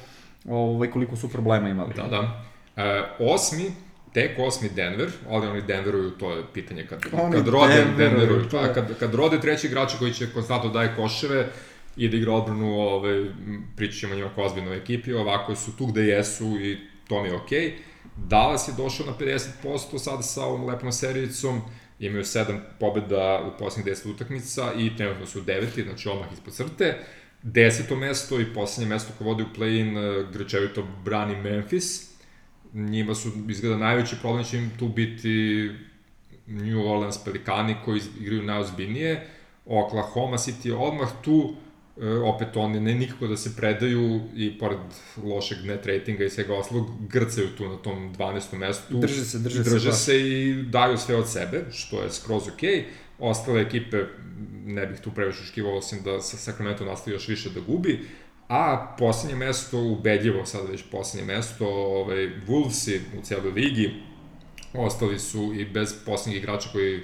ovaj, 0.50 0.92
koliko 0.92 1.16
su 1.16 1.30
problema 1.30 1.70
imali. 1.70 1.94
Da, 1.96 2.04
da. 2.04 2.44
E, 2.84 3.04
osmi, 3.20 3.72
tek 4.14 4.40
osmi 4.40 4.70
Denver, 4.70 5.12
ali 5.30 5.48
oni 5.48 5.62
Denveruju, 5.62 6.12
to 6.12 6.32
je 6.32 6.44
pitanje 6.54 6.88
kad, 6.88 7.00
Oni 7.14 7.36
kad 7.36 7.48
rode 7.48 7.74
Denveruju, 7.74 7.98
Denveruju, 7.98 8.46
pa 8.52 8.74
kad, 8.74 9.00
kad 9.00 9.14
rode 9.14 9.40
treći 9.40 9.68
igrača 9.68 9.98
koji 9.98 10.14
će 10.14 10.34
konstantno 10.34 10.70
daje 10.70 10.96
koševe 10.96 11.50
i 11.98 12.10
da 12.10 12.18
igra 12.18 12.34
odbranu, 12.34 12.80
ovaj, 12.80 13.26
pričat 13.76 14.00
ćemo 14.00 14.16
njima 14.16 14.30
kao 14.36 14.46
ozbiljnoj 14.46 14.78
ekipi, 14.78 15.14
ovako 15.14 15.56
su 15.56 15.78
tu 15.78 15.86
gde 15.86 16.02
jesu 16.02 16.60
i 16.62 16.78
to 17.08 17.24
mi 17.24 17.30
je 17.30 17.36
okej. 17.36 17.60
Okay. 17.60 17.74
Dallas 18.16 18.68
je 18.68 18.74
došao 18.78 19.06
na 19.06 19.14
50% 19.64 19.98
sad 19.98 20.20
sa 20.26 20.46
ovom 20.46 20.66
lepom 20.66 20.92
serijicom, 20.92 21.62
imaju 22.00 22.24
7 22.24 22.60
pobjeda 22.80 23.42
u 23.48 23.60
posljednjih 23.60 23.96
10 23.96 24.12
utakmica 24.12 24.74
i 24.78 24.98
trenutno 24.98 25.26
su 25.26 25.42
deveti, 25.42 25.84
znači 25.84 26.10
odmah 26.10 26.34
ispod 26.34 26.54
crte. 26.54 26.98
Deseto 27.44 27.96
mesto 27.96 28.40
i 28.40 28.54
poslednje 28.54 28.94
mesto 28.94 29.14
koje 29.18 29.26
vode 29.26 29.44
u 29.44 29.54
play-in 29.58 29.98
eh, 29.98 30.28
grčevito 30.34 30.88
brani 31.06 31.36
Memphis. 31.36 32.16
Njima 32.74 33.16
su 33.16 33.32
izgleda 33.50 33.78
najveći 33.78 34.16
problem 34.22 34.44
će 34.44 34.58
im 34.58 34.72
tu 34.80 34.88
biti 34.88 35.70
New 36.48 36.92
Orleans 36.92 37.24
Pelikani 37.24 37.76
koji 37.86 38.02
igraju 38.20 38.44
najozbiljnije. 38.44 39.28
Oklahoma 39.66 40.38
City 40.38 40.68
je 40.68 40.76
odmah 40.76 41.10
tu, 41.22 41.56
opet 42.24 42.58
oni 42.58 42.80
ne 42.80 42.96
nikako 42.96 43.28
da 43.28 43.38
se 43.38 43.56
predaju 43.56 44.22
i 44.36 44.58
pored 44.60 44.80
lošeg 45.24 45.58
net 45.66 45.86
ratinga 45.86 46.24
i 46.24 46.30
svega 46.30 46.54
ostalog, 46.54 46.88
grcaju 47.10 47.48
tu 47.58 47.70
na 47.70 47.78
tom 47.78 48.16
12. 48.16 48.58
mestu. 48.58 48.98
Drže 48.98 49.26
se, 49.26 49.40
drže 49.40 49.62
I 49.62 49.64
se, 49.64 49.70
Drže 49.70 49.90
baš. 49.90 50.00
se 50.00 50.22
i 50.22 50.64
daju 50.64 50.98
sve 50.98 51.16
od 51.16 51.30
sebe, 51.30 51.66
što 51.72 52.02
je 52.04 52.12
skroz 52.12 52.48
okej. 52.48 52.70
Okay. 52.70 52.84
Ostale 53.20 53.62
ekipe, 53.62 54.04
ne 54.66 54.86
bih 54.86 55.00
tu 55.00 55.12
previše 55.12 55.40
očekivao, 55.44 55.78
osim 55.78 56.04
da 56.04 56.22
sa 56.22 56.38
Sacramento 56.38 56.86
nastavi 56.86 57.16
još 57.16 57.28
više 57.28 57.50
da 57.50 57.60
gubi. 57.60 58.00
A 58.48 58.96
poslednje 59.00 59.36
mesto, 59.36 59.80
ubedljivo 59.80 60.46
sad 60.46 60.70
već 60.70 60.84
poslednje 60.92 61.34
mesto, 61.34 61.68
ovaj, 61.68 62.30
Wolvesi 62.48 63.00
u 63.20 63.22
celoj 63.22 63.52
ligi, 63.52 63.94
ostali 64.74 65.20
su 65.20 65.54
i 65.54 65.66
bez 65.66 65.96
poslednjih 66.06 66.44
igrača 66.44 66.70
koji 66.72 67.04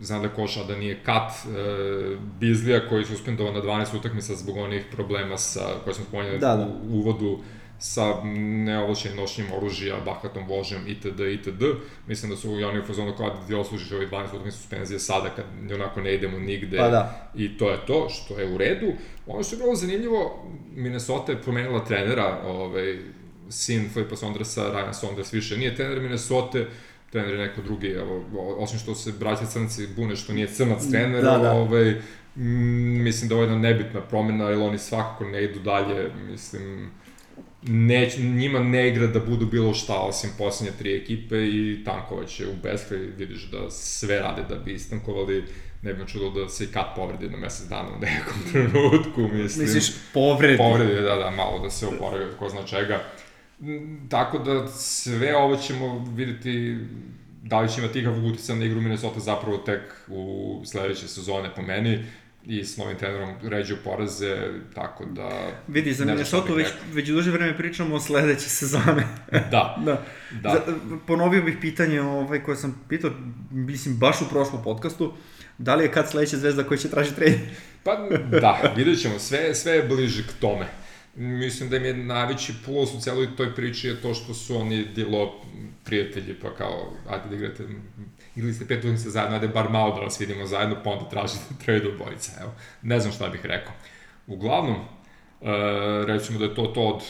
zna 0.00 0.18
da 0.18 0.28
koša, 0.28 0.64
da 0.64 0.76
nije 0.76 1.02
kat 1.04 1.32
e, 1.32 2.16
Bizlija 2.40 2.88
koji 2.88 3.00
je 3.00 3.06
suspendovan 3.06 3.54
na 3.54 3.60
12 3.62 3.96
utakmica 3.98 4.34
zbog 4.34 4.56
onih 4.56 4.84
problema 4.92 5.38
sa, 5.38 5.60
koje 5.84 5.94
smo 5.94 6.04
spomenuli 6.04 6.38
Da, 6.38 6.56
da. 6.56 6.66
u 6.66 6.98
uvodu 6.98 7.38
sa 7.78 8.24
neovlašenim 8.64 9.16
nošenjem 9.16 9.52
oružja, 9.52 9.96
bahatom 10.04 10.46
vožnjem 10.48 10.88
itd. 10.88 11.20
itd. 11.20 11.62
Mislim 12.06 12.30
da 12.30 12.36
su 12.36 12.60
i 12.60 12.64
oni 12.64 12.80
u 12.80 12.86
fazonu 12.86 13.14
kao 13.16 13.30
da 13.30 13.46
ti 13.46 13.54
oslužiš 13.54 13.92
ovih 13.92 14.08
12 14.10 14.24
utakmica 14.26 14.56
suspenzije 14.56 14.98
sada 14.98 15.30
kad 15.36 15.44
onako 15.74 16.00
ne 16.00 16.14
idemo 16.14 16.38
nigde 16.38 16.78
Pa 16.78 16.88
da. 16.88 17.30
i 17.36 17.58
to 17.58 17.70
je 17.70 17.78
to, 17.86 18.08
što 18.08 18.38
je 18.40 18.54
u 18.54 18.58
redu. 18.58 18.92
Ono 19.26 19.42
što 19.42 19.56
je 19.56 19.60
vrlo 19.62 19.74
zanimljivo, 19.74 20.46
Minnesota 20.74 21.32
je 21.32 21.42
promenila 21.42 21.84
trenera, 21.84 22.42
ovaj, 22.44 22.98
sin 23.48 23.88
Flipa 23.92 24.16
Saundersa, 24.16 24.62
Ryan 24.62 24.92
Saunders 24.92 25.32
više 25.32 25.56
nije 25.56 25.76
trener 25.76 26.00
Minnesota, 26.00 26.58
trener 27.10 27.34
je 27.34 27.46
neko 27.46 27.62
drugi, 27.62 27.88
evo, 27.88 28.24
osim 28.58 28.78
što 28.78 28.94
se 28.94 29.12
braća 29.12 29.46
crnci 29.46 29.86
bune 29.96 30.16
što 30.16 30.32
nije 30.32 30.46
crnac 30.46 30.86
trener, 30.90 31.24
Da, 31.24 31.38
da. 31.38 31.52
ovaj, 31.52 31.90
mm, 32.36 33.02
mislim 33.02 33.28
da 33.28 33.34
ovo 33.34 33.44
je 33.44 33.50
jedna 33.50 33.68
nebitna 33.68 34.00
promena, 34.00 34.44
jer 34.44 34.58
oni 34.58 34.78
svakako 34.78 35.24
ne 35.24 35.44
idu 35.44 35.60
dalje, 35.60 36.10
mislim, 36.30 36.90
neć, 37.62 38.18
njima 38.18 38.58
ne 38.58 38.88
igra 38.88 39.06
da 39.06 39.20
budu 39.20 39.46
bilo 39.46 39.74
šta 39.74 39.94
osim 40.00 40.30
posljednje 40.38 40.72
tri 40.78 40.96
ekipe 40.96 41.36
i 41.36 41.82
tankovaće 41.84 42.46
u 42.46 42.54
beskraj, 42.62 43.00
vidiš 43.00 43.50
da 43.50 43.70
sve 43.70 44.20
rade 44.20 44.42
da 44.48 44.54
bi 44.54 44.72
istankovali, 44.72 45.44
ne 45.82 45.92
bi 45.92 45.98
me 45.98 46.06
čudilo 46.06 46.30
da 46.30 46.48
se 46.48 46.64
i 46.64 46.66
kad 46.66 46.84
povredi 46.96 47.28
na 47.28 47.36
mesec 47.36 47.68
dana 47.68 47.88
u 47.96 48.00
nekom 48.00 48.42
trenutku, 48.52 49.20
mislim. 49.20 49.66
Misliš, 49.66 49.92
povredi. 50.14 50.56
Povredi, 50.56 50.94
da, 50.94 51.16
da, 51.16 51.30
malo 51.30 51.58
da 51.58 51.70
se 51.70 51.86
oporavi 51.86 52.24
od 52.24 52.36
ko 52.38 52.48
zna 52.48 52.62
čega. 52.62 53.00
Tako 54.08 54.38
da 54.38 54.68
sve 54.68 55.36
ovo 55.36 55.56
ćemo 55.56 56.12
videti 56.16 56.78
da 57.42 57.60
li 57.60 57.68
će 57.68 57.80
imati 57.80 58.00
ikakvog 58.00 58.24
utjeca 58.24 58.54
na 58.54 58.64
igru 58.64 58.80
Minnesota 58.80 59.20
zapravo 59.20 59.56
tek 59.58 59.80
u 60.08 60.62
sledeće 60.64 61.08
sezone 61.08 61.54
po 61.56 61.62
meni 61.62 62.04
i 62.46 62.64
s 62.64 62.76
novim 62.76 62.96
trenerom 62.96 63.34
ređu 63.42 63.76
poraze, 63.84 64.36
tako 64.74 65.04
da... 65.04 65.50
Vidi, 65.68 65.92
za 65.92 66.04
Minnesota 66.04 66.52
već, 66.52 66.68
već 66.92 67.08
duže 67.08 67.30
vreme 67.30 67.56
pričamo 67.56 67.94
o 67.94 68.00
sledeće 68.00 68.48
sezone. 68.48 69.06
Da, 69.50 69.76
da. 69.84 70.04
da. 70.42 70.50
Za, 70.50 70.60
ponovio 71.06 71.42
bih 71.42 71.56
pitanje 71.60 72.00
ovaj, 72.00 72.42
koje 72.42 72.56
sam 72.56 72.84
pitao, 72.88 73.10
mislim, 73.50 73.96
baš 73.96 74.20
u 74.20 74.28
prošlom 74.30 74.62
podcastu. 74.62 75.12
Da 75.58 75.74
li 75.74 75.84
je 75.84 75.92
kad 75.92 76.10
sledeća 76.10 76.36
zvezda 76.36 76.64
koja 76.64 76.78
će 76.78 76.90
traži 76.90 77.14
trade? 77.14 77.38
Pa 77.84 78.08
da, 78.40 78.72
vidjet 78.76 79.00
ćemo, 79.00 79.18
sve, 79.18 79.54
sve 79.54 79.72
je 79.72 79.82
bliže 79.82 80.22
k 80.22 80.32
tome. 80.40 80.66
Mislim 81.20 81.68
da 81.70 81.76
im 81.76 81.84
je 81.84 81.94
najveći 81.94 82.54
plus 82.64 82.94
u 82.94 83.00
celoj 83.00 83.36
toj 83.36 83.54
priči 83.54 83.88
je 83.88 84.02
to 84.02 84.14
što 84.14 84.34
su 84.34 84.56
oni 84.56 84.84
dilo 84.84 85.40
prijatelji, 85.84 86.34
pa 86.42 86.54
kao, 86.54 86.92
ajde 87.08 87.28
da 87.28 87.36
igrate, 87.36 87.64
igrali 88.36 88.54
ste 88.54 88.66
pet 88.66 88.78
utakmica 88.78 89.10
zajedno, 89.10 89.36
ajde 89.36 89.48
bar 89.48 89.70
malo 89.70 89.94
da 89.94 90.00
vas 90.00 90.20
vidimo 90.20 90.46
zajedno, 90.46 90.76
pa 90.84 90.90
onda 90.90 91.08
tražite 91.08 91.44
trade 91.64 91.88
obojica, 91.88 92.32
evo. 92.40 92.52
Ne 92.82 93.00
znam 93.00 93.12
šta 93.12 93.28
bih 93.28 93.40
rekao. 93.44 93.72
Uglavnom, 94.26 94.76
e, 94.76 94.84
recimo 96.06 96.38
da 96.38 96.44
je 96.44 96.54
to 96.54 96.66
to 96.66 96.80
od 96.80 97.02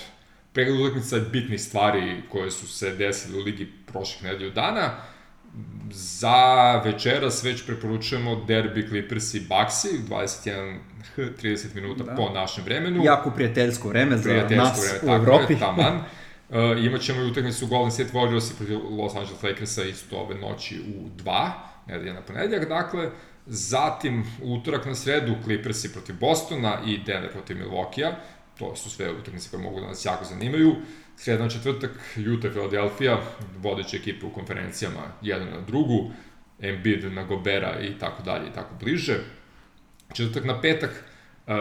pregled 0.52 0.80
utakmica 0.80 1.18
bitnih 1.32 1.61
stvari 1.61 2.22
koje 2.28 2.50
su 2.50 2.68
se 2.68 2.96
desile 2.96 3.38
u 3.38 3.44
ligi 3.44 3.68
prošlih 3.86 4.24
nedelju 4.24 4.50
dana. 4.50 4.90
Za 5.90 6.76
večeras 6.84 7.44
već 7.44 7.66
preporučujemo 7.66 8.44
derbi 8.44 8.88
Clippers 8.88 9.34
i 9.34 9.40
Bucksi, 9.40 9.88
21 10.08 10.74
h 10.74 10.89
30 11.16 11.74
minuta 11.74 12.05
Da. 12.05 12.14
po 12.14 12.28
našem 12.30 12.64
vremenu. 12.64 13.05
Jako 13.05 13.30
prijateljsko 13.30 13.88
vreme 13.88 14.16
za 14.16 14.22
Prijateljsko 14.22 14.64
nas 14.64 14.80
vreme, 14.80 14.98
u 15.03 15.07
tako 15.07 15.14
Evropi. 15.14 15.53
je, 15.53 15.59
taman. 15.59 16.01
Uh, 16.51 16.57
imaćemo 16.84 17.20
i 17.20 17.26
utakmicu 17.30 17.66
Golden 17.66 17.90
State 17.90 18.11
Warriors 18.12 18.53
i 18.53 18.57
protiv 18.57 18.78
Los 18.90 19.14
Angeles 19.16 19.42
Lakersa 19.42 19.84
isto 19.84 20.16
ove 20.16 20.34
noći 20.34 20.80
u 20.80 21.09
2, 21.24 21.51
nedelja 21.86 22.12
na 22.12 22.20
ponedeljak, 22.20 22.68
dakle, 22.68 23.11
zatim 23.46 24.24
utorak 24.42 24.86
na 24.86 24.94
sredu 24.94 25.34
Clippersi 25.44 25.92
protiv 25.92 26.14
Bostona 26.20 26.78
i 26.86 26.98
Denver 26.98 27.32
protiv 27.32 27.57
Milwaukee-a, 27.57 28.12
to 28.59 28.76
su 28.76 28.90
sve 28.90 29.12
utakmice 29.12 29.51
koje 29.51 29.62
mogu 29.62 29.80
da 29.80 29.86
nas 29.86 30.05
jako 30.05 30.24
zanimaju. 30.24 30.76
Sreda 31.16 31.42
na 31.42 31.51
četvrtak 31.51 31.90
Utah 32.36 32.51
Philadelphia, 32.51 33.18
vodeće 33.59 33.96
ekipe 33.96 34.26
u 34.26 34.30
konferencijama 34.30 35.03
jedan 35.22 35.48
na 35.48 35.61
drugu, 35.61 36.11
Embiid 36.61 37.12
na 37.12 37.22
Gobera 37.24 37.80
i 37.80 37.98
tako 37.98 38.22
dalje 38.22 38.48
i 38.48 38.53
tako 38.55 38.74
bliže. 38.80 39.18
Četvrtak 40.12 40.44
na 40.44 40.61
petak, 40.61 40.90
uh, 40.90 41.54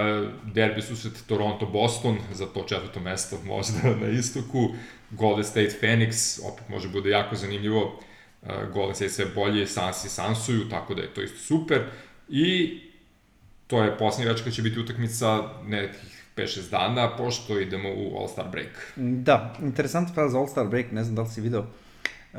derbi 0.53 0.81
susret 0.81 1.13
Toronto-Boston 1.27 2.17
za 2.33 2.45
to 2.45 2.63
četvrto 2.63 2.99
mesto 2.99 3.37
možda 3.55 3.95
na 4.01 4.07
istoku, 4.07 4.69
Golden 5.11 5.43
State 5.43 5.71
Phoenix, 5.81 6.39
opet 6.53 6.69
može 6.69 6.89
bude 6.89 7.09
jako 7.09 7.35
zanimljivo, 7.35 7.99
uh, 8.41 8.49
Golden 8.73 8.95
State 8.95 9.11
sve 9.11 9.25
bolje, 9.35 9.67
Suns 9.67 10.05
i 10.05 10.09
Sansuju, 10.09 10.69
tako 10.69 10.93
da 10.93 11.01
je 11.01 11.13
to 11.13 11.21
isto 11.21 11.37
super. 11.37 11.81
I 12.29 12.79
to 13.67 13.83
je 13.83 13.97
poslednja 13.97 14.31
večer 14.31 14.43
kad 14.43 14.53
će 14.53 14.61
biti 14.61 14.79
utakmica 14.79 15.43
nekih 15.65 16.19
5-6 16.35 16.71
dana, 16.71 17.17
pošto 17.17 17.59
idemo 17.59 17.89
u 17.89 18.17
All-Star 18.17 18.51
break. 18.51 18.93
Da, 18.95 19.55
interesantna 19.61 20.09
stvar 20.09 20.29
za 20.29 20.39
All-Star 20.39 20.69
break, 20.69 20.91
ne 20.91 21.03
znam 21.03 21.15
da 21.15 21.21
li 21.21 21.29
si 21.29 21.41
video. 21.41 21.61
E, 21.61 22.37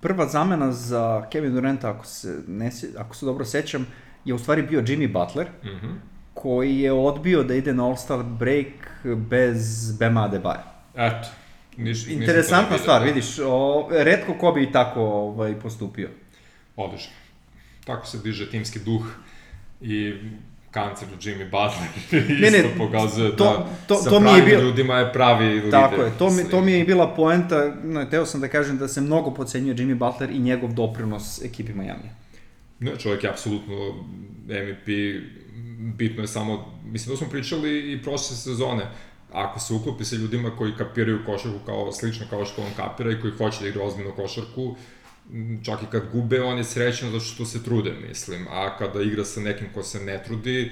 prva 0.00 0.28
zamena 0.28 0.72
za 0.72 1.26
Kevin 1.30 1.54
Duranta, 1.54 1.90
ako 1.90 2.06
se, 2.06 2.42
ne, 2.46 2.70
ako 2.98 3.16
se 3.16 3.26
dobro 3.26 3.44
sećam, 3.44 3.86
je 4.24 4.34
u 4.34 4.38
stvari 4.38 4.62
bio 4.62 4.82
Jimmy 4.82 5.08
Butler, 5.10 5.46
Mhm. 5.66 5.92
koji 6.34 6.78
je 6.78 6.92
odbio 6.92 7.42
da 7.42 7.54
ide 7.54 7.74
na 7.74 7.84
All-Star 7.84 8.22
break 8.24 8.66
bez 9.16 9.58
Bema 9.92 10.20
Adebayo. 10.22 10.64
Eto. 10.96 11.28
Niš, 11.76 12.06
Interesantna 12.08 12.78
stvar, 12.78 13.00
da. 13.00 13.06
vidiš, 13.06 13.26
o, 13.40 13.88
redko 13.92 14.34
ko 14.34 14.52
bi 14.52 14.62
i 14.62 14.72
tako 14.72 15.00
ovaj, 15.02 15.54
postupio. 15.54 16.08
Odlično. 16.76 17.12
Tako 17.84 18.06
se 18.06 18.18
diže 18.18 18.50
timski 18.50 18.78
duh 18.78 19.02
i 19.80 20.14
kancer 20.70 21.08
u 21.10 21.16
Jimmy 21.18 21.44
Butler 21.44 21.88
Ne, 22.40 22.50
ne, 22.50 22.58
isto 22.58 22.68
pokazuje 22.78 23.36
to- 23.36 23.44
da 23.44 23.66
to- 23.86 23.96
sa 23.96 24.10
to 24.10 24.20
mi 24.20 24.26
je 24.26 24.32
pravim 24.32 24.44
bio- 24.46 24.60
ljudima 24.60 24.94
je 24.94 25.12
pravi 25.12 25.44
lider. 25.46 25.70
Tako 25.70 26.02
je, 26.02 26.10
to 26.18 26.30
mi, 26.30 26.44
to 26.44 26.60
mi 26.60 26.72
je 26.72 26.80
i 26.80 26.84
bila 26.84 27.08
poenta, 27.08 27.74
no, 27.84 28.04
teo 28.04 28.26
sam 28.26 28.40
da 28.40 28.48
kažem 28.48 28.78
da 28.78 28.88
se 28.88 29.00
mnogo 29.00 29.30
pocenjuje 29.32 29.76
Jimmy 29.76 29.94
Butler 29.96 30.30
i 30.30 30.38
njegov 30.38 30.72
doprinos 30.72 31.42
ekipi 31.42 31.72
Miami. 31.72 32.10
Ne, 32.80 32.98
čovjek 32.98 33.24
je 33.24 33.30
apsolutno 33.30 34.04
MVP, 34.46 34.88
bitno 35.96 36.22
je 36.22 36.28
samo, 36.28 36.80
mislim 36.84 37.12
da 37.12 37.16
smo 37.16 37.28
pričali 37.28 37.92
i 37.92 38.02
prošle 38.02 38.36
sezone, 38.36 38.86
ako 39.32 39.60
se 39.60 39.74
uklopi 39.74 40.04
sa 40.04 40.16
ljudima 40.16 40.56
koji 40.56 40.72
kapiraju 40.78 41.24
košarku 41.26 41.58
kao, 41.66 41.92
slično 41.92 42.26
kao 42.30 42.44
što 42.44 42.62
on 42.62 42.70
kapira 42.76 43.12
i 43.12 43.20
koji 43.20 43.32
hoće 43.32 43.60
da 43.60 43.68
igra 43.68 43.84
ozbiljno 43.84 44.12
košarku, 44.12 44.76
čak 45.64 45.82
i 45.82 45.86
kad 45.90 46.02
gube, 46.12 46.42
on 46.42 46.58
je 46.58 46.64
srećan 46.64 47.10
zato 47.10 47.24
što 47.24 47.44
se 47.44 47.62
trude, 47.64 47.92
mislim, 48.08 48.46
a 48.50 48.78
kada 48.78 49.02
igra 49.02 49.24
sa 49.24 49.40
nekim 49.40 49.66
ko 49.74 49.82
se 49.82 50.00
ne 50.00 50.22
trudi 50.24 50.70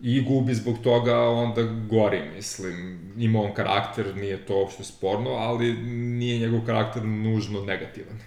i 0.00 0.20
gubi 0.22 0.54
zbog 0.54 0.78
toga, 0.82 1.28
onda 1.28 1.62
gori, 1.62 2.22
mislim. 2.36 2.98
Ima 3.18 3.40
on 3.40 3.54
karakter, 3.54 4.16
nije 4.16 4.46
to 4.46 4.58
uopšte 4.58 4.84
sporno, 4.84 5.30
ali 5.30 5.72
nije 5.92 6.38
njegov 6.38 6.60
karakter 6.66 7.04
nužno 7.04 7.64
negativan. 7.64 8.18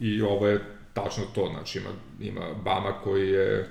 I 0.00 0.22
ovo 0.22 0.46
je 0.48 0.60
tačno 0.94 1.24
to, 1.34 1.50
znači 1.54 1.78
ima, 1.78 1.90
ima 2.20 2.54
Bama 2.64 2.92
koji 3.04 3.30
je 3.30 3.68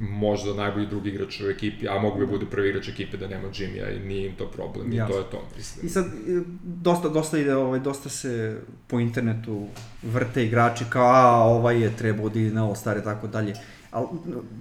možda 0.00 0.54
najbolji 0.54 0.86
drugi 0.86 1.10
igrač 1.10 1.40
u 1.40 1.48
ekipi, 1.48 1.88
a 1.88 1.98
mogu 1.98 2.18
bi 2.18 2.26
bude 2.26 2.46
prvi 2.46 2.68
igrač 2.68 2.88
ekipe 2.88 3.16
da 3.16 3.28
nema 3.28 3.48
Jimmya 3.54 3.90
i 3.90 3.98
nije 3.98 4.26
im 4.26 4.36
to 4.36 4.46
problem 4.46 4.92
Jasno. 4.92 5.04
i 5.04 5.12
to 5.12 5.18
je 5.18 5.30
to, 5.30 5.48
mislim. 5.56 5.86
I 5.86 5.88
sad, 5.90 6.06
e, 6.06 6.40
dosta, 6.62 7.08
dosta 7.08 7.38
ide, 7.38 7.56
ovaj, 7.56 7.80
dosta 7.80 8.08
se 8.08 8.60
po 8.86 9.00
internetu 9.00 9.66
vrte 10.02 10.44
igrači 10.44 10.84
kao, 10.90 11.06
a, 11.06 11.44
ovaj 11.44 11.82
je 11.82 11.96
trebao 11.96 12.28
da 12.28 12.40
ide 12.40 12.54
na 12.54 12.64
ovo 12.64 12.74
stare, 12.74 13.02
tako 13.02 13.26
dalje. 13.26 13.54
Ali, 13.90 14.06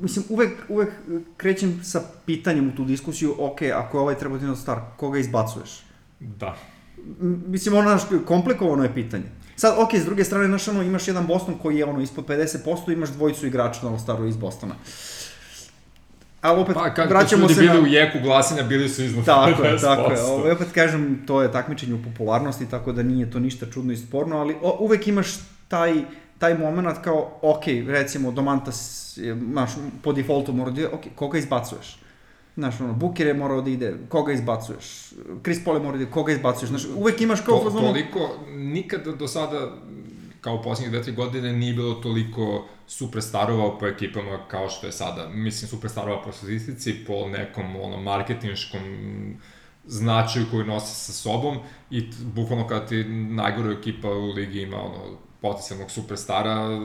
mislim, 0.01 0.25
uvek, 0.29 0.51
uvek 0.69 0.89
krećem 1.37 1.83
sa 1.83 2.01
pitanjem 2.25 2.69
u 2.69 2.75
tu 2.75 2.85
diskusiju, 2.85 3.35
ok, 3.39 3.61
ako 3.75 3.97
je 3.97 4.01
ovaj 4.01 4.15
trebao 4.15 4.37
da 4.37 4.43
ide 4.43 4.49
na 4.49 4.55
star, 4.55 4.79
koga 4.97 5.19
izbacuješ? 5.19 5.83
Da. 6.19 6.57
M, 7.21 7.43
Mislim, 7.47 7.75
ono, 7.75 7.99
komplikovano 8.25 8.83
je 8.83 8.93
pitanje. 8.93 9.40
Sad, 9.61 9.73
ok, 9.77 9.93
s 9.93 10.05
druge 10.05 10.23
strane, 10.23 10.47
znaš, 10.47 10.67
ono, 10.67 10.81
imaš 10.81 11.07
jedan 11.07 11.27
Boston 11.27 11.55
koji 11.61 11.77
je, 11.77 11.85
ono, 11.85 12.01
ispod 12.01 12.25
50%, 12.25 12.93
imaš 12.93 13.09
dvojicu 13.09 13.47
igrača 13.47 13.89
na 13.89 13.99
staru 13.99 14.27
iz 14.27 14.37
Bostona. 14.37 14.75
Ali 16.41 16.61
opet, 16.61 16.73
Pa 16.73 16.83
kad, 16.83 16.95
kad 16.95 17.07
su 17.07 17.13
vraćamo 17.13 17.49
se 17.49 17.61
bili 17.61 17.73
na... 17.73 17.79
u 17.79 17.87
jeku 17.87 18.17
glasanja, 18.23 18.63
bili 18.63 18.89
su 18.89 19.03
iznad 19.03 19.25
Tako 19.25 19.63
je, 19.63 19.71
50%. 19.73 19.81
tako 19.81 20.11
je. 20.11 20.21
Ovo, 20.21 20.51
opet 20.51 20.67
kažem, 20.73 21.23
to 21.27 21.41
je 21.41 21.51
takmičenje 21.51 21.93
u 21.93 22.03
popularnosti, 22.03 22.69
tako 22.69 22.91
da 22.91 23.03
nije 23.03 23.31
to 23.31 23.39
ništa 23.39 23.65
čudno 23.73 23.93
i 23.93 23.97
sporno, 23.97 24.37
ali 24.37 24.55
o, 24.61 24.77
uvek 24.79 25.07
imaš 25.07 25.27
taj, 25.67 25.93
taj 26.37 26.57
moment 26.57 26.97
kao, 27.03 27.39
ok, 27.41 27.63
recimo, 27.87 28.31
Domantas, 28.31 29.13
je, 29.17 29.37
znaš, 29.51 29.71
po 30.03 30.13
defaultu 30.13 30.53
mora 30.53 30.71
da 30.71 30.87
ok, 30.87 31.01
koga 31.15 31.37
izbacuješ? 31.37 31.99
Znaš, 32.55 32.81
ono, 32.81 32.93
Booker 32.93 33.27
je 33.27 33.33
morao 33.33 33.61
da 33.61 33.69
ide, 33.69 33.97
koga 34.09 34.33
izbacuješ? 34.33 35.13
Chris 35.43 35.63
Paul 35.65 35.75
je 35.75 35.83
morao 35.83 35.97
da 35.97 36.03
ide, 36.03 36.11
koga 36.11 36.31
izbacuješ? 36.31 36.69
Znaš, 36.69 36.85
uvek 36.95 37.21
imaš 37.21 37.41
kao... 37.41 37.57
To, 37.57 37.69
fazonu- 37.69 37.87
toliko, 37.87 38.29
nikada 38.51 39.11
do 39.11 39.27
sada, 39.27 39.77
kao 40.41 40.63
dve, 40.89 41.03
tri 41.03 41.13
godine, 41.13 41.53
nije 41.53 41.73
bilo 41.73 41.93
toliko 41.93 42.65
superstarova 42.87 43.79
po 43.79 43.87
ekipama 43.87 44.47
kao 44.47 44.69
što 44.69 44.85
je 44.87 44.91
sada. 44.91 45.29
Mislim, 45.29 45.69
superstarova 45.69 46.23
po 46.23 46.31
statistici, 46.31 46.93
po 47.07 47.27
nekom 47.27 47.75
ono, 47.75 47.97
marketinškom 47.97 48.81
značaju 49.85 50.45
koji 50.51 50.65
nose 50.65 50.95
sa 50.95 51.11
sobom 51.11 51.57
i 51.89 52.09
bukvalno 52.35 52.67
kada 52.67 52.85
ti 52.85 53.03
najgora 53.09 53.71
ekipa 53.71 54.09
u 54.09 54.31
ligi 54.31 54.61
ima 54.61 54.77
ono, 54.77 55.17
potencijalnog 55.41 55.91
superstara, 55.91 56.79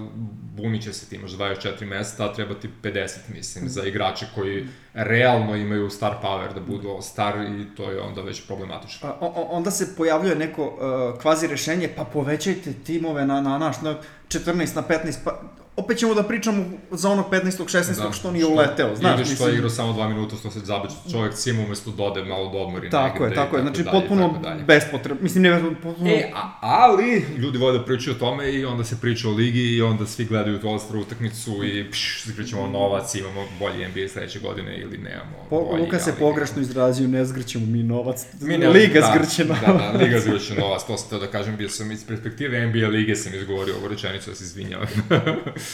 bunit 0.57 0.82
će 0.82 0.92
se 0.92 1.07
ti, 1.07 1.16
imaš 1.16 1.30
24 1.30 1.86
mesta, 1.86 2.24
a 2.24 2.32
treba 2.32 2.54
ti 2.54 2.68
50, 2.82 3.16
mislim, 3.28 3.68
za 3.68 3.84
igrače 3.84 4.26
koji 4.34 4.66
realno 4.94 5.57
imaju 5.57 5.90
star 5.90 6.14
power 6.22 6.54
da 6.54 6.61
budu 6.62 6.88
all-star 6.88 7.34
i 7.61 7.76
to 7.76 7.90
je 7.90 8.00
onda 8.00 8.22
već 8.22 8.46
problematično. 8.46 9.09
A, 9.09 9.16
o- 9.20 9.32
o- 9.36 9.48
onda 9.50 9.70
se 9.70 9.96
pojavljuje 9.96 10.36
neko 10.36 10.64
uh, 10.64 11.20
kvazi 11.22 11.46
rešenje, 11.46 11.88
pa 11.96 12.04
povećajte 12.04 12.72
timove 12.74 13.26
na, 13.26 13.40
na, 13.40 13.59
naš, 13.59 13.80
na 13.80 13.94
14, 14.28 14.76
na 14.76 14.82
15, 14.82 15.14
pa 15.24 15.40
opet 15.77 15.99
ćemo 15.99 16.14
da 16.14 16.22
pričamo 16.22 16.64
za 16.91 17.11
onog 17.11 17.27
15. 17.31 17.64
16. 17.64 18.03
Da, 18.07 18.12
što 18.12 18.31
nije 18.31 18.47
uleteo, 18.47 18.97
znaš, 18.97 19.20
što 19.20 19.31
mislim. 19.31 19.49
je 19.49 19.55
igrao 19.55 19.70
samo 19.70 19.93
dva 19.93 20.09
minuta, 20.09 20.37
što 20.37 20.51
se 20.51 20.59
zabeće 20.61 20.95
čovjek 21.12 21.35
cima 21.35 21.62
umesto 21.62 21.91
dode 21.91 22.24
malo 22.24 22.51
da 22.53 22.59
odmori 22.59 22.91
Tako 22.91 23.16
je, 23.16 23.31
negde 23.31 23.35
tako 23.35 23.57
je, 23.57 23.62
znači 23.62 23.83
dalje, 23.83 24.01
potpuno 24.01 24.43
bespotrebno, 24.66 25.22
mislim 25.22 25.43
ne 25.43 25.62
potpuno... 25.83 26.11
E, 26.11 26.31
a, 26.35 26.59
ali, 26.61 27.24
ljudi 27.39 27.59
vole 27.59 27.79
da 27.79 27.85
pričaju 27.85 28.16
o 28.16 28.18
tome 28.18 28.53
i 28.53 28.64
onda 28.64 28.85
se 28.85 29.01
priča 29.01 29.29
o 29.29 29.33
ligi 29.33 29.77
i 29.77 29.83
onda 29.83 30.07
svi 30.07 30.24
gledaju 30.24 30.61
tu 30.61 30.70
ostru 30.70 31.01
utakmicu 31.01 31.64
i 31.64 31.91
pš, 31.91 32.22
zgrćemo 32.27 32.66
novac, 32.66 33.14
imamo 33.14 33.45
bolji 33.59 33.89
NBA 33.89 34.09
sledeće 34.09 34.39
godine 34.41 34.79
ili 34.79 34.99
nemamo 34.99 35.47
Po, 35.51 35.64
bolji, 35.64 35.83
Luka 35.83 35.99
se 35.99 36.11
ali- 36.11 36.18
pogrešno 36.18 36.62
izrazio, 36.62 37.09
ne 37.09 37.24
zgrćemo 37.24 37.66
mi 37.66 37.83
novac, 37.83 38.27
Mi 38.41 38.59
ne- 38.59 38.68
Liga 38.68 39.01
da, 39.01 39.12
zgrće 39.14 39.45
novac. 39.45 39.62
Da, 39.66 39.93
da, 39.93 39.99
Liga 40.05 40.20
zgrće 40.20 40.55
novac, 40.55 40.83
to 40.87 40.97
sam 40.97 41.09
teo 41.11 41.18
da 41.18 41.27
kažem, 41.27 41.57
bio 41.57 41.68
sam 41.68 41.91
iz 41.93 42.07
perspektive 42.07 42.66
NBA 42.66 42.89
lige 42.89 43.16
sam 43.16 43.35
izgovorio 43.35 43.74
ovu 43.77 43.89
rečenicu, 43.89 44.31
da 44.31 44.37
se 44.37 44.45
izvinjavam. 44.45 44.87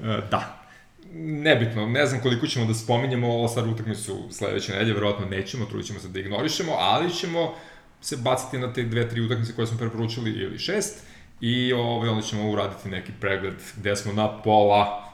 E, 0.00 0.20
da. 0.30 0.60
Nebitno, 1.16 1.86
ne 1.86 2.06
znam 2.06 2.20
koliko 2.20 2.46
ćemo 2.46 2.66
da 2.66 2.74
spominjemo 2.74 3.28
ovo 3.28 3.48
stvar 3.48 3.68
utakmicu 3.68 4.28
sledeće 4.30 4.72
nedelje, 4.72 4.94
verovatno 4.94 5.26
nećemo, 5.26 5.64
trudit 5.64 5.86
ćemo 5.86 6.00
se 6.00 6.08
da 6.08 6.20
ignorišemo, 6.20 6.72
ali 6.78 7.14
ćemo 7.14 7.54
se 8.00 8.16
baciti 8.16 8.58
na 8.58 8.72
te 8.72 8.82
dve, 8.82 9.08
tri 9.08 9.20
utakmice 9.20 9.52
koje 9.52 9.66
smo 9.66 9.78
preporučili 9.78 10.30
ili 10.30 10.58
šest 10.58 11.02
i 11.40 11.72
ovaj, 11.72 12.08
onda 12.08 12.22
ćemo 12.22 12.50
uraditi 12.50 12.88
neki 12.88 13.12
pregled 13.20 13.54
gde 13.76 13.96
smo 13.96 14.12
na 14.12 14.42
pola 14.42 15.04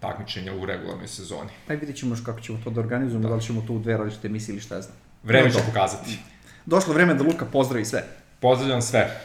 takmičenja 0.00 0.54
u 0.54 0.66
regularnoj 0.66 1.08
sezoni. 1.08 1.50
Pa 1.66 1.74
vidjet 1.74 1.96
ćemo 1.96 2.12
još 2.12 2.24
kako 2.24 2.40
ćemo 2.40 2.58
to 2.64 2.70
da 2.70 2.80
organizujemo, 2.80 3.28
da, 3.28 3.34
li 3.34 3.42
ćemo 3.42 3.64
to 3.66 3.72
u 3.72 3.78
dve 3.78 3.96
različite 3.96 4.26
emisije 4.26 4.52
ili 4.52 4.60
šta 4.60 4.80
znam. 4.80 4.96
Vreme 5.22 5.50
će 5.50 5.58
pokazati. 5.66 6.18
Došlo 6.66 6.94
vreme 6.94 7.14
da 7.14 7.24
Luka 7.24 7.44
pozdravi 7.44 7.84
sve. 7.84 8.04
Pozdravljam 8.40 8.82
sve. 8.82 9.20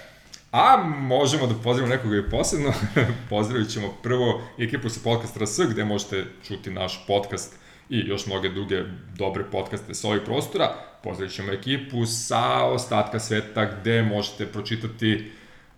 A 0.53 0.77
možemo 0.97 1.47
da 1.47 1.53
pozdravimo 1.63 1.95
nekoga 1.95 2.17
i 2.17 2.29
posebno. 2.29 2.73
Pozdravit 3.29 3.69
ćemo 3.69 3.93
prvo 4.03 4.41
ekipu 4.59 4.89
sa 4.89 4.99
podcast 5.03 5.37
RS, 5.37 5.59
gde 5.71 5.85
možete 5.85 6.25
čuti 6.47 6.71
naš 6.71 7.07
podcast 7.07 7.55
i 7.89 7.99
još 7.99 8.25
mnoge 8.25 8.49
druge 8.49 8.83
dobre 9.17 9.43
podcaste 9.51 9.93
sa 9.93 10.07
ovih 10.07 10.21
prostora. 10.25 10.75
Pozdravit 11.03 11.35
ćemo 11.35 11.51
ekipu 11.51 12.05
sa 12.05 12.65
ostatka 12.65 13.19
sveta, 13.19 13.65
gde 13.65 14.03
možete 14.03 14.45
pročitati 14.45 15.31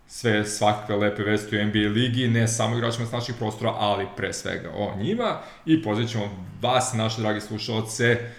sve 0.06 0.44
svakakve 0.44 0.96
lepe 0.96 1.22
vesti 1.22 1.58
u 1.58 1.64
NBA 1.64 1.88
ligi, 1.88 2.28
ne 2.28 2.48
samo 2.48 2.76
igračima 2.76 3.06
sa 3.06 3.16
naših 3.16 3.34
prostora, 3.38 3.72
ali 3.78 4.06
pre 4.16 4.32
svega 4.32 4.70
o 4.76 4.94
njima. 4.98 5.38
I 5.66 5.82
pozdravit 5.82 6.12
ćemo 6.12 6.46
vas, 6.62 6.92
naše 6.94 7.20
dragi 7.20 7.40
slušalce, 7.40 8.30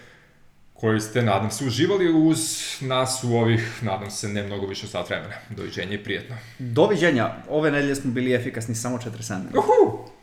koji 0.80 1.00
ste, 1.00 1.22
nadam 1.22 1.52
se, 1.52 1.66
uživali 1.66 2.14
uz 2.14 2.40
nas 2.82 3.24
u 3.24 3.36
ovih, 3.36 3.84
nadam 3.84 4.12
se, 4.12 4.28
ne 4.28 4.44
mnogo 4.44 4.68
više 4.68 4.86
od 4.86 4.92
sat 4.92 5.10
vremena. 5.10 5.34
Doviđenja 5.50 5.94
i 5.94 6.04
prijetno. 6.04 6.36
Doviđenja, 6.60 7.36
ove 7.50 7.72
nedelje 7.72 7.96
smo 7.96 8.12
bili 8.12 8.34
efikasni 8.34 8.76
samo 8.76 8.98
47 8.98 9.38
minuta. 9.38 9.60
Uhu! 9.60 10.17